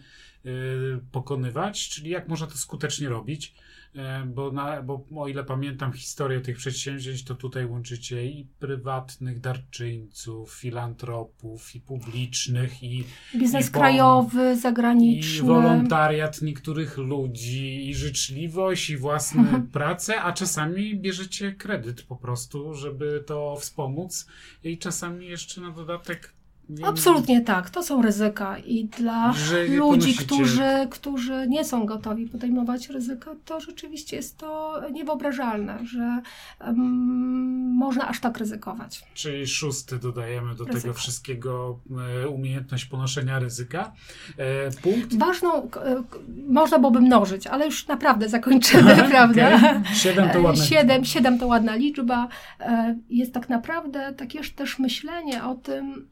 pokonywać, 1.12 1.88
czyli 1.88 2.10
jak 2.10 2.28
można 2.28 2.46
to 2.46 2.58
skutecznie 2.58 3.08
robić. 3.08 3.54
E, 3.98 4.26
bo, 4.26 4.52
na, 4.52 4.82
bo 4.82 5.04
o 5.16 5.28
ile 5.28 5.44
pamiętam 5.44 5.92
historię 5.92 6.40
tych 6.40 6.56
przedsięwzięć, 6.56 7.24
to 7.24 7.34
tutaj 7.34 7.66
łączycie 7.66 8.26
i 8.26 8.46
prywatnych 8.58 9.40
darczyńców, 9.40 10.54
filantropów, 10.54 11.74
i 11.74 11.80
publicznych, 11.80 12.82
i 12.82 13.04
biznes 13.36 13.68
i 13.68 13.72
krajowy, 13.72 14.56
zagraniczny, 14.56 15.44
i 15.44 15.48
wolontariat 15.48 16.42
niektórych 16.42 16.98
ludzi, 16.98 17.88
i 17.88 17.94
życzliwość, 17.94 18.90
i 18.90 18.96
własne 18.96 19.40
mhm. 19.48 19.66
pracę, 19.66 20.22
a 20.22 20.32
czasami 20.32 20.96
bierzecie 20.96 21.52
kredyt 21.52 22.02
po 22.02 22.16
prostu, 22.16 22.74
żeby 22.74 23.24
to 23.26 23.56
wspomóc, 23.56 24.26
i 24.64 24.78
czasami 24.78 25.26
jeszcze 25.26 25.60
na 25.60 25.70
dodatek 25.70 26.37
Absolutnie 26.84 27.40
tak, 27.40 27.70
to 27.70 27.82
są 27.82 28.02
ryzyka 28.02 28.58
i 28.58 28.84
dla 28.84 29.34
ludzi, 29.68 30.14
którzy, 30.14 30.88
którzy 30.90 31.46
nie 31.48 31.64
są 31.64 31.86
gotowi 31.86 32.26
podejmować 32.26 32.88
ryzyka, 32.88 33.30
to 33.44 33.60
rzeczywiście 33.60 34.16
jest 34.16 34.38
to 34.38 34.80
niewyobrażalne, 34.92 35.78
że 35.86 36.22
um, 36.60 36.78
można 37.74 38.08
aż 38.08 38.20
tak 38.20 38.38
ryzykować. 38.38 39.04
Czyli 39.14 39.46
szósty 39.46 39.98
dodajemy 39.98 40.54
do 40.54 40.64
Ryzyko. 40.64 40.82
tego 40.82 40.94
wszystkiego 40.94 41.78
e, 42.24 42.28
umiejętność 42.28 42.84
ponoszenia 42.84 43.38
ryzyka. 43.38 43.92
E, 44.36 44.70
punkt. 44.70 45.18
Ważną, 45.18 45.62
e, 45.62 46.02
można 46.48 46.78
byłoby 46.78 47.00
mnożyć, 47.00 47.46
ale 47.46 47.66
już 47.66 47.86
naprawdę 47.86 48.28
zakończymy, 48.28 48.96
prawda? 49.10 49.56
Okay. 49.56 49.94
Siedem 49.94 50.30
to 50.30 50.40
ładna 50.40 50.64
siedem, 50.64 51.00
liczba. 51.00 51.14
Siedem 51.14 51.38
to 51.38 51.46
ładna 51.46 51.74
liczba. 51.74 52.28
Jest 53.10 53.34
tak 53.34 53.48
naprawdę 53.48 54.14
takie 54.16 54.40
też 54.56 54.78
myślenie 54.78 55.44
o 55.44 55.54
tym, 55.54 56.08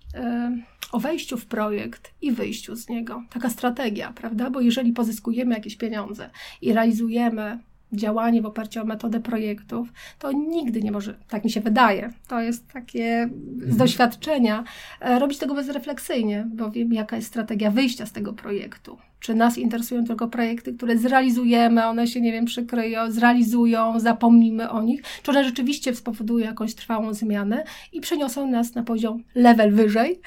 o 0.93 1.01
wejściu 1.01 1.39
w 1.39 1.47
projekt 1.47 2.15
i 2.23 2.33
wyjściu 2.33 2.77
z 2.77 2.89
niego. 2.89 3.23
Taka 3.31 3.51
strategia, 3.51 4.13
prawda? 4.13 4.51
Bo 4.51 4.61
jeżeli 4.61 4.93
pozyskujemy 4.93 5.55
jakieś 5.55 5.77
pieniądze 5.77 6.31
i 6.63 6.73
realizujemy 6.73 7.59
działanie 7.93 8.43
w 8.43 8.47
oparciu 8.47 8.83
o 8.83 8.85
metodę 8.85 9.21
projektów, 9.21 9.89
to 10.19 10.33
nigdy 10.33 10.83
nie 10.83 10.93
może, 10.93 11.15
tak 11.29 11.45
mi 11.45 11.51
się 11.51 11.61
wydaje, 11.61 12.13
to 12.29 12.41
jest 12.41 12.73
takie 12.73 13.29
z 13.57 13.61
mhm. 13.61 13.77
doświadczenia, 13.77 14.65
e, 15.01 15.19
robić 15.19 15.39
tego 15.39 15.55
bezrefleksyjnie, 15.55 16.47
bo 16.55 16.71
wiem, 16.71 16.93
jaka 16.93 17.17
jest 17.17 17.29
strategia 17.29 17.71
wyjścia 17.71 18.07
z 18.07 18.13
tego 18.13 18.33
projektu. 18.33 18.99
Czy 19.21 19.35
nas 19.35 19.59
interesują 19.59 20.05
tylko 20.05 20.29
projekty, 20.29 20.75
które 20.75 20.99
zrealizujemy, 20.99 21.85
one 21.85 22.07
się, 22.07 22.21
nie 22.21 22.33
wiem, 22.33 22.45
przykryją, 22.45 23.11
zrealizują, 23.11 24.01
zapomnimy 24.01 24.71
o 24.71 24.83
nich, 24.83 25.03
czy 25.23 25.31
one 25.31 25.45
rzeczywiście 25.45 25.95
spowodują 25.95 26.45
jakąś 26.45 26.75
trwałą 26.75 27.15
zmianę 27.15 27.65
i 27.93 28.01
przeniosą 28.01 28.51
nas 28.51 28.75
na 28.75 28.83
poziom 28.83 29.23
level 29.35 29.73
wyżej, 29.73 30.21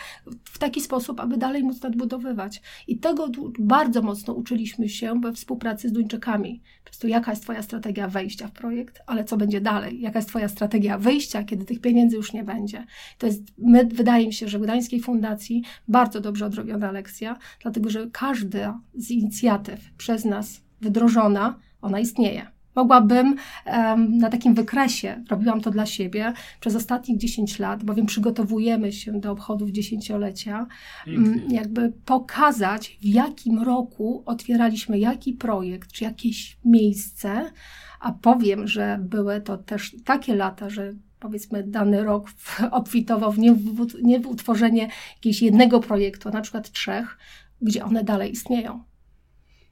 w 0.43 0.57
taki 0.57 0.81
sposób, 0.81 1.19
aby 1.19 1.37
dalej 1.37 1.63
móc 1.63 1.81
nadbudowywać. 1.81 2.61
I 2.87 2.97
tego 2.97 3.29
bardzo 3.59 4.01
mocno 4.01 4.33
uczyliśmy 4.33 4.89
się 4.89 5.21
we 5.21 5.33
współpracy 5.33 5.89
z 5.89 5.91
Duńczykami. 5.91 6.61
Po 6.83 6.89
prostu 6.89 7.07
jaka 7.07 7.31
jest 7.31 7.43
Twoja 7.43 7.61
strategia 7.61 8.07
wejścia 8.07 8.47
w 8.47 8.51
projekt, 8.51 8.99
ale 9.07 9.23
co 9.23 9.37
będzie 9.37 9.61
dalej? 9.61 10.01
Jaka 10.01 10.19
jest 10.19 10.29
Twoja 10.29 10.47
strategia 10.47 10.97
wyjścia, 10.97 11.43
kiedy 11.43 11.65
tych 11.65 11.81
pieniędzy 11.81 12.15
już 12.15 12.33
nie 12.33 12.43
będzie? 12.43 12.85
To 13.17 13.27
jest, 13.27 13.43
my, 13.57 13.85
wydaje 13.85 14.27
mi 14.27 14.33
się, 14.33 14.47
że 14.47 14.59
w 14.59 14.61
Gdańskiej 14.61 14.99
Fundacji 14.99 15.63
bardzo 15.87 16.21
dobrze 16.21 16.45
odrobiona 16.45 16.91
lekcja, 16.91 17.37
dlatego 17.61 17.89
że 17.89 18.07
każda 18.11 18.78
z 18.95 19.11
inicjatyw 19.11 19.91
przez 19.97 20.25
nas 20.25 20.61
wdrożona, 20.81 21.59
ona 21.81 21.99
istnieje. 21.99 22.51
Mogłabym 22.75 23.35
um, 23.65 24.17
na 24.17 24.29
takim 24.29 24.53
wykresie, 24.53 25.23
robiłam 25.29 25.61
to 25.61 25.71
dla 25.71 25.85
siebie 25.85 26.33
przez 26.59 26.75
ostatnich 26.75 27.17
10 27.17 27.59
lat, 27.59 27.83
bowiem 27.83 28.05
przygotowujemy 28.05 28.91
się 28.91 29.19
do 29.19 29.31
obchodów 29.31 29.69
dziesięciolecia, 29.69 30.67
um, 31.07 31.41
jakby 31.49 31.93
pokazać, 32.05 32.97
w 33.01 33.05
jakim 33.05 33.63
roku 33.63 34.23
otwieraliśmy 34.25 34.99
jaki 34.99 35.33
projekt, 35.33 35.91
czy 35.91 36.03
jakieś 36.03 36.57
miejsce, 36.65 37.51
a 37.99 38.11
powiem, 38.11 38.67
że 38.67 38.99
były 39.01 39.41
to 39.41 39.57
też 39.57 39.95
takie 40.05 40.35
lata, 40.35 40.69
że 40.69 40.93
powiedzmy 41.19 41.63
dany 41.63 42.03
rok 42.03 42.31
obfitował 42.71 43.31
w 43.31 43.39
nie, 43.39 43.53
w, 43.53 43.87
nie 44.03 44.19
w 44.19 44.27
utworzenie 44.27 44.89
jakiegoś 45.15 45.41
jednego 45.41 45.79
projektu, 45.79 46.29
na 46.29 46.41
przykład 46.41 46.71
trzech, 46.71 47.17
gdzie 47.61 47.85
one 47.85 48.03
dalej 48.03 48.31
istnieją. 48.31 48.83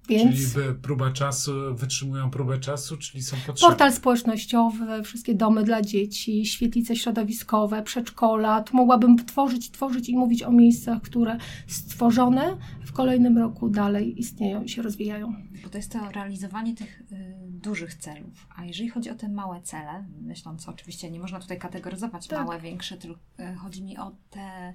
Więc... 0.10 0.54
Czyli 0.54 0.76
próba 0.82 1.12
czasu, 1.12 1.52
wytrzymują 1.76 2.30
próbę 2.30 2.60
czasu, 2.60 2.98
czyli 2.98 3.24
są 3.24 3.38
potrzebne. 3.38 3.70
Portal 3.70 3.94
społecznościowy, 3.94 5.04
wszystkie 5.04 5.36
domy 5.36 5.64
dla 5.64 5.82
dzieci, 5.82 6.46
świetlice 6.46 6.96
środowiskowe, 6.96 7.84
przedszkola. 7.84 8.64
Tu 8.64 8.78
mogłabym 8.78 9.26
tworzyć, 9.26 9.72
tworzyć 9.72 10.10
i 10.10 10.18
mówić 10.18 10.44
o 10.44 10.52
miejscach, 10.52 11.02
które 11.02 11.38
stworzone 11.68 12.58
w 12.86 12.92
kolejnym 12.92 13.38
roku 13.38 13.70
dalej 13.70 14.20
istnieją 14.20 14.64
i 14.64 14.70
się 14.70 14.82
rozwijają. 14.82 15.34
Bo 15.64 15.70
to 15.70 15.78
jest 15.78 15.92
to 15.92 16.12
realizowanie 16.12 16.76
tych 16.76 17.02
y, 17.02 17.36
dużych 17.48 17.96
celów. 17.96 18.48
A 18.56 18.66
jeżeli 18.66 18.90
chodzi 18.90 19.10
o 19.10 19.16
te 19.16 19.30
małe 19.30 19.62
cele, 19.62 20.06
myśląc 20.22 20.70
oczywiście, 20.70 21.12
nie 21.12 21.20
można 21.20 21.40
tutaj 21.40 21.60
kategoryzować 21.60 22.28
tak. 22.28 22.40
małe, 22.40 22.62
większe, 22.62 22.98
tylko 22.98 23.20
y, 23.40 23.56
chodzi 23.56 23.84
mi 23.84 23.98
o 23.98 24.12
te 24.30 24.74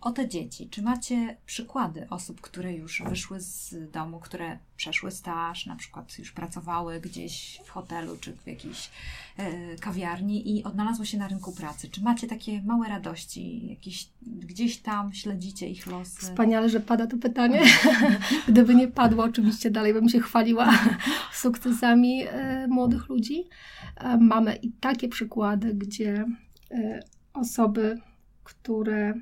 o 0.00 0.12
te 0.12 0.28
dzieci. 0.28 0.68
Czy 0.68 0.82
macie 0.82 1.36
przykłady 1.46 2.06
osób, 2.10 2.40
które 2.40 2.72
już 2.72 3.02
wyszły 3.08 3.40
z 3.40 3.74
domu, 3.90 4.20
które 4.20 4.58
przeszły 4.76 5.10
staż, 5.10 5.66
na 5.66 5.76
przykład 5.76 6.18
już 6.18 6.32
pracowały 6.32 7.00
gdzieś 7.00 7.60
w 7.64 7.70
hotelu 7.70 8.16
czy 8.20 8.32
w 8.32 8.46
jakiejś 8.46 8.90
e, 9.36 9.76
kawiarni 9.76 10.56
i 10.56 10.64
odnalazły 10.64 11.06
się 11.06 11.18
na 11.18 11.28
rynku 11.28 11.52
pracy? 11.52 11.88
Czy 11.88 12.02
macie 12.02 12.26
takie 12.26 12.62
małe 12.62 12.88
radości, 12.88 13.68
jakieś, 13.68 14.08
gdzieś 14.22 14.78
tam 14.78 15.12
śledzicie 15.12 15.68
ich 15.68 15.86
losy? 15.86 16.20
Wspaniale, 16.20 16.68
że 16.68 16.80
pada 16.80 17.06
to 17.06 17.16
pytanie. 17.16 17.62
Gdyby 18.48 18.74
nie 18.74 18.88
padło, 18.88 19.24
oczywiście 19.24 19.70
dalej 19.70 19.94
bym 19.94 20.08
się 20.08 20.20
chwaliła 20.20 20.78
sukcesami 21.32 22.22
e, 22.26 22.66
młodych 22.68 23.08
ludzi. 23.08 23.44
E, 23.96 24.16
mamy 24.18 24.56
i 24.56 24.72
takie 24.72 25.08
przykłady, 25.08 25.74
gdzie 25.74 26.24
osoby, 27.34 28.00
które 28.44 29.14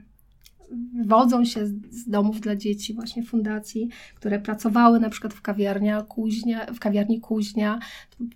wodzą 1.07 1.45
się 1.45 1.67
z 1.67 2.09
domów 2.09 2.41
dla 2.41 2.57
dzieci, 2.57 2.95
właśnie 2.95 3.23
fundacji, 3.23 3.89
które 4.15 4.39
pracowały 4.39 5.01
na 5.01 5.11
przykład 5.11 5.35
w, 5.35 5.43
kawiarnia 5.43 6.03
Kuźnia, 6.03 6.67
w 6.67 6.79
kawiarni 6.79 7.21
Kuźnia. 7.21 7.79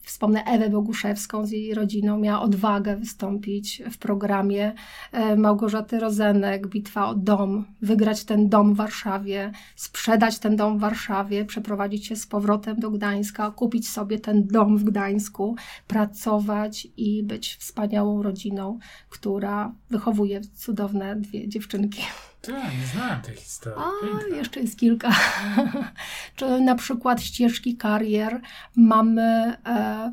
Wspomnę 0.03 0.45
Ewę 0.45 0.71
Boguszewską 0.71 1.47
z 1.47 1.51
jej 1.51 1.75
rodziną, 1.75 2.19
miała 2.19 2.43
odwagę 2.43 2.97
wystąpić 2.97 3.83
w 3.91 3.99
programie 3.99 4.73
e, 5.13 5.37
Małgorzaty 5.37 6.01
Rozenek, 6.01 6.67
Bitwa 6.67 7.09
o 7.09 7.15
dom, 7.15 7.65
wygrać 7.83 8.25
ten 8.25 8.49
dom 8.49 8.75
w 8.75 8.77
Warszawie, 8.77 9.53
sprzedać 9.77 10.39
ten 10.39 10.57
dom 10.57 10.79
w 10.79 10.81
Warszawie, 10.81 11.45
przeprowadzić 11.45 12.07
się 12.07 12.17
z 12.17 12.27
powrotem 12.27 12.77
do 12.77 12.91
Gdańska, 12.91 13.51
kupić 13.51 13.89
sobie 13.89 14.19
ten 14.19 14.47
dom 14.47 14.79
w 14.79 14.85
Gdańsku, 14.85 15.57
pracować 15.87 16.89
i 16.97 17.23
być 17.23 17.55
wspaniałą 17.55 18.23
rodziną, 18.23 18.79
która 19.09 19.75
wychowuje 19.91 20.41
cudowne 20.41 21.17
dwie 21.17 21.49
dziewczynki. 21.49 22.03
Tak, 22.43 22.79
nie 22.81 22.87
znałem 22.87 23.21
tej 23.21 23.37
historii. 23.37 23.85
A, 24.33 24.37
jeszcze 24.37 24.61
jest 24.61 24.79
kilka. 24.79 25.11
Czy 26.37 26.61
na 26.61 26.75
przykład 26.75 27.23
ścieżki 27.23 27.77
karier 27.77 28.41
mamy 28.77 29.57
e, 29.67 30.13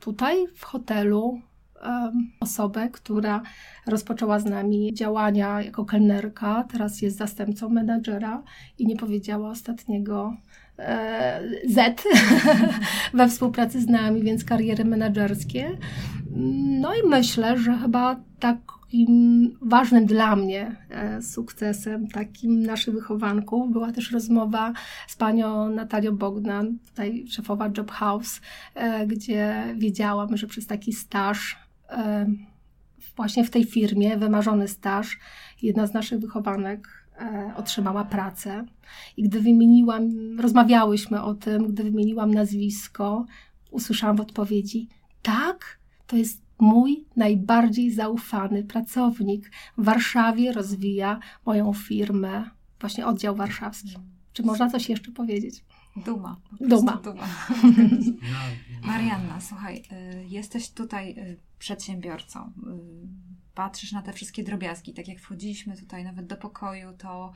tutaj 0.00 0.46
w 0.56 0.64
hotelu 0.64 1.40
e, 1.82 2.12
osobę, 2.40 2.88
która 2.92 3.42
rozpoczęła 3.86 4.38
z 4.38 4.44
nami 4.44 4.94
działania 4.94 5.62
jako 5.62 5.84
kelnerka, 5.84 6.64
teraz 6.72 7.02
jest 7.02 7.16
zastępcą 7.16 7.68
menadżera 7.68 8.42
i 8.78 8.86
nie 8.86 8.96
powiedziała 8.96 9.50
ostatniego 9.50 10.36
e, 10.78 11.40
Z 11.68 12.02
we 13.14 13.28
współpracy 13.28 13.80
z 13.80 13.86
nami, 13.86 14.22
więc 14.22 14.44
kariery 14.44 14.84
menedżerskie. 14.84 15.78
No 16.80 16.94
i 16.94 17.08
myślę, 17.08 17.58
że 17.58 17.78
chyba 17.78 18.16
tak 18.40 18.58
takim 18.94 19.58
ważnym 19.62 20.06
dla 20.06 20.36
mnie 20.36 20.76
e, 20.90 21.22
sukcesem, 21.22 22.08
takim 22.08 22.62
naszych 22.62 22.94
wychowanków, 22.94 23.72
była 23.72 23.92
też 23.92 24.12
rozmowa 24.12 24.72
z 25.08 25.16
panią 25.16 25.68
Natalią 25.68 26.16
Bogdan, 26.16 26.78
tutaj 26.86 27.24
szefowa 27.28 27.70
Job 27.76 27.90
House, 27.90 28.40
e, 28.74 29.06
gdzie 29.06 29.64
wiedziałam, 29.76 30.36
że 30.36 30.46
przez 30.46 30.66
taki 30.66 30.92
staż 30.92 31.56
e, 31.88 32.26
właśnie 33.16 33.44
w 33.44 33.50
tej 33.50 33.64
firmie, 33.64 34.16
wymarzony 34.16 34.68
staż, 34.68 35.18
jedna 35.62 35.86
z 35.86 35.94
naszych 35.94 36.20
wychowanek 36.20 37.04
otrzymała 37.56 38.04
pracę. 38.04 38.64
I 39.16 39.22
gdy 39.22 39.40
wymieniłam, 39.40 40.10
rozmawiałyśmy 40.40 41.22
o 41.22 41.34
tym, 41.34 41.66
gdy 41.66 41.82
wymieniłam 41.82 42.34
nazwisko, 42.34 43.26
usłyszałam 43.70 44.16
w 44.16 44.20
odpowiedzi: 44.20 44.88
Tak, 45.22 45.78
to 46.14 46.18
jest 46.18 46.42
mój 46.58 47.04
najbardziej 47.16 47.92
zaufany 47.92 48.64
pracownik 48.64 49.50
w 49.78 49.84
Warszawie 49.84 50.52
rozwija 50.52 51.18
moją 51.46 51.72
firmę, 51.72 52.50
właśnie 52.80 53.06
oddział 53.06 53.36
warszawski. 53.36 53.96
Czy 54.32 54.42
można 54.42 54.70
coś 54.70 54.88
jeszcze 54.88 55.12
powiedzieć? 55.12 55.64
Duma. 55.96 56.40
Duma. 56.60 56.96
Duma. 56.96 57.26
Marianna, 58.92 59.40
słuchaj, 59.40 59.82
y, 59.92 60.24
jesteś 60.28 60.70
tutaj 60.70 61.10
y, 61.18 61.40
przedsiębiorcą. 61.58 62.52
Patrzysz 63.54 63.92
na 63.92 64.02
te 64.02 64.12
wszystkie 64.12 64.44
drobiazgi. 64.44 64.94
Tak 64.94 65.08
jak 65.08 65.18
wchodziliśmy 65.18 65.76
tutaj 65.76 66.04
nawet 66.04 66.26
do 66.26 66.36
pokoju, 66.36 66.92
to 66.98 67.32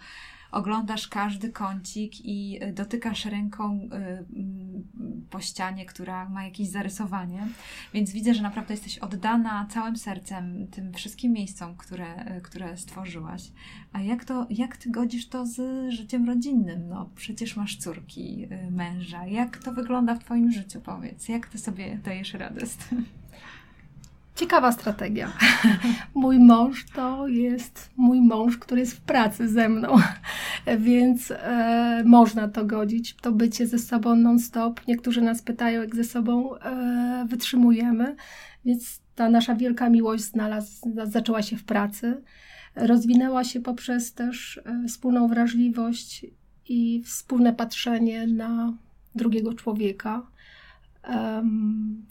oglądasz 0.51 1.09
każdy 1.09 1.53
kącik 1.53 2.25
i 2.25 2.65
y, 2.65 2.73
dotykasz 2.73 3.25
ręką 3.25 3.81
y, 3.83 3.87
mm, 3.87 4.85
po 5.31 5.41
ścianie, 5.41 5.87
która 5.87 6.29
ma 6.29 6.45
jakieś 6.45 6.69
zarysowanie. 6.69 7.49
Więc 7.95 8.13
widzę, 8.13 8.35
że 8.35 8.43
naprawdę 8.43 8.75
jesteś 8.75 8.99
oddana 8.99 9.67
całym 9.71 9.97
sercem 9.97 10.67
tym 10.67 10.93
wszystkim 10.93 11.33
miejscom, 11.33 11.77
które, 11.77 12.37
y, 12.37 12.41
które 12.41 12.77
stworzyłaś. 12.77 13.53
A 13.93 14.01
jak, 14.01 14.25
to, 14.25 14.47
jak 14.51 14.77
ty 14.77 14.91
godzisz 14.91 15.29
to 15.29 15.47
z 15.47 15.91
życiem 15.93 16.27
rodzinnym? 16.27 16.89
No 16.89 17.11
przecież 17.15 17.57
masz 17.57 17.77
córki, 17.77 18.49
męża. 18.71 19.27
Jak 19.27 19.57
to 19.57 19.73
wygląda 19.73 20.15
w 20.15 20.25
twoim 20.25 20.53
życiu, 20.53 20.81
powiedz? 20.81 21.29
Jak 21.29 21.47
ty 21.47 21.59
sobie 21.59 21.99
dajesz 22.05 22.35
radę 22.35 22.67
z 22.67 22.77
tym? 22.77 23.18
Ciekawa 24.39 24.73
strategia. 24.73 25.33
Mój 26.15 26.39
mąż 26.39 26.85
to 26.95 27.29
jest 27.29 27.91
mój 27.97 28.21
mąż, 28.21 28.59
który 28.59 28.81
jest 28.81 28.97
w 28.97 29.01
pracy 29.01 29.49
ze 29.49 29.69
mną, 29.69 29.97
więc 30.79 31.31
e, 31.31 32.03
można 32.07 32.49
to 32.49 32.65
godzić. 32.65 33.15
To 33.15 33.33
bycie 33.33 33.67
ze 33.67 33.79
sobą 33.79 34.17
non-stop. 34.17 34.81
Niektórzy 34.89 35.23
nas 35.23 35.43
pytają, 35.43 35.81
jak 35.81 35.97
ze 35.97 36.05
sobą 36.05 36.59
e, 36.59 37.27
wytrzymujemy, 37.29 38.17
więc 38.65 39.01
ta 39.15 39.31
nasza 39.31 39.55
wielka 39.55 39.91
miłość 39.91 40.25
znalazł, 40.25 40.93
zaczęła 41.05 41.43
się 41.43 41.57
w 41.57 41.65
pracy. 41.65 42.23
Rozwinęła 42.75 43.45
się 43.45 43.61
poprzez 43.61 44.15
też 44.15 44.61
e, 44.65 44.89
wspólną 44.89 45.29
wrażliwość 45.29 46.27
i 46.69 47.03
wspólne 47.05 47.53
patrzenie 47.53 48.27
na 48.27 48.73
drugiego 49.15 49.55
człowieka 49.55 50.27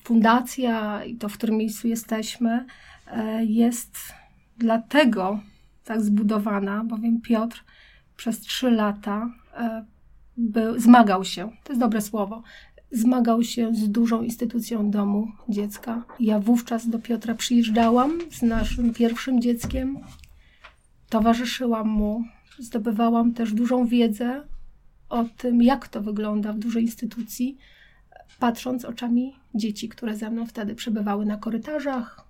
fundacja 0.04 1.06
i 1.06 1.16
to, 1.16 1.30
w 1.30 1.34
którym 1.34 1.58
miejscu 1.58 1.88
jesteśmy, 1.88 2.66
e, 3.08 3.46
jest 3.46 3.98
dlatego 4.58 5.40
tak 5.84 6.02
zbudowana, 6.02 6.84
bowiem 6.84 7.22
Piotr 7.22 7.64
przez 8.18 8.40
trzy 8.40 8.72
lata 8.72 9.30
e, 9.58 9.86
był, 10.38 10.80
zmagał 10.80 11.24
się, 11.24 11.50
to 11.64 11.74
jest 11.74 11.80
dobre 11.80 12.02
słowo, 12.02 12.44
zmagał 12.92 13.44
się 13.44 13.76
z 13.76 13.90
dużą 13.90 14.22
instytucją 14.22 14.92
domu 14.92 15.32
dziecka. 15.50 16.04
Ja 16.20 16.40
wówczas 16.40 16.90
do 16.90 17.00
Piotra 17.00 17.36
przyjeżdżałam 17.36 18.12
z 18.32 18.42
naszym 18.42 18.94
pierwszym 18.94 19.42
dzieckiem, 19.42 20.00
towarzyszyłam 21.10 21.88
mu, 21.88 22.24
zdobywałam 22.60 23.34
też 23.34 23.54
dużą 23.54 23.86
wiedzę 23.86 24.44
o 25.10 25.24
tym, 25.38 25.62
jak 25.62 25.88
to 25.88 26.02
wygląda 26.02 26.54
w 26.54 26.60
dużej 26.60 26.84
instytucji 26.84 27.58
patrząc 28.40 28.86
oczami 28.86 29.36
dzieci, 29.56 29.90
które 29.90 30.16
ze 30.16 30.30
mną 30.30 30.46
wtedy 30.46 30.76
przebywały 30.76 31.26
na 31.26 31.38
korytarzach, 31.38 32.24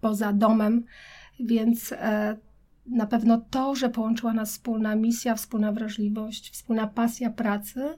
poza 0.00 0.32
domem, 0.32 0.84
więc 1.40 1.92
e, 1.92 2.36
na 2.86 3.06
pewno 3.06 3.40
to, 3.50 3.74
że 3.74 3.88
połączyła 3.88 4.32
nas 4.32 4.52
wspólna 4.52 4.96
misja, 4.96 5.34
wspólna 5.34 5.72
wrażliwość, 5.72 6.50
wspólna 6.50 6.86
pasja 6.86 7.30
pracy, 7.30 7.94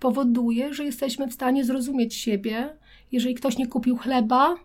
powoduje, 0.00 0.74
że 0.74 0.84
jesteśmy 0.84 1.28
w 1.28 1.34
stanie 1.34 1.64
zrozumieć 1.64 2.14
siebie. 2.14 2.76
Jeżeli 3.12 3.34
ktoś 3.34 3.58
nie 3.58 3.66
kupił 3.66 3.96
chleba, 3.96 4.56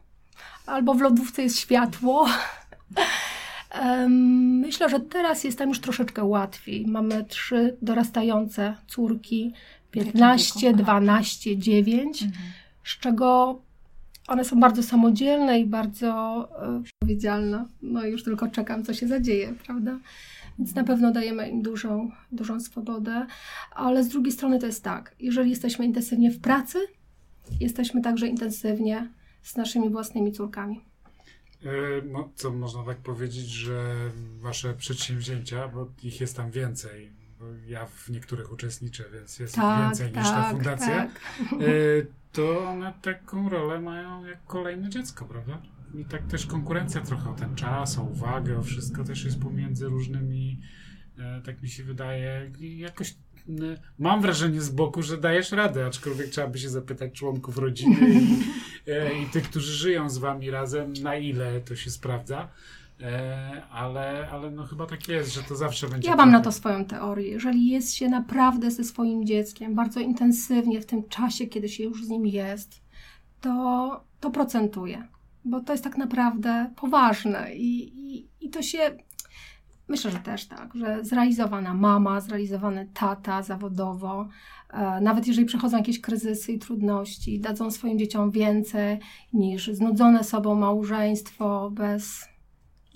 albo 0.66 0.94
w 0.94 1.02
lodówce 1.02 1.44
jest 1.44 1.60
światło. 1.60 2.28
Myślę, 4.62 4.90
że 4.90 5.00
teraz 5.00 5.44
jest 5.44 5.58
tam 5.58 5.70
już 5.70 5.80
troszeczkę 5.80 6.24
łatwiej. 6.24 6.86
Mamy 6.88 7.26
trzy 7.26 7.78
dorastające 7.82 8.76
córki, 8.88 9.54
15, 10.06 10.74
12, 10.74 11.58
9, 11.58 12.24
mhm. 12.24 12.44
z 12.84 13.00
czego 13.00 13.60
one 14.28 14.46
są 14.46 14.60
bardzo 14.60 14.84
samodzielne 14.84 15.60
i 15.60 15.66
bardzo 15.66 16.10
e, 16.62 16.82
odpowiedzialne. 16.82 17.66
No 17.82 18.06
i 18.06 18.12
już 18.12 18.24
tylko 18.24 18.48
czekam, 18.48 18.84
co 18.84 18.94
się 18.94 19.08
zadzieje, 19.08 19.54
prawda? 19.66 20.00
Więc 20.60 20.76
na 20.76 20.84
pewno 20.84 21.12
dajemy 21.12 21.50
im 21.50 21.62
dużą, 21.62 22.12
dużą 22.32 22.60
swobodę, 22.60 23.26
ale 23.72 24.04
z 24.04 24.08
drugiej 24.08 24.32
strony 24.32 24.60
to 24.60 24.66
jest 24.66 24.84
tak, 24.84 25.16
jeżeli 25.20 25.50
jesteśmy 25.50 25.86
intensywnie 25.86 26.32
w 26.32 26.40
pracy, 26.40 26.80
jesteśmy 27.60 28.02
także 28.02 28.28
intensywnie 28.28 29.10
z 29.42 29.56
naszymi 29.56 29.90
własnymi 29.90 30.32
córkami. 30.32 30.82
E, 31.66 31.70
no, 32.12 32.30
co 32.36 32.52
można 32.52 32.84
tak 32.84 32.98
powiedzieć, 32.98 33.46
że 33.46 33.96
wasze 34.40 34.74
przedsięwzięcia, 34.74 35.68
bo 35.68 35.88
ich 36.04 36.22
jest 36.22 36.36
tam 36.36 36.52
więcej, 36.52 37.12
ja 37.68 37.86
w 37.86 38.10
niektórych 38.10 38.52
uczestniczę, 38.52 39.04
więc 39.14 39.40
jest 39.40 39.56
Tak, 39.56 39.82
więcej 39.86 40.08
niż 40.08 40.16
ta 40.30 40.42
tak, 40.42 40.52
fundacja, 40.52 40.88
tak. 40.88 41.22
e, 41.54 41.66
to 42.32 42.70
one 42.70 42.94
taką 43.02 43.50
rolę 43.50 43.82
mają 43.82 44.26
jak 44.26 44.46
kolejne 44.46 44.90
dziecko, 44.90 45.26
prawda? 45.26 45.62
I 45.96 46.06
tak 46.06 46.28
też 46.28 46.46
konkurencja 46.46 47.02
trochę 47.02 47.30
o 47.30 47.34
ten 47.34 47.56
czas, 47.56 47.98
o 47.98 48.04
uwagę, 48.04 48.58
o 48.58 48.64
wszystko 48.64 49.04
też 49.04 49.24
jest 49.26 49.40
pomiędzy 49.42 49.86
różnymi, 49.86 50.62
e, 51.20 51.42
tak 51.42 51.62
mi 51.62 51.70
się 51.70 51.84
wydaje, 51.84 52.52
i 52.60 52.78
jakoś 52.78 53.16
n- 53.50 53.78
mam 54.00 54.22
wrażenie 54.22 54.62
z 54.62 54.70
boku, 54.70 55.02
że 55.04 55.18
dajesz 55.18 55.52
radę, 55.52 55.86
aczkolwiek 55.86 56.30
trzeba 56.30 56.48
by 56.48 56.60
się 56.60 56.70
zapytać 56.70 57.14
członków 57.14 57.58
rodziny 57.58 58.10
i, 58.10 58.44
e, 58.92 59.22
i 59.22 59.26
tych, 59.26 59.50
którzy 59.50 59.74
żyją 59.74 60.10
z 60.10 60.18
wami 60.18 60.52
razem, 60.52 60.94
na 60.94 61.16
ile 61.16 61.62
to 61.62 61.76
się 61.76 61.90
sprawdza. 61.92 62.50
E, 63.02 63.62
ale, 63.72 64.30
ale 64.32 64.52
no 64.52 64.64
chyba 64.64 64.86
tak 64.86 65.08
jest, 65.08 65.34
że 65.34 65.44
to 65.44 65.56
zawsze 65.56 65.88
będzie. 65.88 66.10
Ja 66.10 66.16
mam 66.16 66.32
na 66.32 66.42
to 66.42 66.52
swoją 66.52 66.86
teorię. 66.86 67.28
Jeżeli 67.28 67.70
jest 67.70 67.94
się 67.94 68.10
naprawdę 68.10 68.72
ze 68.72 68.84
swoim 68.84 69.26
dzieckiem 69.26 69.76
bardzo 69.76 70.00
intensywnie 70.00 70.82
w 70.82 70.86
tym 70.86 71.10
czasie, 71.10 71.48
kiedy 71.48 71.70
się 71.70 71.84
już 71.84 72.06
z 72.06 72.10
nim 72.10 72.26
jest, 72.26 72.82
to, 73.42 74.04
to 74.20 74.32
procentuje. 74.32 75.08
Bo 75.46 75.60
to 75.62 75.74
jest 75.74 75.84
tak 75.84 75.98
naprawdę 75.98 76.72
poważne 76.76 77.56
i, 77.56 78.00
i, 78.00 78.28
i 78.42 78.50
to 78.50 78.62
się. 78.62 78.80
Myślę, 79.88 80.12
że 80.12 80.20
też 80.20 80.48
tak, 80.48 80.76
że 80.76 81.06
zrealizowana 81.06 81.74
mama, 81.74 82.22
zrealizowany 82.22 82.90
tata 82.94 83.44
zawodowo, 83.44 84.28
e, 84.70 85.02
nawet 85.02 85.28
jeżeli 85.28 85.48
przechodzą 85.48 85.78
jakieś 85.78 86.02
kryzysy 86.02 86.52
i 86.52 86.60
trudności, 86.60 87.40
dadzą 87.40 87.72
swoim 87.72 88.00
dzieciom 88.00 88.32
więcej 88.32 89.00
niż 89.34 89.68
znudzone 89.68 90.24
sobą 90.24 90.56
małżeństwo 90.56 91.72
bez 91.72 92.28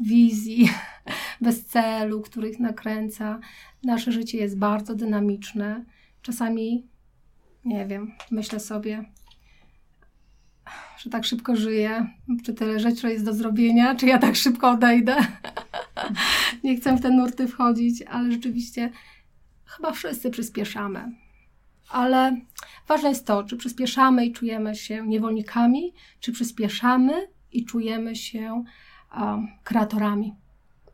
wizji, 0.01 0.69
bez 1.41 1.65
celu, 1.65 2.21
których 2.21 2.59
nakręca. 2.59 3.39
Nasze 3.83 4.11
życie 4.11 4.37
jest 4.37 4.57
bardzo 4.57 4.95
dynamiczne. 4.95 5.85
Czasami, 6.21 6.87
nie 7.65 7.85
wiem, 7.85 8.11
myślę 8.31 8.59
sobie, 8.59 9.05
że 10.97 11.09
tak 11.09 11.25
szybko 11.25 11.55
żyję, 11.55 12.07
czy 12.45 12.53
tyle 12.53 12.79
rzeczy 12.79 13.09
jest 13.09 13.25
do 13.25 13.33
zrobienia, 13.33 13.95
czy 13.95 14.05
ja 14.05 14.17
tak 14.17 14.35
szybko 14.35 14.69
odejdę. 14.69 15.15
nie 16.63 16.75
chcę 16.75 16.95
w 16.95 17.01
te 17.01 17.09
nurty 17.09 17.47
wchodzić, 17.47 18.01
ale 18.01 18.31
rzeczywiście 18.31 18.91
chyba 19.65 19.91
wszyscy 19.91 20.29
przyspieszamy. 20.29 21.11
Ale 21.89 22.41
ważne 22.87 23.09
jest 23.09 23.27
to, 23.27 23.43
czy 23.43 23.57
przyspieszamy 23.57 24.25
i 24.25 24.31
czujemy 24.31 24.75
się 24.75 25.07
niewolnikami, 25.07 25.93
czy 26.19 26.31
przyspieszamy 26.31 27.27
i 27.51 27.65
czujemy 27.65 28.15
się 28.15 28.63
um, 29.17 29.47
kreatorami. 29.63 30.35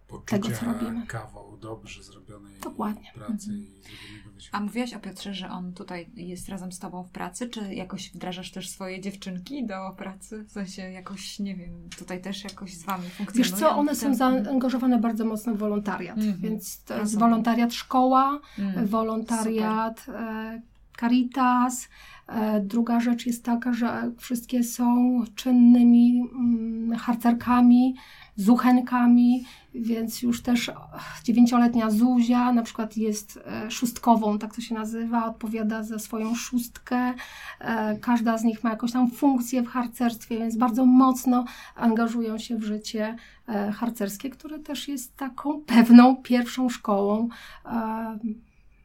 poczucia 0.07 0.25
tego, 0.39 0.57
co 0.57 0.65
robimy. 0.65 1.07
kawał 1.07 1.57
dobrze 1.57 2.03
zrobionej 2.03 2.53
Dokładnie. 2.63 3.11
pracy 3.15 3.31
Mhm. 3.51 3.57
i 3.59 3.81
zrobionego 3.81 4.31
wysiłku. 4.35 4.57
A 4.57 4.59
mówiłaś 4.61 4.93
o 4.93 4.99
Piotrze, 4.99 5.33
że 5.33 5.49
on 5.49 5.73
tutaj 5.73 6.09
jest 6.15 6.49
razem 6.49 6.71
z 6.71 6.79
tobą 6.79 7.03
w 7.03 7.09
pracy, 7.11 7.49
czy 7.49 7.73
jakoś 7.73 8.11
wdrażasz 8.11 8.51
też 8.51 8.69
swoje 8.69 9.01
dziewczynki 9.01 9.65
do 9.65 9.93
pracy? 9.97 10.43
W 10.43 10.51
sensie 10.51 10.81
jakoś, 10.81 11.39
nie 11.39 11.55
wiem, 11.55 11.89
tutaj 11.97 12.21
też 12.21 12.43
jakoś 12.43 12.73
z 12.73 12.83
wami 12.83 13.09
funkcjonują? 13.09 13.51
Wiesz 13.51 13.59
co, 13.59 13.77
one 13.77 13.95
są 13.95 14.15
zaangażowane 14.15 14.97
bardzo 14.99 15.25
mocno 15.25 15.53
w 15.53 15.57
wolontariat, 15.57 16.17
Mhm. 16.17 16.37
więc 16.37 16.83
to 16.83 16.97
jest 16.99 17.19
wolontariat 17.19 17.73
szkoła, 17.73 18.39
Mm. 18.59 18.87
wolontariat 18.87 20.05
e, 20.09 20.61
Caritas. 20.99 21.89
E, 22.27 22.61
Druga 22.61 22.99
rzecz 22.99 23.25
jest 23.25 23.45
taka, 23.45 23.73
że 23.73 24.11
wszystkie 24.17 24.63
są 24.63 25.19
czynnymi 25.35 26.23
mm, 26.31 26.97
harcerkami, 26.97 27.95
zuchenkami, 28.35 29.45
więc 29.75 30.21
już 30.21 30.41
też 30.41 30.71
dziewięcioletnia 31.23 31.89
Zuzia 31.89 32.53
na 32.53 32.63
przykład 32.63 32.97
jest 32.97 33.39
e, 33.45 33.71
szóstkową, 33.71 34.39
tak 34.39 34.55
to 34.55 34.61
się 34.61 34.75
nazywa, 34.75 35.25
odpowiada 35.25 35.83
za 35.83 35.99
swoją 35.99 36.35
szóstkę. 36.35 37.13
E, 37.59 37.97
Każda 37.99 38.37
z 38.37 38.43
nich 38.43 38.63
ma 38.63 38.69
jakąś 38.69 38.91
tam 38.91 39.11
funkcję 39.11 39.61
w 39.61 39.67
harcerstwie, 39.67 40.37
więc 40.37 40.57
bardzo 40.57 40.85
mocno 40.85 41.45
angażują 41.75 42.37
się 42.37 42.57
w 42.57 42.63
życie 42.63 43.15
harcerskie, 43.73 44.29
które 44.29 44.59
też 44.59 44.87
jest 44.87 45.15
taką 45.17 45.61
pewną 45.61 46.15
pierwszą 46.15 46.69
szkołą 46.69 47.29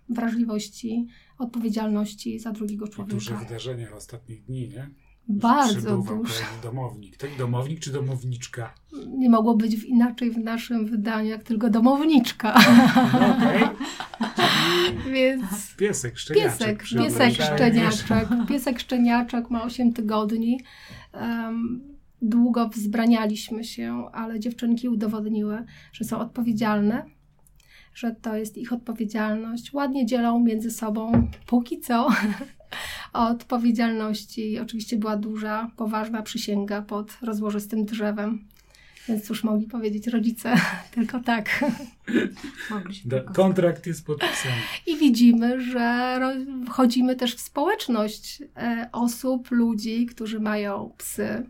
wrażliwości, 0.08 1.06
odpowiedzialności 1.38 2.38
za 2.38 2.52
drugiego 2.52 2.86
I 2.86 2.88
duże 3.06 3.26
człowieka. 3.26 3.48
wydarzenia 3.48 3.92
ostatnich 3.96 4.44
dni, 4.44 4.68
nie? 4.68 4.90
Bardzo 5.28 5.96
duże. 5.96 6.32
domownik. 6.62 7.16
Tak, 7.16 7.30
domownik 7.38 7.80
czy 7.80 7.92
domowniczka? 7.92 8.74
Nie 9.08 9.30
mogło 9.30 9.56
być 9.56 9.76
w- 9.76 9.84
inaczej 9.84 10.30
w 10.30 10.38
naszym 10.38 10.86
wydaniu, 10.86 11.28
jak 11.30 11.42
tylko 11.42 11.70
domowniczka. 11.70 12.54
No, 13.20 13.36
okej. 13.36 13.62
Więc 15.12 15.74
Piesek, 15.76 16.18
szczeniaczek. 16.18 16.82
piesek, 16.82 16.98
piesek 17.04 17.32
szczeniaczek. 17.46 18.28
Piesek 18.48 18.80
szczeniaczek 18.80 19.50
ma 19.50 19.62
8 19.62 19.92
tygodni. 19.92 20.60
Em, 21.12 21.80
długo 22.22 22.68
wzbranialiśmy 22.68 23.64
się, 23.64 24.04
ale 24.12 24.40
dziewczynki 24.40 24.88
udowodniły, 24.88 25.64
że 25.92 26.04
są 26.04 26.18
odpowiedzialne, 26.18 27.04
że 27.94 28.14
to 28.22 28.36
jest 28.36 28.58
ich 28.58 28.72
odpowiedzialność. 28.72 29.72
Ładnie 29.72 30.06
dzielą 30.06 30.40
między 30.40 30.70
sobą, 30.70 31.28
póki 31.46 31.80
co, 31.80 32.08
odpowiedzialności. 33.12 34.58
Oczywiście 34.58 34.96
była 34.96 35.16
duża, 35.16 35.70
poważna 35.76 36.22
przysięga 36.22 36.82
pod 36.82 37.18
rozłożystym 37.22 37.84
drzewem. 37.84 38.44
Więc 39.08 39.26
cóż 39.26 39.44
mogli 39.44 39.66
powiedzieć 39.66 40.06
rodzice, 40.06 40.54
tylko 40.94 41.20
tak. 41.20 41.64
Tylko- 43.10 43.34
kontrakt 43.34 43.86
jest 43.86 44.06
podpisany. 44.06 44.54
I 44.86 44.96
widzimy, 44.96 45.60
że 45.60 46.18
wchodzimy 46.66 47.16
też 47.16 47.34
w 47.34 47.40
społeczność 47.40 48.42
e, 48.56 48.88
osób, 48.92 49.50
ludzi, 49.50 50.06
którzy 50.06 50.40
mają 50.40 50.92
psy. 50.98 51.46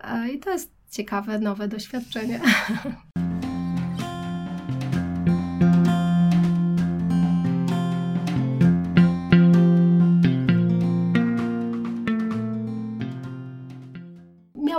E, 0.00 0.28
I 0.28 0.38
to 0.38 0.50
jest 0.50 0.72
ciekawe, 0.90 1.38
nowe 1.38 1.68
doświadczenie. 1.68 2.40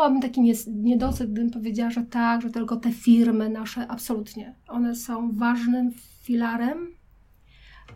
Miałabym 0.10 0.22
taki 0.22 0.42
niedosyt, 0.68 1.32
gdybym 1.32 1.52
powiedziała, 1.52 1.92
że 1.92 2.04
tak, 2.04 2.42
że 2.42 2.50
tylko 2.50 2.76
te 2.78 2.92
firmy 2.92 3.50
nasze, 3.50 3.88
absolutnie. 3.88 4.56
One 4.68 4.96
są 4.96 5.32
ważnym 5.32 5.92
filarem 6.24 6.98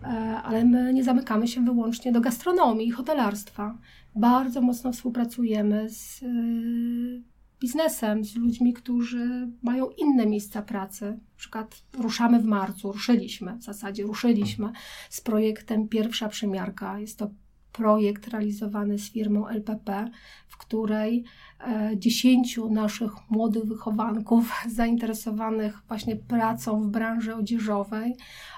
E, 0.03 0.07
ale 0.43 0.66
my 0.66 0.93
nie 0.93 1.03
zamykamy 1.03 1.47
się 1.47 1.66
wyłącznie 1.66 2.12
do 2.12 2.22
gastronomii 2.22 2.88
i 2.88 2.91
hotelarstwa. 2.91 3.78
Bardzo 4.16 4.62
mocno 4.62 4.91
współpracujemy 4.91 5.89
z 5.89 6.24
y, 6.24 7.24
biznesem, 7.59 8.26
z 8.26 8.36
ludźmi, 8.36 8.74
którzy 8.74 9.49
mają 9.64 9.89
inne 9.97 10.26
miejsca 10.26 10.62
pracy. 10.62 11.05
Na 11.05 11.38
przykład 11.38 11.84
ruszamy 11.97 12.39
w 12.39 12.45
marcu, 12.45 12.91
ruszyliśmy, 12.91 13.57
w 13.57 13.64
zasadzie 13.64 14.03
ruszyliśmy 14.03 14.72
z 15.09 15.22
projektem 15.22 15.88
Pierwsza 15.88 16.30
Przymiarka. 16.30 16.99
Jest 16.99 17.20
to 17.20 17.30
projekt 17.72 18.28
realizowany 18.28 19.00
z 19.00 19.12
firmą 19.12 19.48
LPP, 19.48 20.12
w 20.48 20.58
której 20.58 21.24
e, 21.60 21.92
dziesięciu 21.98 22.70
naszych 22.70 23.12
młodych 23.30 23.64
wychowanków 23.64 24.54
zainteresowanych 24.78 25.82
właśnie 25.88 26.16
pracą 26.16 26.84
w 26.84 26.88
branży 26.88 27.36
odzieżowej 27.36 28.16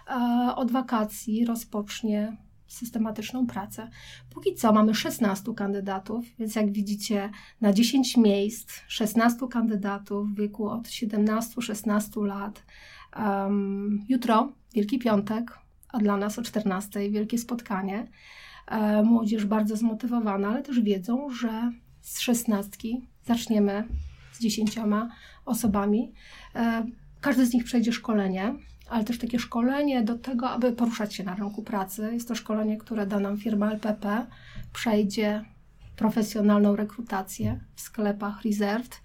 e, 0.07 0.55
od 0.55 0.71
wakacji 0.71 1.45
rozpocznie 1.45 2.37
systematyczną 2.67 3.47
pracę. 3.47 3.89
Póki 4.29 4.55
co 4.55 4.73
mamy 4.73 4.95
16 4.95 5.53
kandydatów, 5.53 6.25
więc 6.39 6.55
jak 6.55 6.71
widzicie, 6.71 7.29
na 7.61 7.73
10 7.73 8.17
miejsc 8.17 8.71
16 8.87 9.47
kandydatów 9.51 10.29
w 10.29 10.35
wieku 10.35 10.69
od 10.69 10.87
17-16 10.87 12.25
lat. 12.25 12.63
Um, 13.17 14.05
jutro, 14.09 14.53
Wielki 14.73 14.99
Piątek, 14.99 15.59
a 15.89 15.97
dla 15.97 16.17
nas 16.17 16.39
o 16.39 16.41
14 16.41 17.09
wielkie 17.09 17.37
spotkanie. 17.37 18.07
E, 18.67 19.03
młodzież 19.03 19.45
bardzo 19.45 19.75
zmotywowana, 19.75 20.47
ale 20.47 20.63
też 20.63 20.81
wiedzą, 20.81 21.29
że 21.29 21.71
z 22.01 22.19
16 22.19 22.77
zaczniemy 23.25 23.87
z 24.33 24.39
10 24.39 24.79
osobami. 25.45 26.13
E, 26.55 26.85
każdy 27.21 27.45
z 27.45 27.53
nich 27.53 27.63
przejdzie 27.63 27.93
szkolenie, 27.93 28.55
ale 28.89 29.03
też 29.03 29.19
takie 29.19 29.39
szkolenie 29.39 30.03
do 30.03 30.17
tego, 30.17 30.49
aby 30.49 30.71
poruszać 30.71 31.15
się 31.15 31.23
na 31.23 31.35
rynku 31.35 31.63
pracy. 31.63 32.09
Jest 32.13 32.27
to 32.27 32.35
szkolenie, 32.35 32.77
które 32.77 33.07
da 33.07 33.19
nam 33.19 33.37
firma 33.37 33.71
LPP. 33.71 34.27
Przejdzie 34.73 35.45
profesjonalną 35.95 36.75
rekrutację 36.75 37.59
w 37.75 37.81
sklepach 37.81 38.41
Reserved 38.43 39.01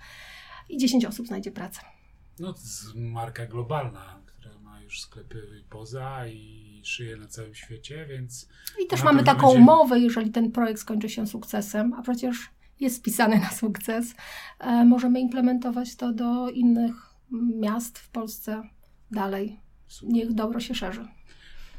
i 0.69 0.79
10 0.79 1.05
osób 1.05 1.27
znajdzie 1.27 1.51
pracę. 1.51 1.81
No 2.39 2.53
to 2.53 2.61
jest 2.61 2.95
marka 2.95 3.47
globalna, 3.47 4.21
sklepy 5.01 5.64
poza 5.70 6.26
i 6.28 6.82
szyje 6.84 7.16
na 7.16 7.26
całym 7.26 7.55
świecie, 7.55 8.07
więc... 8.09 8.49
I 8.84 8.86
też 8.86 9.03
mamy 9.03 9.24
taką 9.24 9.46
będzie- 9.46 9.62
umowę, 9.62 9.99
jeżeli 9.99 10.30
ten 10.30 10.53
projekt 10.53 10.80
skończy 10.80 11.09
się 11.09 11.26
sukcesem, 11.26 11.92
a 11.92 12.03
przecież 12.03 12.51
jest 12.80 12.99
wpisany 12.99 13.38
na 13.38 13.51
sukces, 13.51 14.14
e, 14.59 14.84
możemy 14.84 15.20
implementować 15.20 15.96
to 15.96 16.12
do 16.12 16.51
innych 16.51 16.94
miast 17.61 17.99
w 17.99 18.09
Polsce 18.09 18.62
dalej. 19.11 19.61
Super. 19.88 20.14
Niech 20.14 20.32
dobro 20.32 20.61
się 20.61 20.74
szerzy. 20.74 21.05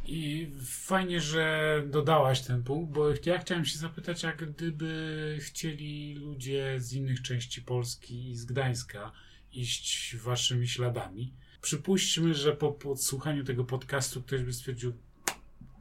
I 0.05 0.51
fajnie, 0.65 1.21
że 1.21 1.83
dodałaś 1.87 2.41
ten 2.41 2.63
punkt, 2.63 2.93
bo 2.93 3.09
ja 3.25 3.39
chciałem 3.39 3.65
się 3.65 3.79
zapytać, 3.79 4.23
jak 4.23 4.53
gdyby 4.53 5.37
chcieli 5.41 6.13
ludzie 6.13 6.75
z 6.77 6.93
innych 6.93 7.21
części 7.21 7.61
Polski 7.61 8.29
i 8.29 8.35
z 8.35 8.45
Gdańska 8.45 9.11
iść 9.51 10.15
waszymi 10.15 10.67
śladami. 10.67 11.33
Przypuśćmy, 11.61 12.33
że 12.33 12.53
po 12.55 12.71
podsłuchaniu 12.71 13.43
tego 13.43 13.63
podcastu 13.63 14.21
ktoś 14.21 14.43
by 14.43 14.53
stwierdził, 14.53 14.93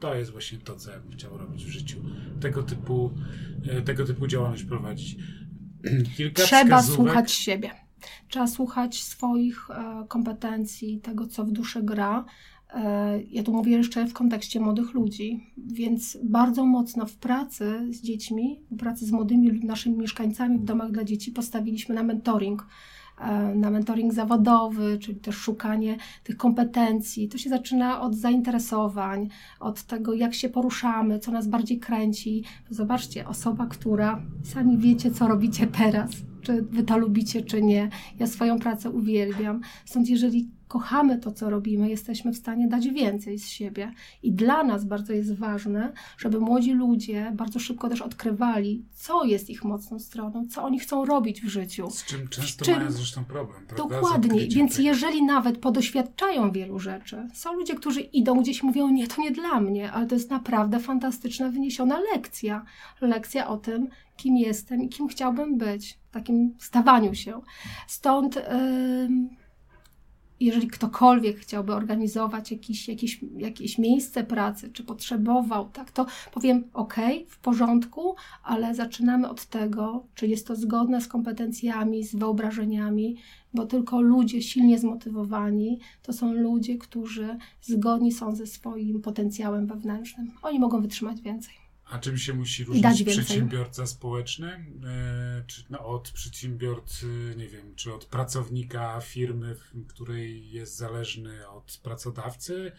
to 0.01 0.14
jest 0.14 0.31
właśnie 0.31 0.59
to, 0.59 0.76
co 0.76 0.91
ja 0.91 0.99
bym 0.99 1.12
chciał 1.12 1.39
robić 1.39 1.64
w 1.64 1.68
życiu. 1.68 1.99
Tego 2.41 2.62
typu, 2.62 3.11
e, 3.68 3.83
tego 3.83 4.05
typu 4.05 4.26
działalność 4.26 4.64
prowadzić. 4.64 5.16
Kilka 6.16 6.43
Trzeba 6.43 6.83
słuchać 6.83 7.33
siebie. 7.33 7.70
Trzeba 8.29 8.47
słuchać 8.47 9.03
swoich 9.03 9.70
e, 9.70 10.05
kompetencji, 10.09 11.01
tego, 11.01 11.26
co 11.26 11.45
w 11.45 11.51
duszy 11.51 11.83
gra. 11.83 12.24
E, 12.74 13.22
ja 13.22 13.43
tu 13.43 13.53
mówię 13.53 13.76
jeszcze 13.76 14.07
w 14.07 14.12
kontekście 14.12 14.61
młodych 14.61 14.95
ludzi, 14.95 15.53
więc 15.57 16.18
bardzo 16.24 16.66
mocno 16.66 17.07
w 17.07 17.16
pracy 17.16 17.89
z 17.91 18.03
dziećmi, 18.03 18.61
w 18.70 18.76
pracy 18.76 19.07
z 19.07 19.11
młodymi 19.11 19.64
naszymi 19.64 19.99
mieszkańcami 19.99 20.59
w 20.59 20.64
domach 20.64 20.91
dla 20.91 21.05
dzieci 21.05 21.33
postawiliśmy 21.33 21.95
na 21.95 22.03
mentoring. 22.03 22.66
E, 23.21 23.55
Na 23.55 23.71
mentoring 23.71 24.12
zawodowy, 24.12 24.99
czyli 24.99 25.21
też 25.21 25.37
szukanie 25.37 25.97
tych 26.25 26.37
kompetencji. 26.37 27.29
To 27.29 27.39
się 27.39 27.51
zaczyna 27.51 28.01
od 28.01 28.14
zainteresowań, 28.14 29.29
od 29.61 29.83
tego, 29.83 30.14
jak 30.14 30.35
się 30.35 30.49
poruszamy, 30.49 31.19
co 31.19 31.33
nas 31.33 31.49
bardziej 31.49 31.79
kręci. 31.79 32.45
Zobaczcie, 32.71 33.29
osoba, 33.29 33.66
która 33.66 34.23
sami 34.43 34.79
wiecie, 34.79 35.11
co 35.11 35.29
robicie 35.29 35.66
teraz, 35.66 36.11
czy 36.43 36.62
wy 36.62 36.83
to 36.83 36.99
lubicie, 36.99 37.43
czy 37.43 37.62
nie. 37.62 37.89
Ja 38.19 38.27
swoją 38.27 38.59
pracę 38.59 38.91
uwielbiam. 38.91 39.61
Stąd, 39.85 40.09
jeżeli 40.09 40.58
kochamy 40.69 41.19
to, 41.19 41.33
co 41.33 41.51
robimy, 41.51 41.89
jesteśmy 41.89 42.33
w 42.33 42.37
stanie 42.37 42.69
dać 42.69 42.89
więcej 42.89 43.39
z 43.39 43.49
siebie. 43.49 43.93
I 44.23 44.33
dla 44.33 44.64
nas 44.64 44.85
bardzo 44.85 45.12
jest 45.12 45.35
ważne, 45.35 45.93
żeby 46.19 46.41
młodzi 46.41 46.73
ludzie 46.73 47.33
bardzo 47.37 47.59
szybko 47.59 47.89
też 47.89 48.03
odkrywali, 48.03 48.85
co 48.93 49.25
jest 49.25 49.51
ich 49.51 49.64
mocną 49.64 49.99
stroną, 49.99 50.47
co 50.49 50.64
oni 50.64 50.79
chcą 50.79 51.05
robić 51.05 51.41
w 51.43 51.49
życiu. 51.49 51.91
Z 51.91 52.05
czym 52.05 52.29
często 52.29 52.64
czym- 52.64 52.77
mają 52.77 52.91
zresztą 52.91 53.25
problem. 53.25 53.66
Prawda? 53.66 53.85
Z 53.85 54.01
Dokładnie, 54.01 54.47
więc 54.49 54.73
tego. 54.73 54.83
jeżeli 54.89 55.23
nawet 55.23 55.59
podoświadczają 55.59 56.53
wielu 56.53 56.79
rzeczy, 56.79 57.29
są 57.35 57.53
ludzie, 57.55 57.75
którzy 57.75 58.01
idą 58.01 58.41
gdzieś 58.41 58.62
i 58.62 58.66
mówią, 58.66 58.89
nie, 58.91 59.07
to 59.09 59.23
nie 59.23 59.31
dla 59.31 59.61
mnie, 59.61 59.93
ale 59.93 60.07
to 60.07 60.14
jest 60.14 60.31
naprawdę 60.31 60.81
fantastyczna, 60.81 61.49
wyniesiona 61.51 62.01
lekcja. 62.14 62.64
Lekcja 63.01 63.49
o 63.49 63.57
tym, 63.57 63.89
kim 64.16 64.37
jestem 64.37 64.83
i 64.83 64.89
kim 64.89 65.09
chciałbym 65.09 65.59
być, 65.59 65.99
w 66.09 66.12
takim 66.12 66.55
stawaniu 66.59 67.14
się. 67.14 67.41
Stąd, 67.87 68.37
ym, 68.37 69.29
jeżeli 70.41 70.68
ktokolwiek 70.68 71.39
chciałby 71.39 71.74
organizować 71.74 72.51
jakiś, 72.51 72.89
jakieś, 72.89 73.20
jakieś 73.36 73.78
miejsce 73.78 74.24
pracy, 74.24 74.70
czy 74.72 74.84
potrzebował, 74.84 75.68
tak, 75.68 75.91
to 75.91 76.07
powiem, 76.32 76.64
ok, 76.74 76.95
w 77.28 77.39
porządku, 77.39 78.14
ale 78.43 78.74
zaczynamy 78.74 79.28
od 79.28 79.47
tego, 79.47 80.07
czy 80.14 80.26
jest 80.26 80.47
to 80.47 80.57
zgodne 80.57 81.01
z 81.01 81.09
kompetencjami, 81.09 82.05
z 82.05 82.14
wyobrażeniami, 82.14 83.16
bo 83.55 83.66
tylko 83.66 84.01
ludzie 84.01 84.43
silnie 84.43 84.78
zmotywowani 84.78 85.80
to 86.03 86.12
są 86.12 86.32
ludzie, 86.32 86.78
którzy 86.78 87.36
zgodni 87.62 88.12
są 88.12 88.34
ze 88.34 88.47
swoim 88.47 89.03
potencjałem 89.03 89.66
wewnętrznym. 89.66 90.30
Oni 90.43 90.59
mogą 90.59 90.80
wytrzymać 90.80 91.20
więcej. 91.20 91.68
A 91.91 91.99
czym 91.99 92.18
się 92.18 92.34
musi 92.34 92.64
różnić 92.64 93.03
przedsiębiorca 93.03 93.86
społeczny 93.86 94.49
e, 94.49 95.45
czy, 95.47 95.64
no, 95.70 95.86
od 95.86 96.11
przedsiębiorcy, 96.11 97.34
nie 97.36 97.49
wiem, 97.49 97.74
czy 97.76 97.95
od 97.95 98.05
pracownika 98.05 99.01
firmy, 99.01 99.55
w 99.55 99.86
której 99.86 100.51
jest 100.51 100.76
zależny 100.76 101.49
od 101.49 101.80
pracodawcy? 101.82 102.72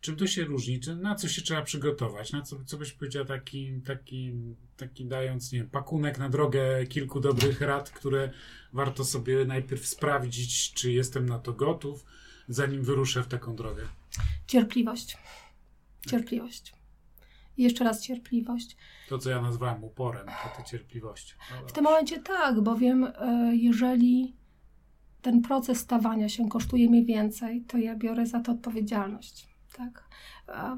Czym 0.00 0.16
to 0.16 0.26
się 0.26 0.44
różni? 0.44 0.80
Czy, 0.80 0.96
na 0.96 1.14
co 1.14 1.28
się 1.28 1.42
trzeba 1.42 1.62
przygotować? 1.62 2.32
Na 2.32 2.42
co, 2.42 2.64
co 2.64 2.76
byś 2.76 2.92
powiedział 2.92 3.24
taki, 3.24 3.80
taki, 3.86 4.32
taki 4.76 5.04
dając, 5.04 5.52
nie 5.52 5.58
wiem, 5.58 5.70
pakunek 5.70 6.18
na 6.18 6.28
drogę 6.28 6.86
kilku 6.86 7.20
dobrych 7.20 7.60
rad, 7.60 7.90
które 7.90 8.30
warto 8.72 9.04
sobie 9.04 9.44
najpierw 9.44 9.86
sprawdzić, 9.86 10.72
czy 10.72 10.92
jestem 10.92 11.28
na 11.28 11.38
to 11.38 11.52
gotów, 11.52 12.04
zanim 12.48 12.82
wyruszę 12.82 13.22
w 13.22 13.28
taką 13.28 13.56
drogę? 13.56 13.82
Cierpliwość. 14.46 15.18
Cierpliwość. 16.10 16.75
I 17.56 17.62
jeszcze 17.62 17.84
raz 17.84 18.02
cierpliwość. 18.02 18.76
To, 19.08 19.18
co 19.18 19.30
ja 19.30 19.42
nazwałem 19.42 19.84
uporem, 19.84 20.26
to, 20.26 20.62
to 20.62 20.68
cierpliwością. 20.70 21.36
No 21.62 21.68
W 21.68 21.72
tym 21.72 21.84
momencie 21.84 22.18
tak, 22.20 22.60
bowiem 22.60 23.04
e, 23.04 23.50
jeżeli 23.56 24.36
ten 25.22 25.42
proces 25.42 25.78
stawania 25.78 26.28
się 26.28 26.48
kosztuje 26.48 26.88
mnie 26.90 27.04
więcej, 27.04 27.62
to 27.68 27.78
ja 27.78 27.96
biorę 27.96 28.26
za 28.26 28.40
to 28.40 28.52
odpowiedzialność. 28.52 29.48
Tak? 29.76 30.08
A 30.46 30.76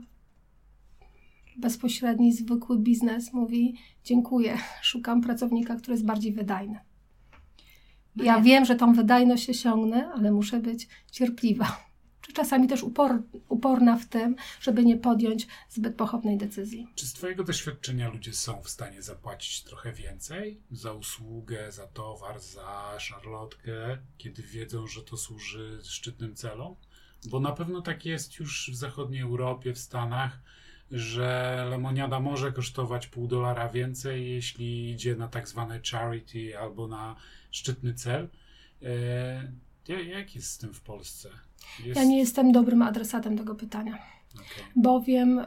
bezpośredni, 1.56 2.32
zwykły 2.32 2.78
biznes 2.78 3.32
mówi: 3.32 3.74
Dziękuję, 4.04 4.58
szukam 4.82 5.20
pracownika, 5.20 5.76
który 5.76 5.92
jest 5.92 6.06
bardziej 6.06 6.32
wydajny. 6.32 6.78
No 8.16 8.24
Ja 8.24 8.36
ja- 8.36 8.40
wiem, 8.40 8.64
że 8.64 8.76
tą 8.76 8.92
wydajność 8.92 9.50
osiągnę, 9.50 10.08
ale 10.14 10.32
muszę 10.32 10.60
być 10.60 10.88
cierpliwa. 11.12 11.87
Czy 12.28 12.32
czasami 12.34 12.68
też 12.68 12.82
upor, 12.82 13.22
uporna 13.48 13.96
w 13.96 14.06
tym, 14.06 14.36
żeby 14.60 14.84
nie 14.84 14.96
podjąć 14.96 15.46
zbyt 15.70 15.94
pochopnej 15.96 16.38
decyzji. 16.38 16.86
Czy 16.94 17.06
z 17.06 17.12
Twojego 17.12 17.44
doświadczenia 17.44 18.08
ludzie 18.08 18.32
są 18.32 18.62
w 18.62 18.68
stanie 18.68 19.02
zapłacić 19.02 19.62
trochę 19.62 19.92
więcej 19.92 20.60
za 20.70 20.92
usługę, 20.92 21.72
za 21.72 21.86
towar, 21.86 22.40
za 22.40 22.94
szarlotkę, 22.98 23.98
kiedy 24.18 24.42
wiedzą, 24.42 24.86
że 24.86 25.02
to 25.02 25.16
służy 25.16 25.80
szczytnym 25.84 26.34
celom? 26.34 26.76
Bo 27.30 27.40
na 27.40 27.52
pewno 27.52 27.82
tak 27.82 28.06
jest 28.06 28.38
już 28.38 28.70
w 28.72 28.76
zachodniej 28.76 29.20
Europie, 29.22 29.72
w 29.74 29.78
Stanach, 29.78 30.40
że 30.90 31.66
lemoniada 31.70 32.20
może 32.20 32.52
kosztować 32.52 33.06
pół 33.06 33.26
dolara 33.28 33.68
więcej, 33.68 34.30
jeśli 34.30 34.90
idzie 34.90 35.16
na 35.16 35.28
tak 35.28 35.48
zwane 35.48 35.80
charity 35.90 36.58
albo 36.58 36.88
na 36.88 37.16
szczytny 37.50 37.94
cel. 37.94 38.28
E, 38.82 39.52
ja- 39.88 40.00
jak 40.02 40.34
jest 40.34 40.50
z 40.50 40.58
tym 40.58 40.74
w 40.74 40.80
Polsce? 40.80 41.30
Jest... 41.84 41.96
Ja 41.96 42.04
nie 42.04 42.18
jestem 42.18 42.52
dobrym 42.52 42.82
adresatem 42.82 43.38
tego 43.38 43.54
pytania. 43.54 43.98
Okej. 44.34 44.64
bowiem 44.76 45.38
e, 45.38 45.44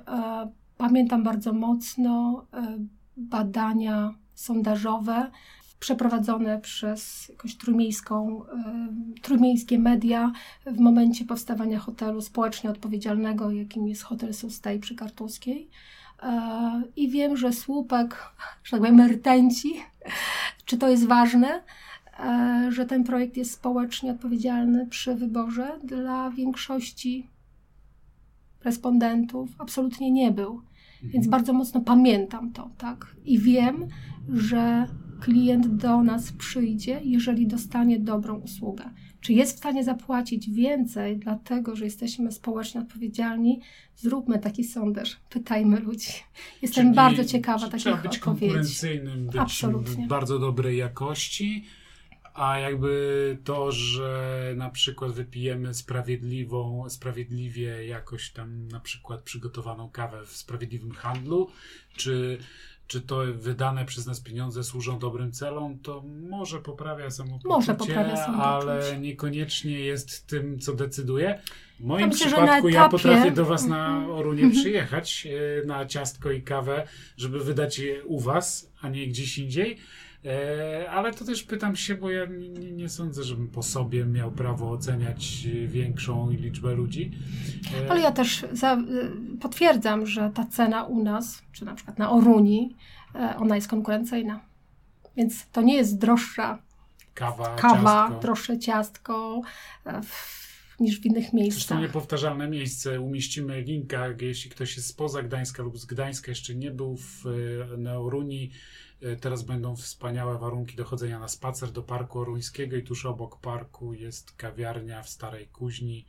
pamiętam 0.77 1.23
bardzo 1.23 1.53
mocno 1.53 2.45
e, 2.53 2.77
badania 3.17 4.13
sondażowe 4.33 5.31
przeprowadzone 5.81 6.59
przez 6.59 7.29
jakąś 7.29 7.57
trójmiejską, 7.57 8.45
e, 8.45 8.87
trójmiejskie 9.21 9.79
media 9.79 10.31
w 10.65 10.79
momencie 10.79 11.25
powstawania 11.25 11.79
hotelu 11.79 12.21
społecznie 12.21 12.69
odpowiedzialnego, 12.69 13.51
jakim 13.51 13.87
jest 13.87 14.03
hotel 14.03 14.33
Sustay 14.33 14.79
przy 14.79 14.95
Kartuskiej. 14.95 15.69
E, 16.23 16.81
I 16.95 17.09
wiem, 17.09 17.37
że 17.37 17.53
słupek, 17.53 18.33
że 18.63 18.71
tak 18.71 18.79
powiem, 18.79 19.01
rtęci, 19.01 19.73
czy 20.65 20.77
to 20.77 20.89
jest 20.89 21.07
ważne, 21.07 21.63
że 22.69 22.85
ten 22.85 23.03
projekt 23.03 23.37
jest 23.37 23.51
społecznie 23.51 24.11
odpowiedzialny 24.11 24.87
przy 24.87 25.15
wyborze 25.15 25.79
dla 25.83 26.29
większości 26.29 27.27
respondentów 28.63 29.49
absolutnie 29.57 30.11
nie 30.11 30.31
był. 30.31 30.61
Więc 31.03 31.27
bardzo 31.27 31.53
mocno 31.53 31.81
pamiętam 31.81 32.51
to, 32.51 32.69
tak? 32.77 33.15
I 33.25 33.39
wiem, 33.39 33.87
że 34.29 34.87
klient 35.21 35.67
do 35.67 36.03
nas 36.03 36.31
przyjdzie, 36.31 37.01
jeżeli 37.03 37.47
dostanie 37.47 37.99
dobrą 37.99 38.35
usługę. 38.39 38.83
Czy 39.21 39.33
jest 39.33 39.55
w 39.55 39.57
stanie 39.57 39.83
zapłacić 39.83 40.49
więcej, 40.49 41.17
dlatego 41.17 41.75
że 41.75 41.85
jesteśmy 41.85 42.31
społecznie 42.31 42.81
odpowiedzialni? 42.81 43.61
Zróbmy 43.95 44.39
taki 44.39 44.63
sondaż, 44.63 45.17
pytajmy 45.29 45.79
ludzi. 45.79 46.11
Jestem 46.61 46.83
Czyli 46.83 46.95
bardzo 46.95 47.25
ciekawa 47.25 47.65
takich 47.65 47.79
Trzeba 47.79 47.97
być 47.97 48.17
odpowiedzi. 48.17 48.19
konkurencyjnym, 48.21 49.25
być 49.25 49.35
Absolutnie. 49.35 50.07
bardzo 50.07 50.39
dobrej 50.39 50.77
jakości, 50.77 51.65
a 52.33 52.59
jakby 52.59 53.37
to, 53.43 53.71
że 53.71 54.53
na 54.57 54.69
przykład 54.69 55.11
wypijemy 55.11 55.73
sprawiedliwą, 55.73 56.89
sprawiedliwie 56.89 57.85
jakoś 57.85 58.31
tam 58.31 58.67
na 58.67 58.79
przykład 58.79 59.21
przygotowaną 59.21 59.89
kawę 59.89 60.25
w 60.25 60.31
sprawiedliwym 60.31 60.91
handlu, 60.91 61.49
czy, 61.95 62.37
czy 62.87 63.01
to 63.01 63.21
wydane 63.33 63.85
przez 63.85 64.05
nas 64.05 64.21
pieniądze 64.21 64.63
służą 64.63 64.99
dobrym 64.99 65.31
celom, 65.31 65.79
to 65.79 66.03
może 66.29 66.59
poprawia 66.59 67.11
samopoczucie, 67.11 67.49
może 67.49 67.75
poprawia 67.75 68.17
samopoczucie. 68.17 68.71
ale 68.71 68.99
niekoniecznie 68.99 69.79
jest 69.79 70.27
tym, 70.27 70.59
co 70.59 70.73
decyduje. 70.73 71.41
W 71.79 71.83
moim 71.83 72.09
przypadku 72.09 72.67
etapie... 72.67 72.73
ja 72.73 72.89
potrafię 72.89 73.31
do 73.31 73.45
Was 73.45 73.65
na 73.65 73.87
Mhm. 73.87 74.11
Orunie 74.11 74.51
przyjechać 74.51 75.27
e, 75.61 75.65
na 75.65 75.85
ciastko 75.85 76.31
i 76.31 76.41
kawę, 76.41 76.87
żeby 77.17 77.39
wydać 77.39 77.79
je 77.79 78.05
u 78.05 78.19
Was, 78.19 78.71
a 78.81 78.89
nie 78.89 79.07
gdzieś 79.07 79.37
indziej. 79.37 79.77
E, 80.25 80.89
Ale 80.91 81.13
to 81.13 81.25
też 81.25 81.43
pytam 81.43 81.75
się, 81.75 81.95
bo 81.95 82.11
ja 82.11 82.25
nie, 82.25 82.71
nie 82.71 82.89
sądzę, 82.89 83.23
żebym 83.23 83.47
po 83.47 83.63
sobie 83.63 84.05
miał 84.05 84.31
prawo 84.31 84.71
oceniać 84.71 85.47
e, 85.63 85.67
większą 85.67 86.29
liczbę 86.31 86.73
ludzi. 86.75 87.11
E, 87.85 87.91
Ale 87.91 88.01
ja 88.01 88.11
też 88.11 88.45
za, 88.51 88.75
y, 88.75 89.37
potwierdzam, 89.39 90.05
że 90.07 90.31
ta 90.33 90.45
cena 90.45 90.83
u 90.83 91.03
nas, 91.03 91.41
czy 91.51 91.65
na 91.65 91.75
przykład 91.75 91.99
na 91.99 92.11
Oruni, 92.11 92.75
e, 93.15 93.35
ona 93.37 93.55
jest 93.55 93.67
konkurencyjna. 93.67 94.39
Więc 95.17 95.45
to 95.51 95.61
nie 95.61 95.75
jest 95.75 95.97
droższa 95.97 96.59
Kawa, 97.13 97.55
kawa, 97.55 98.03
ciastko. 98.07 98.19
droższe 98.21 98.59
ciastko 98.59 99.41
e, 99.85 100.01
niż 100.79 100.99
w 101.01 101.05
innych 101.05 101.23
Zresztą 101.23 101.37
miejscach. 101.37 101.81
niepowtarzalne 101.81 102.49
miejsce. 102.49 103.01
Umieścimy 103.01 103.61
linka, 103.61 104.05
jeśli 104.21 104.51
ktoś 104.51 104.75
jest 104.77 104.87
spoza 104.87 105.23
Gdańska 105.23 105.63
lub 105.63 105.77
z 105.79 105.85
Gdańska, 105.85 106.31
jeszcze 106.31 106.55
nie 106.55 106.71
był 106.71 106.97
w 106.97 107.23
e, 107.73 107.77
Neoruni. 107.77 108.51
E, 109.01 109.15
Teraz 109.15 109.43
będą 109.43 109.75
wspaniałe 109.75 110.37
warunki 110.37 110.75
do 110.75 110.85
chodzenia 110.85 111.19
na 111.19 111.27
spacer 111.27 111.71
do 111.71 111.83
Parku 111.83 112.19
Oruńskiego 112.19 112.75
i 112.77 112.83
tuż 112.83 113.05
obok 113.05 113.39
parku 113.39 113.93
jest 113.93 114.31
kawiarnia 114.31 115.03
w 115.03 115.09
Starej 115.09 115.47
Kuźni. 115.47 116.05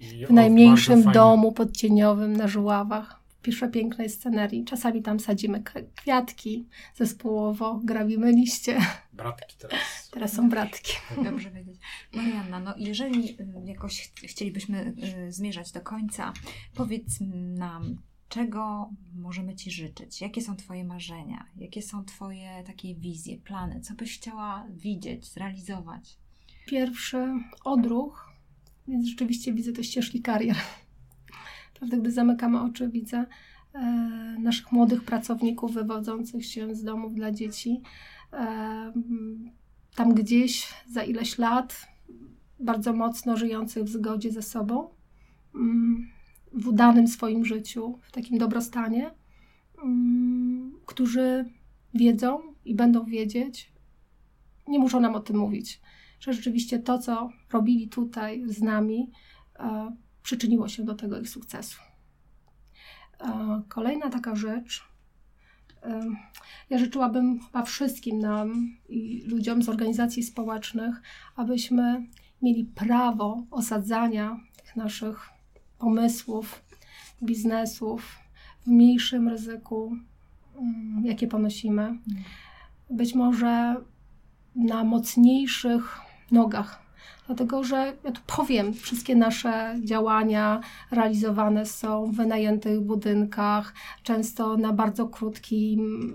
I 0.00 0.26
W 0.26 0.30
najmniejszym 0.30 1.02
fajny- 1.02 1.12
domu 1.12 1.52
podcieniowym 1.52 2.32
na 2.36 2.48
Żuławach, 2.48 3.20
w 3.28 3.36
przepięknej 3.48 4.10
scenerii. 4.10 4.64
Czasami 4.64 5.02
tam 5.02 5.20
sadzimy 5.20 5.62
kwiatki 5.94 6.66
zespołowo, 6.94 7.80
grabimy 7.84 8.32
liście. 8.32 8.78
Bratki 9.12 9.56
teraz. 9.58 10.10
Teraz 10.12 10.32
są 10.32 10.48
bratki. 10.48 10.92
Dobrze 11.24 11.50
wiedzieć. 11.50 11.76
Marianna, 12.14 12.60
no 12.60 12.74
jeżeli 12.78 13.30
y, 13.30 13.46
jakoś 13.64 14.00
ch- 14.08 14.20
chcielibyśmy 14.30 14.94
y, 15.28 15.32
zmierzać 15.32 15.72
do 15.72 15.80
końca, 15.80 16.32
powiedz 16.74 17.18
nam, 17.58 17.96
czego 18.28 18.90
możemy 19.14 19.54
Ci 19.54 19.70
życzyć? 19.70 20.20
Jakie 20.20 20.42
są 20.42 20.56
Twoje 20.56 20.84
marzenia? 20.84 21.46
Jakie 21.56 21.82
są 21.82 22.04
Twoje 22.04 22.62
takie 22.66 22.94
wizje, 22.94 23.38
plany? 23.38 23.80
Co 23.80 23.94
byś 23.94 24.18
chciała 24.18 24.66
widzieć, 24.70 25.26
zrealizować? 25.32 26.18
Pierwszy 26.66 27.26
odruch, 27.64 28.30
więc 28.88 29.06
rzeczywiście 29.06 29.52
widzę 29.52 29.72
te 29.72 29.84
ścieżki 29.84 30.22
karier. 30.22 30.56
Prawda, 31.74 31.96
gdy 31.96 32.12
zamykamy 32.12 32.60
oczy, 32.60 32.88
widzę 32.88 33.26
e, 33.72 33.80
naszych 34.40 34.72
młodych 34.72 35.04
pracowników 35.04 35.74
wywodzących 35.74 36.46
się 36.46 36.74
z 36.74 36.84
domów 36.84 37.14
dla 37.14 37.30
dzieci. 37.30 37.80
E, 38.32 38.92
tam 39.94 40.14
gdzieś 40.14 40.74
za 40.90 41.02
ileś 41.02 41.38
lat, 41.38 41.86
bardzo 42.60 42.92
mocno 42.92 43.36
żyjących 43.36 43.84
w 43.84 43.88
zgodzie 43.88 44.32
ze 44.32 44.42
sobą, 44.42 44.88
mm, 45.54 46.15
w 46.52 46.68
udanym 46.68 47.08
swoim 47.08 47.44
życiu, 47.44 47.98
w 48.02 48.12
takim 48.12 48.38
dobrostanie, 48.38 49.10
mm, 49.82 50.80
którzy 50.86 51.44
wiedzą 51.94 52.40
i 52.64 52.74
będą 52.74 53.04
wiedzieć, 53.04 53.72
nie 54.68 54.78
muszą 54.78 55.00
nam 55.00 55.14
o 55.14 55.20
tym 55.20 55.36
mówić, 55.36 55.80
że 56.20 56.32
rzeczywiście 56.32 56.78
to, 56.78 56.98
co 56.98 57.30
robili 57.52 57.88
tutaj 57.88 58.44
z 58.46 58.62
nami, 58.62 59.10
e, 59.58 59.96
przyczyniło 60.22 60.68
się 60.68 60.84
do 60.84 60.94
tego 60.94 61.20
ich 61.20 61.28
sukcesu. 61.28 61.80
E, 63.20 63.62
kolejna 63.68 64.10
taka 64.10 64.34
rzecz. 64.34 64.84
E, 65.82 66.00
ja 66.70 66.78
życzyłabym 66.78 67.40
chyba 67.40 67.62
wszystkim 67.62 68.18
nam 68.18 68.76
i 68.88 69.22
ludziom 69.26 69.62
z 69.62 69.68
organizacji 69.68 70.22
społecznych, 70.22 71.02
abyśmy 71.36 72.06
mieli 72.42 72.64
prawo 72.64 73.46
osadzania 73.50 74.40
tych 74.56 74.76
naszych 74.76 75.35
pomysłów, 75.78 76.62
biznesów 77.22 78.18
w 78.60 78.66
mniejszym 78.66 79.28
ryzyku, 79.28 79.96
mm, 80.58 81.06
jakie 81.06 81.28
ponosimy. 81.28 81.98
Być 82.90 83.14
może 83.14 83.76
na 84.54 84.84
mocniejszych 84.84 85.98
nogach. 86.30 86.86
Dlatego, 87.26 87.64
że 87.64 87.92
ja 88.04 88.12
tu 88.12 88.20
powiem, 88.36 88.74
wszystkie 88.74 89.16
nasze 89.16 89.76
działania 89.84 90.60
realizowane 90.90 91.66
są 91.66 92.06
w 92.06 92.16
wynajętych 92.16 92.80
budynkach, 92.80 93.74
często 94.02 94.56
na 94.56 94.72
bardzo 94.72 95.06
krótkim, 95.08 96.12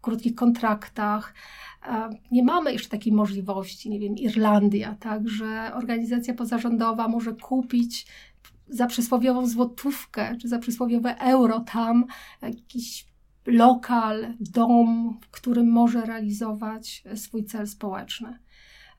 krótkich 0.00 0.34
kontraktach. 0.34 1.34
E, 1.86 2.10
Nie 2.30 2.44
mamy 2.44 2.72
jeszcze 2.72 2.88
takiej 2.88 3.12
możliwości, 3.12 3.90
nie 3.90 3.98
wiem, 3.98 4.16
Irlandia, 4.16 4.96
tak, 5.00 5.28
że 5.28 5.70
organizacja 5.74 6.34
pozarządowa 6.34 7.08
może 7.08 7.32
kupić 7.32 8.06
za 8.72 8.86
przysłowiową 8.86 9.46
złotówkę, 9.46 10.36
czy 10.40 10.48
za 10.48 10.58
przysłowiowe 10.58 11.18
euro 11.18 11.60
tam 11.60 12.04
jakiś 12.42 13.06
lokal, 13.46 14.34
dom, 14.40 15.18
w 15.22 15.30
którym 15.30 15.70
może 15.70 16.00
realizować 16.00 17.04
swój 17.14 17.44
cel 17.44 17.66
społeczny. 17.66 18.38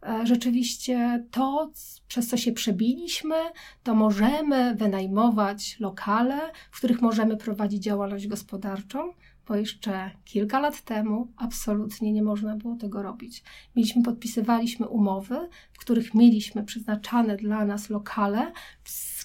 E, 0.03 0.25
Rzeczywiście 0.27 1.25
to, 1.31 1.71
przez 2.07 2.27
co 2.27 2.37
się 2.37 2.51
przebiliśmy, 2.51 3.35
to 3.83 3.95
możemy 3.95 4.75
wynajmować 4.75 5.79
lokale, 5.79 6.39
w 6.71 6.77
których 6.77 7.01
możemy 7.01 7.37
prowadzić 7.37 7.83
działalność 7.83 8.27
gospodarczą, 8.27 9.13
bo 9.47 9.55
jeszcze 9.55 10.11
kilka 10.25 10.59
lat 10.59 10.81
temu 10.81 11.31
absolutnie 11.37 12.13
nie 12.13 12.23
można 12.23 12.55
było 12.55 12.75
tego 12.75 13.03
robić. 13.03 13.43
Mieliśmy, 13.75 14.03
podpisywaliśmy 14.03 14.87
umowy, 14.87 15.49
w 15.73 15.79
których 15.79 16.13
mieliśmy 16.13 16.63
przeznaczane 16.63 17.37
dla 17.37 17.65
nas 17.65 17.89
lokale 17.89 18.51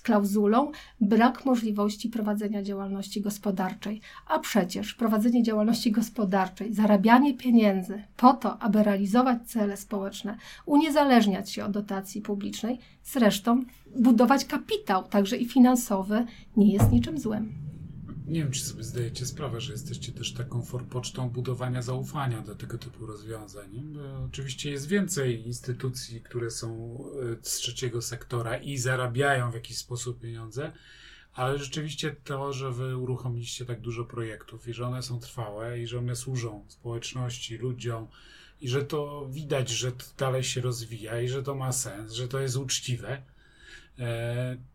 klauzulą 0.09 0.73
brak 1.01 1.45
możliwości 1.45 2.09
prowadzenia 2.09 2.63
działalności 2.63 3.21
gospodarczej. 3.21 4.01
A 4.27 4.39
przecież 4.39 4.95
prowadzenie 4.95 5.43
działalności 5.43 5.93
gospodarczej, 5.93 6.75
zarabianie 6.75 7.35
pieniędzy 7.35 8.03
po 8.17 8.33
to, 8.33 8.59
aby 8.59 8.83
realizować 8.83 9.39
cele 9.47 9.77
społeczne, 9.77 10.37
uniezależniać 10.67 11.51
się 11.51 11.65
od 11.65 11.73
dotacji 11.73 12.23
publicznej, 12.23 12.79
zresztą 13.05 13.63
budować 13.97 14.45
kapitał, 14.45 15.09
także 15.09 15.37
i 15.37 15.49
finansowy, 15.49 16.27
nie 16.57 16.73
jest 16.73 16.93
niczym 16.93 17.19
złym. 17.19 17.68
Nie 18.29 18.43
wiem, 18.43 18.53
czy 18.53 18.65
sobie 18.65 18.85
zdajecie 18.85 19.27
sprawę, 19.27 19.61
że 19.61 19.73
jesteście 19.73 20.13
też 20.13 20.33
taką 20.33 20.63
forpocztą 20.63 21.31
budowania 21.31 21.83
zaufania 21.83 22.43
do 22.43 22.55
tego 22.55 22.79
typu 22.79 23.07
rozwiązań. 23.07 23.69
Bo 23.95 24.25
oczywiście 24.27 24.71
jest 24.71 24.89
więcej 24.89 25.47
instytucji, 25.47 26.21
które 26.21 26.51
są 26.51 26.99
e, 27.33 27.37
z 27.43 27.55
trzeciego 27.55 28.03
sektora 28.03 28.57
i 28.57 28.79
zarabiają 28.79 29.51
w 29.51 29.55
jakiś 29.55 29.79
sposób 29.79 30.21
pieniądze, 30.21 30.73
ale 31.35 31.59
rzeczywiście 31.59 32.17
to, 32.25 32.53
że 32.53 32.73
wy 32.73 32.97
uruchomiliście 32.97 33.65
tak 33.65 33.81
dużo 33.81 34.05
projektów 34.05 34.69
i 34.69 34.73
że 34.73 34.87
one 34.87 35.03
są 35.03 35.21
trwałe 35.21 35.81
i 35.81 35.87
że 35.87 35.99
one 35.99 36.17
służą 36.17 36.65
społeczności, 36.69 37.57
ludziom 37.57 38.09
i 38.61 38.69
że 38.69 38.85
to 38.85 39.29
widać, 39.31 39.71
że 39.71 39.93
to 39.93 40.05
dalej 40.19 40.45
się 40.45 40.61
rozwija 40.61 41.21
i 41.21 41.29
że 41.29 41.43
to 41.43 41.55
ma 41.55 41.73
sens, 41.73 42.13
że 42.13 42.29
to 42.29 42.41
jest 42.41 42.57
uczciwe 42.57 43.23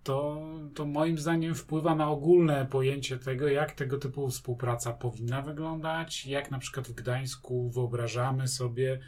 to, 0.03 0.47
to 0.75 0.85
moim 0.85 1.17
zdaniem 1.17 1.55
wpływa 1.55 1.95
na 1.95 2.09
ogólne 2.09 2.65
pojęcie 2.65 3.17
tego, 3.17 3.47
jak 3.47 3.71
tego 3.71 3.97
typu 3.97 4.29
współpraca 4.29 4.93
powinna 4.93 5.41
wyglądać, 5.41 6.25
jak 6.25 6.51
na 6.51 6.59
przykład 6.59 6.87
w 6.87 6.93
Gdańsku 6.93 7.69
wyobrażamy 7.69 8.47
sobie 8.47 8.99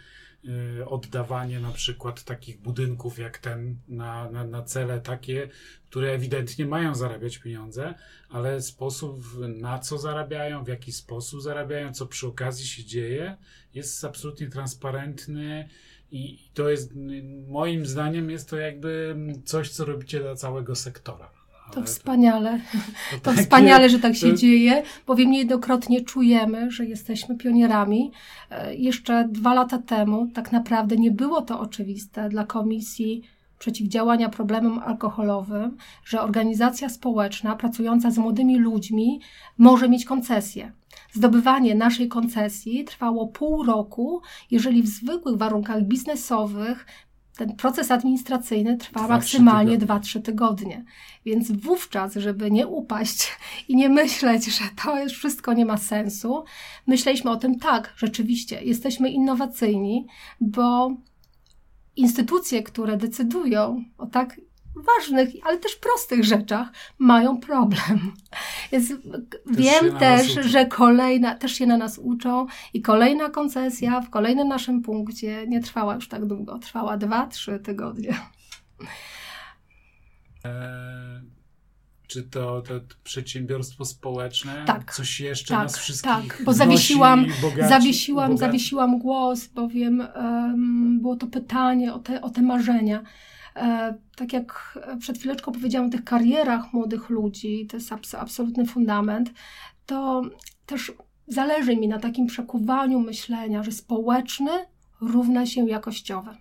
e, 0.79 0.85
oddawanie 0.85 1.59
na 1.59 1.71
przykład 1.71 2.23
takich 2.23 2.61
budynków 2.61 3.19
jak 3.19 3.37
ten 3.37 3.77
na, 3.87 4.31
na, 4.31 4.43
na 4.43 4.63
cele 4.63 5.01
takie, 5.01 5.49
które 5.89 6.11
ewidentnie 6.11 6.65
mają 6.65 6.95
zarabiać 6.95 7.37
pieniądze, 7.37 7.93
ale 8.29 8.61
sposób 8.61 9.23
na 9.47 9.79
co 9.79 9.97
zarabiają, 9.97 10.63
w 10.63 10.67
jaki 10.67 10.91
sposób 10.91 11.41
zarabiają, 11.41 11.93
co 11.93 12.05
przy 12.05 12.27
okazji 12.27 12.65
się 12.65 12.85
dzieje, 12.85 13.37
jest 13.73 14.05
absolutnie 14.05 14.49
transparentny 14.49 15.69
i 16.11 16.39
to 16.53 16.69
jest, 16.69 16.91
moim 17.49 17.85
zdaniem, 17.85 18.29
jest 18.29 18.49
to 18.49 18.57
jakby 18.57 19.15
coś, 19.45 19.69
co 19.69 19.85
robicie 19.85 20.19
dla 20.19 20.35
całego 20.35 20.75
sektora. 20.75 21.29
To 21.71 21.77
Ale 21.77 21.85
wspaniale. 21.85 22.59
to 23.11 23.17
To 23.17 23.19
takie- 23.31 23.41
wspaniale, 23.41 23.89
że 23.89 23.99
tak 23.99 24.15
się 24.15 24.29
to- 24.29 24.35
dzieje, 24.35 24.83
bowiem 25.07 25.31
niejednokrotnie 25.31 26.01
czujemy, 26.01 26.71
że 26.71 26.85
jesteśmy 26.85 27.37
pionierami. 27.37 28.11
E, 28.51 28.75
Jeszcze 28.75 29.27
dwa 29.31 29.53
lata 29.53 29.77
temu 29.77 30.27
tak 30.33 30.51
naprawdę 30.51 30.95
nie 30.97 31.11
było 31.11 31.41
to 31.41 31.59
oczywiste 31.59 32.29
dla 32.29 32.43
Komisji 32.45 33.21
Przeciwdziałania 33.59 34.29
Problemom 34.29 34.79
Alkoholowym, 34.79 35.77
że 36.05 36.21
organizacja 36.21 36.89
społeczna 36.89 37.55
pracująca 37.55 38.11
z 38.11 38.17
młodymi 38.17 38.59
ludźmi 38.59 39.19
może 39.57 39.89
mieć 39.89 40.05
koncesję. 40.05 40.71
Zdobywanie 41.15 41.75
naszej 41.75 42.07
koncesji 42.07 42.85
trwało 42.85 43.27
pół 43.27 43.63
roku, 43.63 44.21
jeżeli 44.51 44.83
w 44.83 44.87
zwykłych 44.87 45.37
warunkach 45.37 45.83
biznesowych 45.83 46.85
ten 47.37 47.55
proces 47.55 47.91
administracyjny 47.91 48.77
trwa 48.77 48.99
Dwa, 48.99 49.15
maksymalnie 49.15 49.77
trzy 49.77 49.87
2-3 49.87 50.21
tygodnie. 50.21 50.85
Więc 51.25 51.51
wówczas, 51.51 52.13
żeby 52.13 52.51
nie 52.51 52.67
upaść 52.67 53.31
i 53.67 53.75
nie 53.75 53.89
myśleć, 53.89 54.45
że 54.45 54.63
to 54.83 55.03
już 55.03 55.13
wszystko 55.13 55.53
nie 55.53 55.65
ma 55.65 55.77
sensu, 55.77 56.43
myśleliśmy 56.87 57.31
o 57.31 57.35
tym 57.35 57.59
tak, 57.59 57.93
rzeczywiście, 57.97 58.63
jesteśmy 58.63 59.09
innowacyjni, 59.09 60.07
bo 60.41 60.91
instytucje, 61.95 62.63
które 62.63 62.97
decydują 62.97 63.83
o 63.97 64.05
tak 64.05 64.41
ważnych, 64.75 65.29
ale 65.43 65.57
też 65.57 65.75
prostych 65.75 66.23
rzeczach, 66.23 66.67
mają 66.99 67.39
problem. 67.39 68.13
Więc 68.71 68.93
wiem 69.47 69.97
też, 69.99 70.27
że 70.45 70.65
kolejna, 70.65 71.35
też 71.35 71.51
się 71.51 71.65
na 71.65 71.77
nas 71.77 71.97
uczą 71.99 72.45
i 72.73 72.81
kolejna 72.81 73.29
koncesja 73.29 74.01
w 74.01 74.09
kolejnym 74.09 74.47
naszym 74.47 74.81
punkcie 74.81 75.47
nie 75.47 75.61
trwała 75.61 75.95
już 75.95 76.07
tak 76.07 76.25
długo, 76.25 76.59
trwała 76.59 76.97
2-3 76.97 77.59
tygodnie. 77.59 78.15
E, 80.45 81.21
czy 82.07 82.23
to, 82.23 82.61
to 82.61 82.73
przedsiębiorstwo 83.03 83.85
społeczne? 83.85 84.63
Tak. 84.67 84.93
Coś 84.93 85.19
jeszcze 85.19 85.53
Tak, 85.53 85.63
nas 85.63 85.77
wszystkich 85.77 86.11
tak, 86.37 86.41
bo 86.45 86.53
zawiesiłam- 86.53 87.25
bogaci, 87.41 87.69
zawiesiłam, 87.69 88.27
bogaci? 88.31 88.39
zawiesiłam 88.47 88.99
głos, 88.99 89.47
bowiem 89.47 90.01
em, 90.01 90.99
było 91.01 91.15
to 91.15 91.27
pytanie 91.27 91.93
o 91.93 91.99
te, 91.99 92.21
o 92.21 92.29
te 92.29 92.41
marzenia. 92.41 93.03
E, 93.55 93.93
tak 94.15 94.33
jak 94.33 94.79
przed 94.99 95.17
chwileczką 95.17 95.51
powiedziałam 95.51 95.87
o 95.87 95.91
tych 95.91 96.03
karierach 96.03 96.73
młodych 96.73 97.09
ludzi, 97.09 97.67
to 97.67 97.77
jest 97.77 97.91
abs- 97.91 98.17
absolutny 98.17 98.65
fundament, 98.65 99.33
to 99.85 100.21
też 100.65 100.93
zależy 101.27 101.75
mi 101.75 101.87
na 101.87 101.99
takim 101.99 102.27
przekuwaniu 102.27 102.99
myślenia, 102.99 103.63
że 103.63 103.71
społeczny 103.71 104.51
równa 105.01 105.45
się 105.45 105.69
jakościowy. 105.69 106.31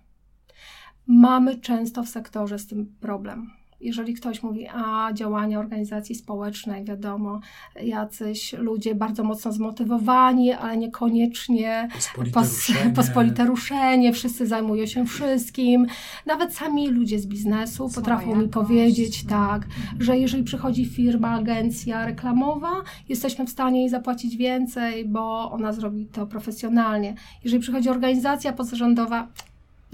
Mamy 1.07 1.55
często 1.55 2.03
w 2.03 2.09
sektorze 2.09 2.59
z 2.59 2.67
tym 2.67 2.95
problem. 2.99 3.51
Jeżeli 3.85 4.13
ktoś 4.13 4.43
mówi, 4.43 4.67
a 4.67 5.13
działania 5.13 5.59
organizacji 5.59 6.15
społecznej, 6.15 6.83
wiadomo, 6.83 7.39
jacyś 7.83 8.53
ludzie 8.53 8.95
bardzo 8.95 9.23
mocno 9.23 9.51
zmotywowani, 9.51 10.51
ale 10.51 10.77
niekoniecznie 10.77 11.87
Pospolite 11.93 12.33
pos, 12.33 12.67
ruszenie. 12.67 12.93
pospolite 12.95 13.45
ruszenie, 13.45 14.13
wszyscy 14.13 14.47
zajmują 14.47 14.85
się 14.85 15.05
wszystkim. 15.05 15.87
Nawet 16.25 16.53
sami 16.53 16.87
ludzie 16.87 17.19
z 17.19 17.27
biznesu 17.27 17.89
potrafią 17.95 18.35
mi 18.35 18.47
powiedzieć 18.49 19.25
tak, 19.25 19.67
że 19.99 20.17
jeżeli 20.17 20.43
przychodzi 20.43 20.85
firma, 20.85 21.31
agencja 21.31 22.05
reklamowa, 22.05 22.71
jesteśmy 23.09 23.45
w 23.45 23.49
stanie 23.49 23.79
jej 23.79 23.89
zapłacić 23.89 24.37
więcej, 24.37 25.05
bo 25.05 25.51
ona 25.51 25.71
zrobi 25.73 26.05
to 26.05 26.27
profesjonalnie. 26.27 27.15
Jeżeli 27.43 27.61
przychodzi 27.61 27.89
organizacja 27.89 28.53
pozarządowa, 28.53 29.27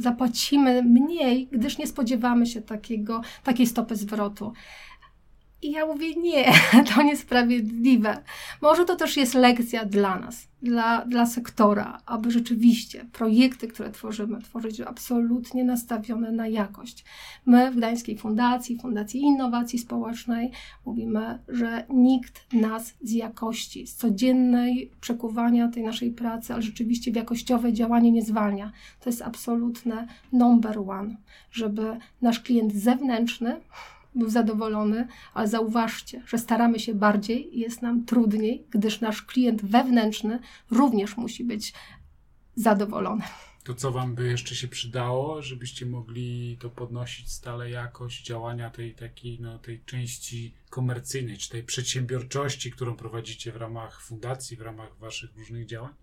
zapłacimy 0.02 0.84
mniej, 0.84 1.48
gdyż 1.52 1.78
nie 1.78 1.88
spodziewamy 1.88 2.46
się 2.46 2.62
takiego, 2.62 3.22
takiej 3.44 3.68
stopy 3.68 3.96
zwrotu. 3.96 4.54
I 5.62 5.72
ja 5.72 5.86
mówię, 5.86 6.16
nie, 6.16 6.46
to 6.96 7.02
niesprawiedliwe. 7.02 8.18
Może 8.62 8.86
to 8.86 8.96
też 8.96 9.18
jest 9.18 9.34
lekcja 9.34 9.86
dla 9.86 10.20
nas, 10.20 10.48
dla, 10.62 11.06
dla 11.06 11.26
sektora, 11.26 12.02
aby 12.06 12.32
rzeczywiście 12.32 13.06
projekty, 13.14 13.68
które 13.68 13.92
tworzymy, 13.92 14.42
tworzyć 14.42 14.82
absolutnie 14.82 15.64
nastawione 15.64 16.32
na 16.32 16.48
jakość. 16.48 17.06
My 17.46 17.72
w 17.72 17.76
Gdańskiej 17.76 18.18
Fundacji, 18.18 18.80
Fundacji 18.82 19.22
Innowacji 19.22 19.80
Społecznej 19.80 20.52
mówimy, 20.86 21.40
że 21.48 21.86
nikt 21.90 22.54
nas 22.54 22.94
z 23.02 23.12
jakości, 23.12 23.88
z 23.88 23.96
codziennej 23.96 24.92
przekuwania 25.02 25.68
tej 25.68 25.84
naszej 25.84 26.12
pracy, 26.12 26.54
ale 26.54 26.62
rzeczywiście 26.62 27.12
w 27.12 27.16
jakościowe 27.16 27.74
działanie 27.74 28.12
nie 28.12 28.22
zwalnia. 28.22 28.72
To 29.00 29.10
jest 29.10 29.22
absolutne 29.22 30.08
number 30.34 30.80
one, 30.80 31.16
żeby 31.52 31.98
nasz 32.22 32.40
klient 32.40 32.74
zewnętrzny 32.74 33.62
był 34.16 34.30
zadowolony, 34.30 35.08
ale 35.34 35.48
zauważcie, 35.48 36.24
że 36.28 36.38
staramy 36.38 36.80
się 36.80 36.94
bardziej 36.94 37.58
i 37.58 37.60
jest 37.60 37.82
nam 37.82 38.06
trudniej, 38.06 38.64
gdyż 38.70 39.02
nasz 39.02 39.22
klient 39.22 39.66
wewnętrzny 39.66 40.40
również 40.72 41.18
musi 41.18 41.44
być 41.44 41.74
zadowolony. 42.56 43.24
To 43.64 43.74
co 43.74 43.92
wam 43.92 44.16
by 44.16 44.28
jeszcze 44.28 44.56
się 44.56 44.68
przydało, 44.68 45.42
żebyście 45.42 45.86
mogli 45.86 46.58
to 46.60 46.70
podnosić 46.70 47.32
stale 47.32 47.70
jakość 47.70 48.26
działania 48.26 48.70
tej 48.70 48.96
takiej, 48.96 49.40
no, 49.42 49.60
tej 49.60 49.82
części 49.86 50.54
komercyjnej, 50.70 51.38
czy 51.38 51.50
tej 51.50 51.64
przedsiębiorczości, 51.64 52.72
którą 52.72 52.96
prowadzicie 52.96 53.52
w 53.52 53.56
ramach 53.56 54.02
fundacji, 54.02 54.58
w 54.58 54.62
ramach 54.62 54.98
waszych 54.98 55.38
różnych 55.38 55.66
działań? 55.66 55.94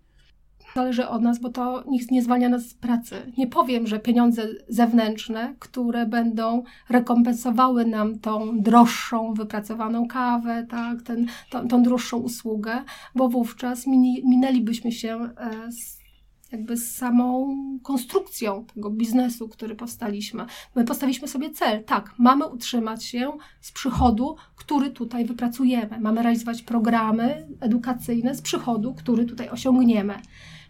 Zależy 0.75 1.07
od 1.07 1.21
nas, 1.21 1.39
bo 1.39 1.49
to 1.49 1.83
nikt 1.87 2.11
nie 2.11 2.21
zwalnia 2.21 2.49
nas 2.49 2.69
z 2.69 2.73
pracy. 2.73 3.31
Nie 3.37 3.47
powiem, 3.47 3.87
że 3.87 3.99
pieniądze 3.99 4.47
zewnętrzne, 4.67 5.55
które 5.59 6.05
będą 6.05 6.63
rekompensowały 6.89 7.85
nam 7.85 8.19
tą 8.19 8.59
droższą, 8.59 9.33
wypracowaną 9.33 10.07
kawę, 10.07 10.67
tak, 10.69 11.01
ten, 11.01 11.27
tą, 11.49 11.67
tą 11.67 11.83
droższą 11.83 12.17
usługę, 12.17 12.83
bo 13.15 13.29
wówczas 13.29 13.87
minęlibyśmy 14.23 14.91
się 14.91 15.29
e, 15.37 15.71
z, 15.71 15.99
jakby 16.51 16.77
z 16.77 16.95
samą 16.95 17.55
konstrukcją 17.83 18.65
tego 18.65 18.89
biznesu, 18.89 19.49
który 19.49 19.75
powstaliśmy. 19.75 20.45
My 20.75 20.85
postawiliśmy 20.85 21.27
sobie 21.27 21.49
cel, 21.49 21.83
tak, 21.83 22.13
mamy 22.17 22.47
utrzymać 22.47 23.05
się 23.05 23.31
z 23.61 23.71
przychodu, 23.71 24.35
który 24.55 24.89
tutaj 24.89 25.25
wypracujemy. 25.25 25.99
Mamy 25.99 26.23
realizować 26.23 26.61
programy 26.61 27.47
edukacyjne 27.59 28.35
z 28.35 28.41
przychodu, 28.41 28.93
który 28.93 29.25
tutaj 29.25 29.49
osiągniemy. 29.49 30.15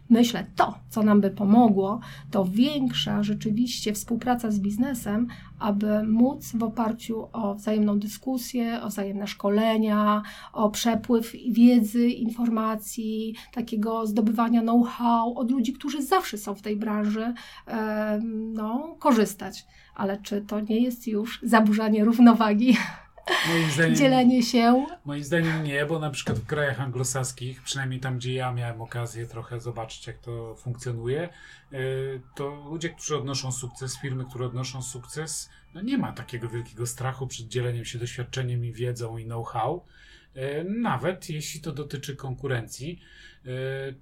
Myślę, 0.09 0.45
to, 0.55 0.77
co 0.89 1.03
nam 1.03 1.21
by 1.21 1.29
pomogło, 1.29 1.99
to 2.31 2.45
większa 2.45 3.23
rzeczywiście 3.23 3.93
współpraca 3.93 4.51
z 4.51 4.59
biznesem, 4.59 5.27
aby 5.59 6.03
móc 6.03 6.51
w 6.55 6.63
oparciu 6.63 7.27
o 7.33 7.55
wzajemną 7.55 7.99
dyskusję, 7.99 8.81
o 8.81 8.87
wzajemne 8.87 9.27
szkolenia, 9.27 10.23
o 10.53 10.69
przepływ 10.69 11.31
wiedzy, 11.49 12.09
informacji, 12.09 13.35
takiego 13.53 14.07
zdobywania 14.07 14.61
know-how 14.61 15.37
od 15.37 15.51
ludzi, 15.51 15.73
którzy 15.73 16.01
zawsze 16.01 16.37
są 16.37 16.55
w 16.55 16.61
tej 16.61 16.75
branży, 16.75 17.33
no, 18.53 18.95
korzystać. 18.99 19.65
Ale 19.95 20.17
czy 20.17 20.41
to 20.41 20.59
nie 20.59 20.79
jest 20.79 21.07
już 21.07 21.39
zaburzanie 21.43 22.05
równowagi, 22.05 22.77
Moim 23.47 23.71
zdaniem, 23.71 23.95
dzielenie 23.95 24.43
się? 24.43 24.85
moim 25.05 25.23
zdaniem 25.23 25.63
nie, 25.63 25.85
bo 25.85 25.99
na 25.99 26.09
przykład 26.09 26.39
w 26.39 26.45
krajach 26.45 26.81
anglosaskich, 26.81 27.63
przynajmniej 27.63 27.99
tam, 27.99 28.17
gdzie 28.17 28.33
ja 28.33 28.51
miałem 28.51 28.81
okazję 28.81 29.25
trochę 29.25 29.59
zobaczyć, 29.59 30.07
jak 30.07 30.17
to 30.17 30.55
funkcjonuje, 30.55 31.29
yy, 31.71 32.21
to 32.35 32.49
ludzie, 32.69 32.89
którzy 32.89 33.17
odnoszą 33.17 33.51
sukces, 33.51 33.99
firmy, 33.99 34.25
które 34.25 34.45
odnoszą 34.45 34.81
sukces, 34.81 35.49
no 35.73 35.81
nie 35.81 35.97
ma 35.97 36.13
takiego 36.13 36.49
wielkiego 36.49 36.87
strachu 36.87 37.27
przed 37.27 37.47
dzieleniem 37.47 37.85
się 37.85 37.99
doświadczeniem 37.99 38.65
i 38.65 38.73
wiedzą 38.73 39.17
i 39.17 39.25
know-how, 39.25 39.85
yy, 40.35 40.41
nawet 40.63 41.29
jeśli 41.29 41.61
to 41.61 41.71
dotyczy 41.71 42.15
konkurencji, 42.15 42.99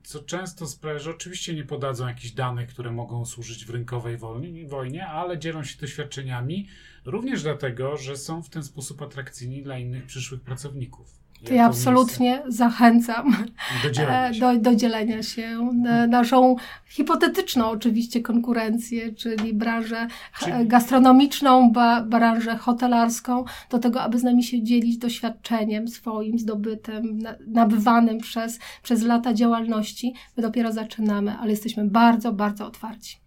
co 0.03 0.19
często 0.23 0.67
sprawia, 0.67 0.99
że 0.99 1.11
oczywiście 1.11 1.53
nie 1.53 1.63
podadzą 1.63 2.07
jakichś 2.07 2.31
danych, 2.31 2.69
które 2.69 2.91
mogą 2.91 3.25
służyć 3.25 3.65
w 3.65 3.69
rynkowej 3.69 4.17
wojnie, 4.17 4.67
wojnie 4.67 5.07
ale 5.07 5.39
dzielą 5.39 5.63
się 5.63 5.79
doświadczeniami, 5.79 6.67
również 7.05 7.43
dlatego, 7.43 7.97
że 7.97 8.17
są 8.17 8.43
w 8.43 8.49
ten 8.49 8.63
sposób 8.63 9.01
atrakcyjni 9.01 9.63
dla 9.63 9.77
innych 9.77 10.05
przyszłych 10.05 10.41
pracowników. 10.41 11.26
To 11.45 11.53
ja 11.53 11.65
absolutnie 11.65 12.41
zachęcam 12.47 13.25
miejsce 13.25 13.47
Do 13.83 13.91
dzielenia 13.91 14.29
e, 14.29 14.33
się. 14.33 14.39
do, 14.39 14.55
do 14.59 14.75
dzielenia 14.75 15.23
się. 15.23 15.69
na 15.73 16.07
Naszą 16.07 16.55
hipotetyczną 16.89 17.65
oczywiście 17.65 18.21
konkurencję, 18.21 19.11
czyli 19.13 19.53
branżę 19.53 20.07
Czyli- 20.39 20.51
e, 20.51 20.65
gastronomiczną, 20.65 21.71
ba, 21.71 22.01
branżę 22.01 22.57
hotelarską, 22.57 23.45
do 23.69 23.79
tego, 23.79 24.01
aby 24.01 24.19
z 24.19 24.23
nami 24.23 24.43
się 24.43 24.63
dzielić 24.63 24.97
doświadczeniem 24.97 25.87
swoim, 25.87 26.39
zdobytym, 26.39 27.17
na- 27.19 27.35
nabywanym 27.47 28.17
przez, 28.17 28.59
przez 28.83 29.03
lata 29.03 29.33
działalności. 29.33 30.13
My 30.37 30.43
dopiero 30.43 30.71
zaczynamy, 30.71 31.35
ale 31.41 31.51
jesteśmy 31.51 31.85
bardzo, 31.85 32.31
bardzo 32.33 32.67
otwarci. 32.67 33.17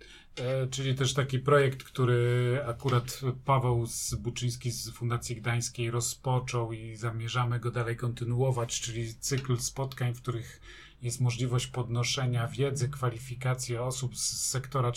E, 0.41 0.67
Czyli 0.67 0.95
też 0.95 1.15
taki 1.15 1.39
projekt, 1.39 1.83
który 1.83 2.61
akurat 2.67 3.21
Paweł 3.45 3.87
z 3.87 4.15
Buczyński 4.15 4.71
z 4.71 4.91
Fundacji 4.91 5.37
Gdańskiej 5.37 5.91
rozpoczął 5.91 6.73
i 6.73 6.97
zamierzamy 6.97 7.61
go 7.61 7.71
dalej 7.71 7.97
kontynuować, 7.97 8.81
czyli 8.81 9.15
cykl 9.15 9.57
spotkań, 9.57 10.15
w 10.15 10.23
których 10.23 10.61
jest 11.03 11.21
możliwość 11.21 11.67
podnoszenia 11.67 12.49
wiedzy, 12.49 12.89
kwalifikacji 12.89 13.77
osób 13.77 14.17
z 14.17 14.51
sektora 14.51 14.93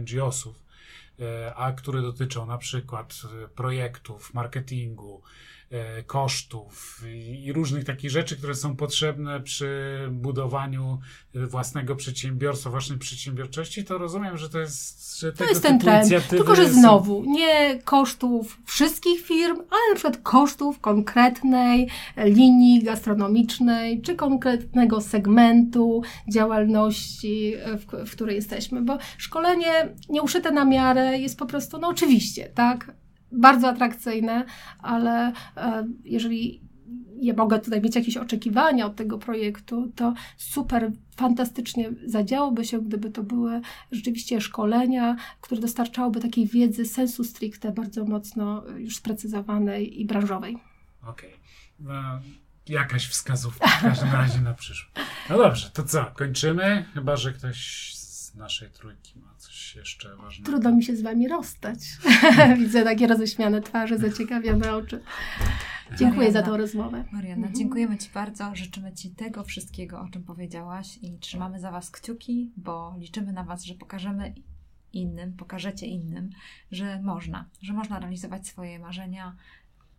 NGO-sów, 0.00 0.62
e, 1.20 1.54
a 1.54 1.72
które 1.72 2.02
dotyczą 2.02 2.46
na 2.46 2.58
przykład 2.58 3.22
e, 3.44 3.48
projektów, 3.48 4.34
marketingu, 4.34 5.22
kosztów 6.06 7.02
i 7.42 7.52
różnych 7.52 7.84
takich 7.84 8.10
rzeczy, 8.10 8.36
które 8.36 8.54
są 8.54 8.76
potrzebne 8.76 9.40
przy 9.40 9.98
budowaniu 10.10 10.98
własnego 11.34 11.96
przedsiębiorstwa, 11.96 12.70
własnej 12.70 12.98
przedsiębiorczości, 12.98 13.84
to 13.84 13.98
rozumiem, 13.98 14.36
że 14.36 14.48
to 14.48 14.58
jest, 14.58 15.18
że 15.20 15.32
to 15.32 15.44
jest 15.44 15.62
ten 15.62 15.78
trend. 15.78 16.28
Tylko, 16.28 16.54
że 16.54 16.72
znowu, 16.72 17.24
nie 17.26 17.78
kosztów 17.84 18.58
wszystkich 18.66 19.26
firm, 19.26 19.56
ale 19.56 19.80
na 19.88 19.94
przykład 19.94 20.18
kosztów 20.22 20.80
konkretnej 20.80 21.88
linii 22.16 22.82
gastronomicznej, 22.82 24.02
czy 24.02 24.14
konkretnego 24.14 25.00
segmentu 25.00 26.02
działalności, 26.32 27.54
w, 27.64 28.06
w 28.08 28.12
której 28.12 28.36
jesteśmy, 28.36 28.82
bo 28.82 28.98
szkolenie 29.18 29.88
nieuszyte 30.08 30.50
na 30.50 30.64
miarę 30.64 31.18
jest 31.18 31.38
po 31.38 31.46
prostu, 31.46 31.78
no 31.78 31.88
oczywiście, 31.88 32.50
tak, 32.54 33.01
bardzo 33.32 33.68
atrakcyjne, 33.68 34.44
ale 34.78 35.32
e, 35.56 35.86
jeżeli 36.04 36.60
ja 37.22 37.34
mogę 37.34 37.58
tutaj 37.58 37.80
mieć 37.80 37.96
jakieś 37.96 38.16
oczekiwania 38.16 38.86
od 38.86 38.96
tego 38.96 39.18
projektu, 39.18 39.92
to 39.96 40.14
super, 40.36 40.90
fantastycznie 41.16 41.90
zadziałoby 42.06 42.64
się, 42.64 42.80
gdyby 42.80 43.10
to 43.10 43.22
były 43.22 43.60
rzeczywiście 43.92 44.40
szkolenia, 44.40 45.16
które 45.40 45.60
dostarczałyby 45.60 46.20
takiej 46.20 46.46
wiedzy 46.46 46.84
sensu 46.84 47.24
stricte, 47.24 47.72
bardzo 47.72 48.04
mocno 48.04 48.64
już 48.76 48.96
sprecyzowanej 48.96 50.00
i 50.00 50.06
branżowej. 50.06 50.58
Okej. 51.02 51.30
Okay. 51.30 51.42
No, 51.78 52.20
jakaś 52.68 53.06
wskazówka 53.06 53.68
w 53.68 53.82
każdym 53.82 54.12
razie 54.12 54.40
na 54.40 54.54
przyszłość. 54.54 54.94
No 55.30 55.38
dobrze, 55.38 55.70
to 55.70 55.82
co? 55.82 56.04
Kończymy? 56.04 56.84
Chyba, 56.94 57.16
że 57.16 57.32
ktoś 57.32 57.92
z 57.94 58.34
naszej 58.34 58.70
trójki 58.70 59.18
ma 59.18 59.31
coś 59.72 59.76
jeszcze 59.76 60.16
ważnego. 60.16 60.50
Trudno 60.50 60.72
mi 60.72 60.84
się 60.84 60.96
z 60.96 61.02
wami 61.02 61.28
rozstać. 61.28 61.78
Widzę 62.58 62.84
takie 62.84 63.06
roześmiane 63.06 63.60
twarze, 63.60 63.98
zaciekawione 63.98 64.74
oczy. 64.74 65.02
Dziękuję 65.98 66.28
Marianna, 66.28 66.40
za 66.40 66.42
tę 66.42 66.56
rozmowę. 66.56 67.04
Marianna, 67.12 67.46
mhm. 67.46 67.54
dziękujemy 67.54 67.98
Ci 67.98 68.10
bardzo. 68.14 68.54
Życzymy 68.54 68.92
Ci 68.92 69.10
tego 69.10 69.44
wszystkiego, 69.44 70.00
o 70.00 70.08
czym 70.08 70.24
powiedziałaś 70.24 70.98
i 71.02 71.18
trzymamy 71.18 71.60
za 71.60 71.70
Was 71.70 71.90
kciuki, 71.90 72.52
bo 72.56 72.96
liczymy 72.98 73.32
na 73.32 73.44
Was, 73.44 73.64
że 73.64 73.74
pokażemy 73.74 74.34
innym, 74.92 75.32
pokażecie 75.32 75.86
innym, 75.86 76.30
że 76.72 77.02
można, 77.02 77.48
że 77.62 77.72
można 77.72 77.98
realizować 78.00 78.46
swoje 78.46 78.78
marzenia, 78.78 79.36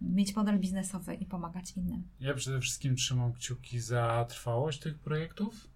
mieć 0.01 0.36
model 0.36 0.59
biznesowy 0.59 1.15
i 1.15 1.26
pomagać 1.26 1.71
innym. 1.78 2.03
Ja 2.19 2.34
przede 2.34 2.59
wszystkim 2.59 2.95
trzymam 2.95 3.34
kciuki 3.34 3.80
za 3.80 4.26
trwałość 4.30 4.80
tych 4.80 4.99
projektów 4.99 5.72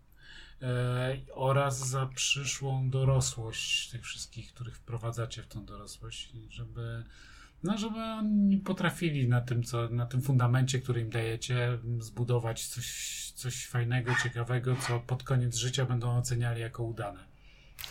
oraz 1.33 1.87
za 1.87 2.05
przyszłą 2.05 2.89
dorosłość 2.89 3.89
tych 3.89 4.03
wszystkich, 4.03 4.53
których 4.53 4.75
wprowadzacie 4.75 5.43
w 5.43 5.47
tą 5.47 5.65
dorosłość, 5.65 6.33
żeby 6.49 7.03
no, 7.63 7.77
żeby 7.77 7.99
oni 7.99 8.57
potrafili 8.57 9.27
na 9.27 9.41
tym, 9.41 9.63
co, 9.63 9.89
na 9.89 10.05
tym 10.05 10.21
fundamencie, 10.21 10.79
który 10.79 11.01
im 11.01 11.09
dajecie, 11.09 11.77
zbudować 11.99 12.67
coś, 12.67 13.31
coś 13.35 13.67
fajnego, 13.67 14.11
ciekawego, 14.23 14.75
co 14.75 14.99
pod 14.99 15.23
koniec 15.23 15.55
życia 15.55 15.85
będą 15.85 16.17
oceniali 16.17 16.61
jako 16.61 16.83
udane. 16.83 17.19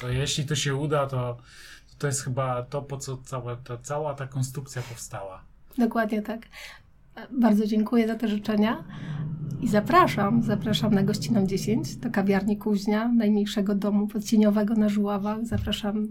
To 0.00 0.08
jeśli 0.08 0.44
to 0.44 0.54
się 0.54 0.74
uda, 0.74 1.06
to 1.06 1.36
to 1.98 2.06
jest 2.06 2.22
chyba 2.22 2.62
to, 2.62 2.82
po 2.82 2.96
co 2.96 3.16
cała 3.16 3.56
ta, 3.56 3.78
cała 3.78 4.14
ta 4.14 4.26
konstrukcja 4.26 4.82
powstała. 4.82 5.42
Dokładnie 5.78 6.22
tak. 6.22 6.48
Bardzo 7.30 7.66
dziękuję 7.66 8.08
za 8.08 8.14
te 8.14 8.28
życzenia 8.28 8.84
i 9.60 9.68
zapraszam, 9.68 10.42
zapraszam 10.42 10.94
na 10.94 11.02
gościną 11.02 11.46
10 11.46 11.96
do 11.96 12.10
kawiarni 12.10 12.56
Kuźnia, 12.56 13.08
najmniejszego 13.08 13.74
domu 13.74 14.06
podcieniowego 14.06 14.74
na 14.74 14.88
Żuławach. 14.88 15.46
Zapraszam 15.46 16.08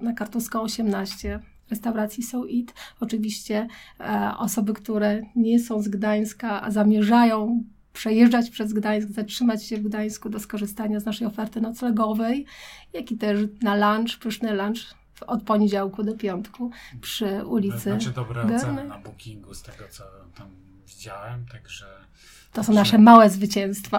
na 0.00 0.12
Kartuską 0.12 0.60
18 0.60 1.40
restauracji 1.70 2.22
So 2.22 2.44
It. 2.44 2.74
Oczywiście 3.00 3.68
e, 4.00 4.32
osoby, 4.38 4.72
które 4.72 5.22
nie 5.36 5.60
są 5.60 5.82
z 5.82 5.88
Gdańska, 5.88 6.62
a 6.62 6.70
zamierzają 6.70 7.64
przejeżdżać 7.92 8.50
przez 8.50 8.72
Gdańsk, 8.72 9.08
zatrzymać 9.10 9.64
się 9.64 9.76
w 9.76 9.82
Gdańsku 9.82 10.28
do 10.28 10.40
skorzystania 10.40 11.00
z 11.00 11.04
naszej 11.04 11.26
oferty 11.26 11.60
noclegowej, 11.60 12.46
jak 12.92 13.12
i 13.12 13.16
też 13.16 13.38
na 13.62 13.96
lunch, 13.96 14.18
pyszny 14.18 14.54
lunch 14.54 14.94
od 15.26 15.42
poniedziałku 15.42 16.02
do 16.02 16.16
piątku 16.16 16.70
przy 17.00 17.44
ulicy. 17.46 17.78
Znaczy 17.78 18.10
dobre 18.10 18.56
oceny 18.56 18.84
na 18.84 18.98
bookingu 18.98 19.54
z 19.54 19.62
tego, 19.62 19.84
co 19.90 20.04
tam 20.36 20.48
widziałem, 20.86 21.46
także 21.46 21.86
to 22.54 22.64
są 22.64 22.72
nasze 22.72 22.98
małe 22.98 23.30
zwycięstwa. 23.30 23.98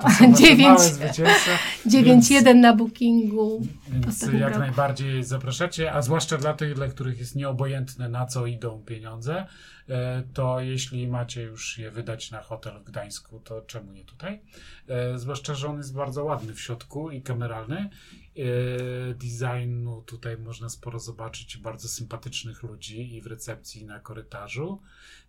9-1 1.88 2.56
na 2.66 2.76
bookingu. 2.76 3.62
Więc 3.88 4.22
jak 4.22 4.42
roku. 4.42 4.60
najbardziej 4.60 5.24
zapraszacie, 5.24 5.94
a 5.94 6.02
zwłaszcza 6.02 6.38
dla 6.38 6.54
tych, 6.54 6.74
dla 6.74 6.88
których 6.88 7.20
jest 7.20 7.36
nieobojętne 7.36 8.10
na 8.10 8.26
co 8.26 8.46
idą 8.46 8.84
pieniądze, 8.86 9.46
e, 9.90 10.24
to 10.34 10.60
jeśli 10.60 11.08
macie 11.08 11.42
już 11.42 11.78
je 11.78 11.92
wydać 11.92 12.32
na 12.32 12.42
hotel 12.42 12.80
w 12.80 12.84
Gdańsku, 12.84 13.40
to 13.40 13.62
czemu 13.62 13.92
nie 13.92 14.06
tutaj? 14.06 14.42
E, 14.88 15.20
zwłaszcza, 15.20 15.54
że 15.54 15.68
on 15.68 15.78
jest 15.78 15.96
bardzo 15.96 16.24
ładny 16.24 16.54
w 16.54 16.62
środku 16.62 17.12
i 17.12 17.22
kameralny. 17.22 17.90
E, 18.38 19.14
designu 19.14 20.02
tutaj 20.02 20.38
można 20.38 20.70
sporo 20.70 21.00
zobaczyć 21.00 21.58
bardzo 21.58 21.88
sympatycznych 21.88 22.64
ludzi 22.64 23.16
i 23.16 23.22
w 23.22 23.28
recepcji, 23.28 23.82
i 23.82 23.86
na 23.86 24.00
korytarzu. 24.00 24.82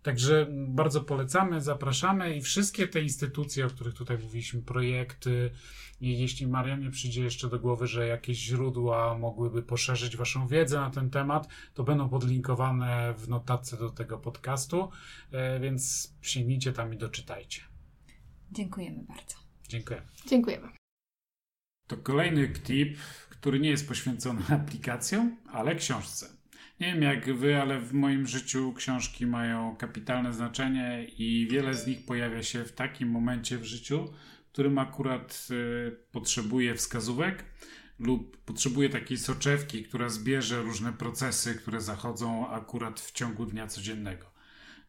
Także 0.03 0.47
bardzo 0.67 1.01
polecamy, 1.01 1.61
zapraszamy 1.61 2.35
i 2.35 2.41
wszystkie 2.41 2.87
te 2.87 3.01
instytucje, 3.01 3.65
o 3.65 3.69
których 3.69 3.93
tutaj 3.93 4.17
mówiliśmy, 4.17 4.61
projekty, 4.61 5.51
i 6.01 6.19
jeśli 6.19 6.47
Marianie 6.47 6.91
przyjdzie 6.91 7.23
jeszcze 7.23 7.49
do 7.49 7.59
głowy, 7.59 7.87
że 7.87 8.07
jakieś 8.07 8.37
źródła 8.37 9.17
mogłyby 9.17 9.63
poszerzyć 9.63 10.17
Waszą 10.17 10.47
wiedzę 10.47 10.79
na 10.79 10.89
ten 10.89 11.09
temat, 11.09 11.47
to 11.73 11.83
będą 11.83 12.09
podlinkowane 12.09 13.13
w 13.17 13.29
notatce 13.29 13.77
do 13.77 13.89
tego 13.89 14.17
podcastu, 14.17 14.89
e, 15.31 15.59
więc 15.59 16.13
sięgnijcie 16.21 16.73
tam 16.73 16.93
i 16.93 16.97
doczytajcie. 16.97 17.61
Dziękujemy 18.51 19.03
bardzo. 19.07 19.35
Dziękuję. 19.69 20.01
Dziękujemy. 20.27 20.76
To 21.87 21.97
kolejny 21.97 22.47
tip, 22.47 22.97
który 23.29 23.59
nie 23.59 23.69
jest 23.69 23.87
poświęcony 23.87 24.41
aplikacjom, 24.61 25.37
ale 25.51 25.75
książce. 25.75 26.29
Nie 26.79 26.87
wiem 26.93 27.01
jak 27.01 27.37
wy, 27.37 27.61
ale 27.61 27.79
w 27.79 27.93
moim 27.93 28.27
życiu 28.27 28.73
książki 28.73 29.25
mają 29.25 29.75
kapitalne 29.75 30.33
znaczenie 30.33 31.07
i 31.17 31.47
wiele 31.51 31.73
z 31.73 31.87
nich 31.87 32.05
pojawia 32.05 32.43
się 32.43 32.65
w 32.65 32.71
takim 32.71 33.09
momencie 33.09 33.57
w 33.57 33.65
życiu, 33.65 34.13
w 34.49 34.51
którym 34.51 34.77
akurat 34.77 35.47
y, 35.51 35.97
potrzebuję 36.11 36.75
wskazówek 36.75 37.45
lub 37.99 38.37
potrzebuję 38.37 38.89
takiej 38.89 39.17
soczewki, 39.17 39.83
która 39.83 40.09
zbierze 40.09 40.61
różne 40.61 40.93
procesy, 40.93 41.55
które 41.55 41.81
zachodzą 41.81 42.49
akurat 42.49 42.99
w 42.99 43.11
ciągu 43.11 43.45
dnia 43.45 43.67
codziennego. 43.67 44.31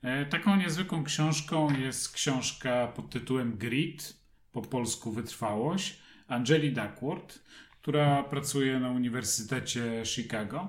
E, 0.02 0.26
taką 0.26 0.56
niezwykłą 0.56 1.04
książką 1.04 1.78
jest 1.78 2.12
książka 2.12 2.86
pod 2.86 3.10
tytułem 3.10 3.58
Grit, 3.58 4.16
po 4.52 4.62
polsku 4.62 5.12
Wytrwałość, 5.12 6.02
Angeli 6.28 6.72
Duckworth 6.72 7.38
która 7.88 8.22
pracuje 8.22 8.80
na 8.80 8.90
Uniwersytecie 8.90 10.02
Chicago. 10.04 10.68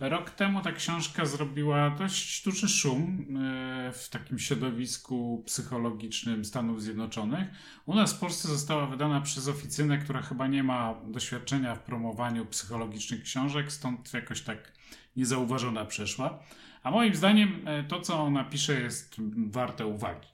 Rok 0.00 0.30
temu 0.30 0.62
ta 0.62 0.72
książka 0.72 1.26
zrobiła 1.26 1.90
dość 1.90 2.44
duży 2.44 2.68
szum 2.68 3.26
e, 3.36 3.92
w 3.92 4.08
takim 4.08 4.38
środowisku 4.38 5.42
psychologicznym 5.46 6.44
Stanów 6.44 6.82
Zjednoczonych. 6.82 7.48
U 7.86 7.94
nas 7.94 8.14
w 8.14 8.18
Polsce 8.18 8.48
została 8.48 8.86
wydana 8.86 9.20
przez 9.20 9.48
oficynę, 9.48 9.98
która 9.98 10.22
chyba 10.22 10.46
nie 10.46 10.62
ma 10.62 10.94
doświadczenia 11.06 11.74
w 11.74 11.82
promowaniu 11.82 12.46
psychologicznych 12.46 13.22
książek, 13.22 13.72
stąd 13.72 14.14
jakoś 14.14 14.42
tak 14.42 14.72
niezauważona 15.16 15.84
przeszła. 15.84 16.42
A 16.82 16.90
moim 16.90 17.14
zdaniem 17.14 17.68
e, 17.68 17.84
to, 17.84 18.00
co 18.00 18.20
ona 18.20 18.44
pisze, 18.44 18.80
jest 18.80 19.16
warte 19.36 19.86
uwagi. 19.86 20.28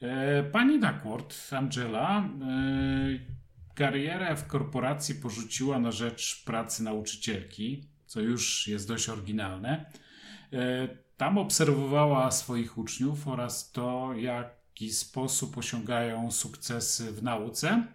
E, 0.00 0.42
pani 0.42 0.80
Duckworth, 0.80 1.52
Angela, 1.52 2.28
Karierę 3.74 4.36
w 4.36 4.46
korporacji 4.46 5.14
porzuciła 5.14 5.78
na 5.78 5.92
rzecz 5.92 6.44
pracy 6.44 6.82
nauczycielki, 6.82 7.84
co 8.06 8.20
już 8.20 8.68
jest 8.68 8.88
dość 8.88 9.08
oryginalne. 9.08 9.84
E, 10.52 10.88
tam 11.16 11.38
obserwowała 11.38 12.30
swoich 12.30 12.78
uczniów 12.78 13.28
oraz 13.28 13.72
to, 13.72 14.14
w 14.16 14.20
jaki 14.20 14.90
sposób 14.90 15.58
osiągają 15.58 16.30
sukcesy 16.30 17.12
w 17.12 17.22
nauce 17.22 17.86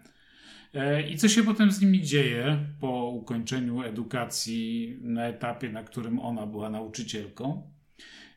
e, 0.74 1.10
i 1.10 1.18
co 1.18 1.30
się 1.30 1.44
potem 1.44 1.72
z 1.72 1.82
nimi 1.82 2.02
dzieje 2.02 2.60
po 2.80 3.06
ukończeniu 3.06 3.82
edukacji 3.82 4.98
na 5.02 5.26
etapie, 5.26 5.70
na 5.70 5.84
którym 5.84 6.20
ona 6.20 6.46
była 6.46 6.70
nauczycielką. 6.70 7.72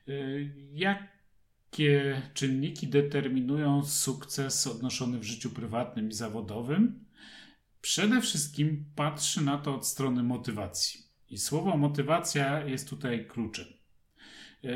E, 0.08 0.12
jakie 0.72 2.22
czynniki 2.34 2.88
determinują 2.88 3.84
sukces 3.84 4.66
odnoszony 4.66 5.18
w 5.18 5.24
życiu 5.24 5.50
prywatnym 5.50 6.08
i 6.08 6.12
zawodowym? 6.12 7.09
Przede 7.81 8.20
wszystkim 8.20 8.85
patrzy 8.97 9.44
na 9.44 9.59
to 9.59 9.74
od 9.74 9.86
strony 9.86 10.23
motywacji. 10.23 11.01
I 11.31 11.39
słowo 11.39 11.77
motywacja 11.77 12.65
jest 12.65 12.90
tutaj 12.90 13.27
kluczem. 13.27 13.66
E, 14.65 14.70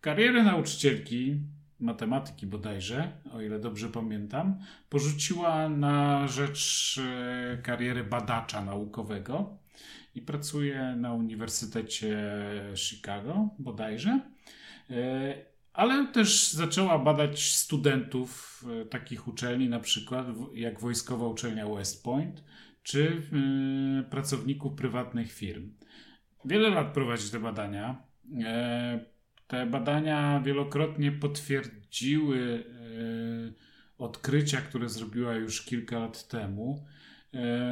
karierę 0.00 0.42
nauczycielki, 0.42 1.40
matematyki 1.80 2.46
bodajże, 2.46 3.12
o 3.32 3.40
ile 3.40 3.58
dobrze 3.58 3.88
pamiętam, 3.88 4.58
porzuciła 4.88 5.68
na 5.68 6.28
rzecz 6.28 7.00
e, 7.04 7.58
kariery 7.62 8.04
badacza 8.04 8.64
naukowego 8.64 9.58
i 10.14 10.22
pracuje 10.22 10.96
na 10.96 11.12
Uniwersytecie 11.12 12.16
Chicago 12.74 13.48
bodajże. 13.58 14.20
Ale 15.72 16.06
też 16.06 16.52
zaczęła 16.52 16.98
badać 16.98 17.54
studentów 17.54 18.62
e, 18.82 18.84
takich 18.84 19.28
uczelni, 19.28 19.68
na 19.68 19.80
przykład 19.80 20.26
jak 20.54 20.80
Wojskowa 20.80 21.26
Uczelnia 21.26 21.66
West 21.66 22.04
Point, 22.04 22.44
czy 22.82 23.22
e, 23.32 24.10
pracowników 24.10 24.74
prywatnych 24.74 25.32
firm. 25.32 25.70
Wiele 26.44 26.70
lat 26.70 26.92
prowadzi 26.92 27.30
te 27.30 27.40
badania. 27.40 28.02
E, 28.44 29.00
te 29.46 29.66
badania 29.66 30.40
wielokrotnie 30.40 31.12
potwierdziły 31.12 32.64
odkrycia, 33.98 34.60
które 34.60 34.88
zrobiła 34.88 35.34
już 35.34 35.62
kilka 35.62 35.98
lat 35.98 36.28
temu. 36.28 36.86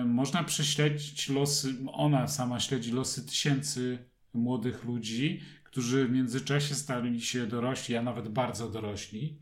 Można 0.07 0.45
prześledzić 0.45 1.29
losy, 1.29 1.75
ona 1.93 2.29
sama 2.29 2.61
śledzi 2.61 2.93
losy 2.93 3.27
tysięcy 3.27 3.99
młodych 4.35 4.85
ludzi, 4.85 5.41
którzy 5.71 6.07
w 6.07 6.11
międzyczasie 6.11 6.75
stali 6.75 7.21
się 7.21 7.47
dorośli, 7.47 7.97
a 7.97 8.03
nawet 8.03 8.29
bardzo 8.29 8.69
dorośli. 8.69 9.39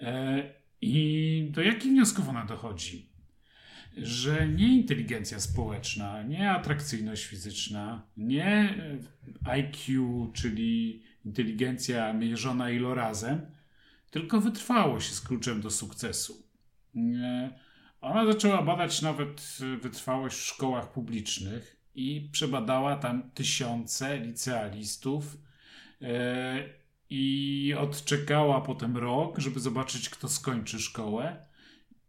E, 0.00 0.42
I 0.80 1.48
do 1.50 1.62
jakich 1.62 1.90
wniosków 1.90 2.28
ona 2.28 2.44
dochodzi? 2.44 3.12
Że 3.96 4.48
nie 4.48 4.74
inteligencja 4.74 5.40
społeczna, 5.40 6.22
nie 6.22 6.50
atrakcyjność 6.50 7.24
fizyczna, 7.24 8.02
nie 8.16 8.74
IQ, 9.44 10.30
czyli 10.34 11.02
inteligencja 11.24 12.12
mierzona 12.12 12.70
ilorazem, 12.70 13.40
tylko 14.10 14.40
wytrwałość 14.40 15.08
jest 15.08 15.26
kluczem 15.26 15.60
do 15.60 15.70
sukcesu. 15.70 16.46
E, 16.96 17.50
ona 18.00 18.32
zaczęła 18.32 18.62
badać 18.62 19.02
nawet 19.02 19.58
wytrwałość 19.80 20.36
w 20.36 20.46
szkołach 20.46 20.92
publicznych 20.92 21.76
i 21.94 22.28
przebadała 22.32 22.96
tam 22.96 23.30
tysiące 23.30 24.18
licealistów 24.18 25.36
i 27.10 27.74
odczekała 27.78 28.60
potem 28.60 28.96
rok, 28.96 29.38
żeby 29.38 29.60
zobaczyć, 29.60 30.10
kto 30.10 30.28
skończy 30.28 30.78
szkołę. 30.78 31.46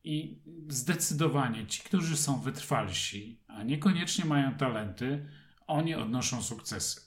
I 0.03 0.37
zdecydowanie 0.67 1.67
ci, 1.67 1.83
którzy 1.83 2.17
są 2.17 2.41
wytrwalsi, 2.41 3.39
a 3.47 3.63
niekoniecznie 3.63 4.25
mają 4.25 4.53
talenty, 4.55 5.25
oni 5.67 5.95
odnoszą 5.95 6.41
sukcesy. 6.41 7.01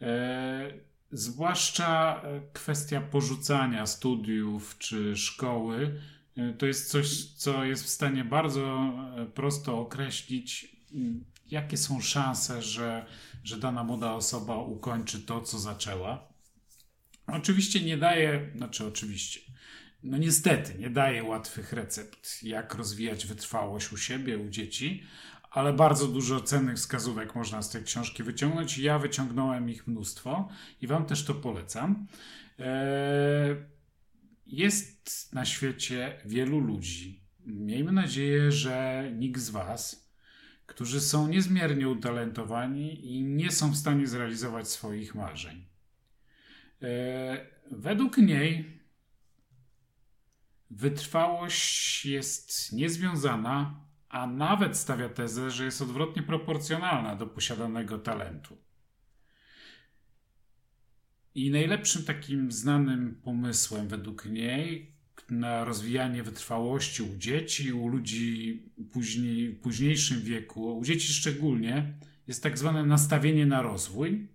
E, 0.00 0.72
zwłaszcza 1.12 2.22
kwestia 2.52 3.00
porzucania 3.00 3.86
studiów 3.86 4.78
czy 4.78 5.16
szkoły 5.16 6.00
e, 6.36 6.52
to 6.52 6.66
jest 6.66 6.90
coś, 6.90 7.24
co 7.24 7.64
jest 7.64 7.84
w 7.84 7.88
stanie 7.88 8.24
bardzo 8.24 8.92
prosto 9.34 9.78
określić, 9.78 10.79
jakie 11.50 11.76
są 11.76 12.00
szanse, 12.00 12.62
że 12.62 13.06
że 13.44 13.56
dana 13.56 13.84
młoda 13.84 14.12
osoba 14.12 14.56
ukończy 14.56 15.20
to, 15.20 15.40
co 15.40 15.58
zaczęła. 15.58 16.28
Oczywiście 17.26 17.80
nie 17.80 17.96
daje, 17.96 18.50
znaczy 18.56 18.86
oczywiście, 18.86 19.40
no 20.02 20.18
niestety 20.18 20.78
nie 20.78 20.90
daje 20.90 21.24
łatwych 21.24 21.72
recept, 21.72 22.42
jak 22.42 22.74
rozwijać 22.74 23.26
wytrwałość 23.26 23.92
u 23.92 23.96
siebie, 23.96 24.38
u 24.38 24.48
dzieci, 24.48 25.02
ale 25.50 25.72
bardzo 25.72 26.08
dużo 26.08 26.40
cennych 26.40 26.76
wskazówek 26.76 27.34
można 27.34 27.62
z 27.62 27.70
tej 27.70 27.84
książki 27.84 28.22
wyciągnąć. 28.22 28.78
Ja 28.78 28.98
wyciągnąłem 28.98 29.70
ich 29.70 29.86
mnóstwo 29.86 30.48
i 30.80 30.86
Wam 30.86 31.06
też 31.06 31.24
to 31.24 31.34
polecam. 31.34 32.06
Eee, 32.58 33.56
jest 34.46 35.32
na 35.32 35.44
świecie 35.44 36.20
wielu 36.24 36.60
ludzi. 36.60 37.20
Miejmy 37.46 37.92
nadzieję, 37.92 38.52
że 38.52 39.04
nikt 39.16 39.40
z 39.40 39.50
Was 39.50 39.99
którzy 40.70 41.00
są 41.00 41.28
niezmiernie 41.28 41.88
utalentowani 41.88 43.16
i 43.16 43.24
nie 43.24 43.50
są 43.50 43.70
w 43.70 43.76
stanie 43.76 44.06
zrealizować 44.06 44.68
swoich 44.68 45.14
marzeń. 45.14 45.66
E, 46.82 47.46
według 47.70 48.18
niej 48.18 48.80
wytrwałość 50.70 52.06
jest 52.06 52.72
niezwiązana, 52.72 53.80
a 54.08 54.26
nawet 54.26 54.76
stawia 54.76 55.08
tezę, 55.08 55.50
że 55.50 55.64
jest 55.64 55.82
odwrotnie 55.82 56.22
proporcjonalna 56.22 57.16
do 57.16 57.26
posiadanego 57.26 57.98
talentu. 57.98 58.56
I 61.34 61.50
najlepszym 61.50 62.04
takim 62.04 62.52
znanym 62.52 63.20
pomysłem 63.24 63.88
według 63.88 64.26
niej 64.26 64.94
na 65.30 65.64
rozwijanie 65.64 66.22
wytrwałości 66.22 67.02
u 67.02 67.16
dzieci, 67.16 67.72
u 67.72 67.88
ludzi 67.88 68.62
później, 68.92 69.50
w 69.50 69.60
późniejszym 69.60 70.22
wieku, 70.22 70.78
u 70.78 70.84
dzieci 70.84 71.12
szczególnie, 71.12 71.94
jest 72.26 72.42
tak 72.42 72.58
zwane 72.58 72.86
nastawienie 72.86 73.46
na 73.46 73.62
rozwój. 73.62 74.28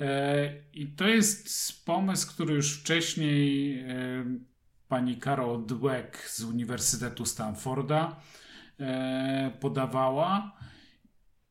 E, 0.00 0.52
I 0.72 0.86
to 0.86 1.08
jest 1.08 1.84
pomysł, 1.84 2.32
który 2.32 2.54
już 2.54 2.80
wcześniej 2.80 3.78
e, 3.78 3.84
pani 4.88 5.20
Carol 5.20 5.66
Dweck 5.66 6.28
z 6.28 6.40
Uniwersytetu 6.40 7.26
Stanforda 7.26 8.20
e, 8.80 9.52
podawała 9.60 10.56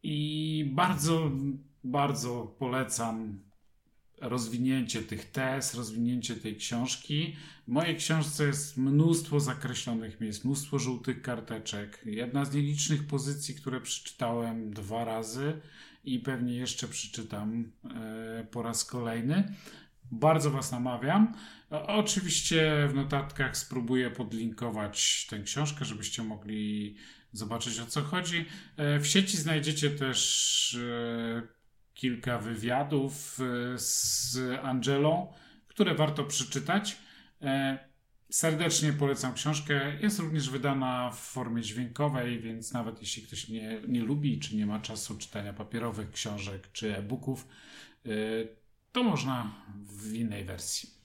i 0.04 0.72
bardzo, 0.76 1.32
bardzo 1.84 2.56
polecam 2.60 3.40
rozwinięcie 4.22 5.02
tych 5.02 5.32
tez, 5.32 5.76
rozwinięcie 5.76 6.36
tej 6.36 6.56
książki. 6.56 7.36
Mojej 7.72 7.96
książce 7.96 8.46
jest 8.46 8.78
mnóstwo 8.78 9.40
zakreślonych 9.40 10.22
miejsc, 10.22 10.44
mnóstwo 10.44 10.80
żółtych 10.80 11.22
karteczek. 11.22 12.02
Jedna 12.06 12.46
z 12.46 12.54
nielicznych 12.54 13.08
pozycji, 13.08 13.56
które 13.56 13.82
przeczytałem 13.82 14.74
dwa 14.74 15.06
razy 15.06 15.62
i 16.04 16.20
pewnie 16.20 16.56
jeszcze 16.56 16.88
przeczytam 16.88 17.72
e, 17.84 18.48
po 18.52 18.62
raz 18.64 18.86
kolejny. 18.86 19.56
Bardzo 20.12 20.52
Was 20.52 20.72
namawiam. 20.72 21.34
Oczywiście 21.70 22.88
w 22.90 22.94
notatkach 22.94 23.58
spróbuję 23.58 24.10
podlinkować 24.10 25.28
tę 25.30 25.40
książkę, 25.40 25.86
żebyście 25.86 26.24
mogli 26.24 26.96
zobaczyć 27.32 27.80
o 27.80 27.86
co 27.86 28.02
chodzi. 28.02 28.46
E, 28.78 29.00
w 29.00 29.08
sieci 29.08 29.38
znajdziecie 29.38 29.90
też 29.90 30.78
e, 30.82 31.42
kilka 31.94 32.38
wywiadów 32.38 33.40
z 33.76 34.38
Angelą, 34.64 35.34
które 35.68 35.96
warto 35.96 36.24
przeczytać. 36.24 36.98
E, 37.42 37.80
serdecznie 38.30 38.94
polecam 38.94 39.34
książkę. 39.34 40.00
Jest 40.02 40.20
również 40.20 40.50
wydana 40.50 41.12
w 41.12 41.20
formie 41.20 41.62
dźwiękowej, 41.62 42.40
więc 42.40 42.74
nawet 42.74 43.02
jeśli 43.02 43.24
ktoś 43.24 43.48
nie, 43.50 43.82
nie 43.88 44.02
lubi 44.02 44.40
czy 44.40 44.56
nie 44.56 44.66
ma 44.66 44.80
czasu 44.80 45.18
czytania 45.18 45.54
papierowych 45.54 46.12
książek 46.12 46.72
czy 46.72 46.98
e-booków, 46.98 47.48
e, 48.06 48.10
to 48.92 49.04
można 49.04 49.66
w 49.74 50.14
innej 50.14 50.46
wersji. 50.46 51.01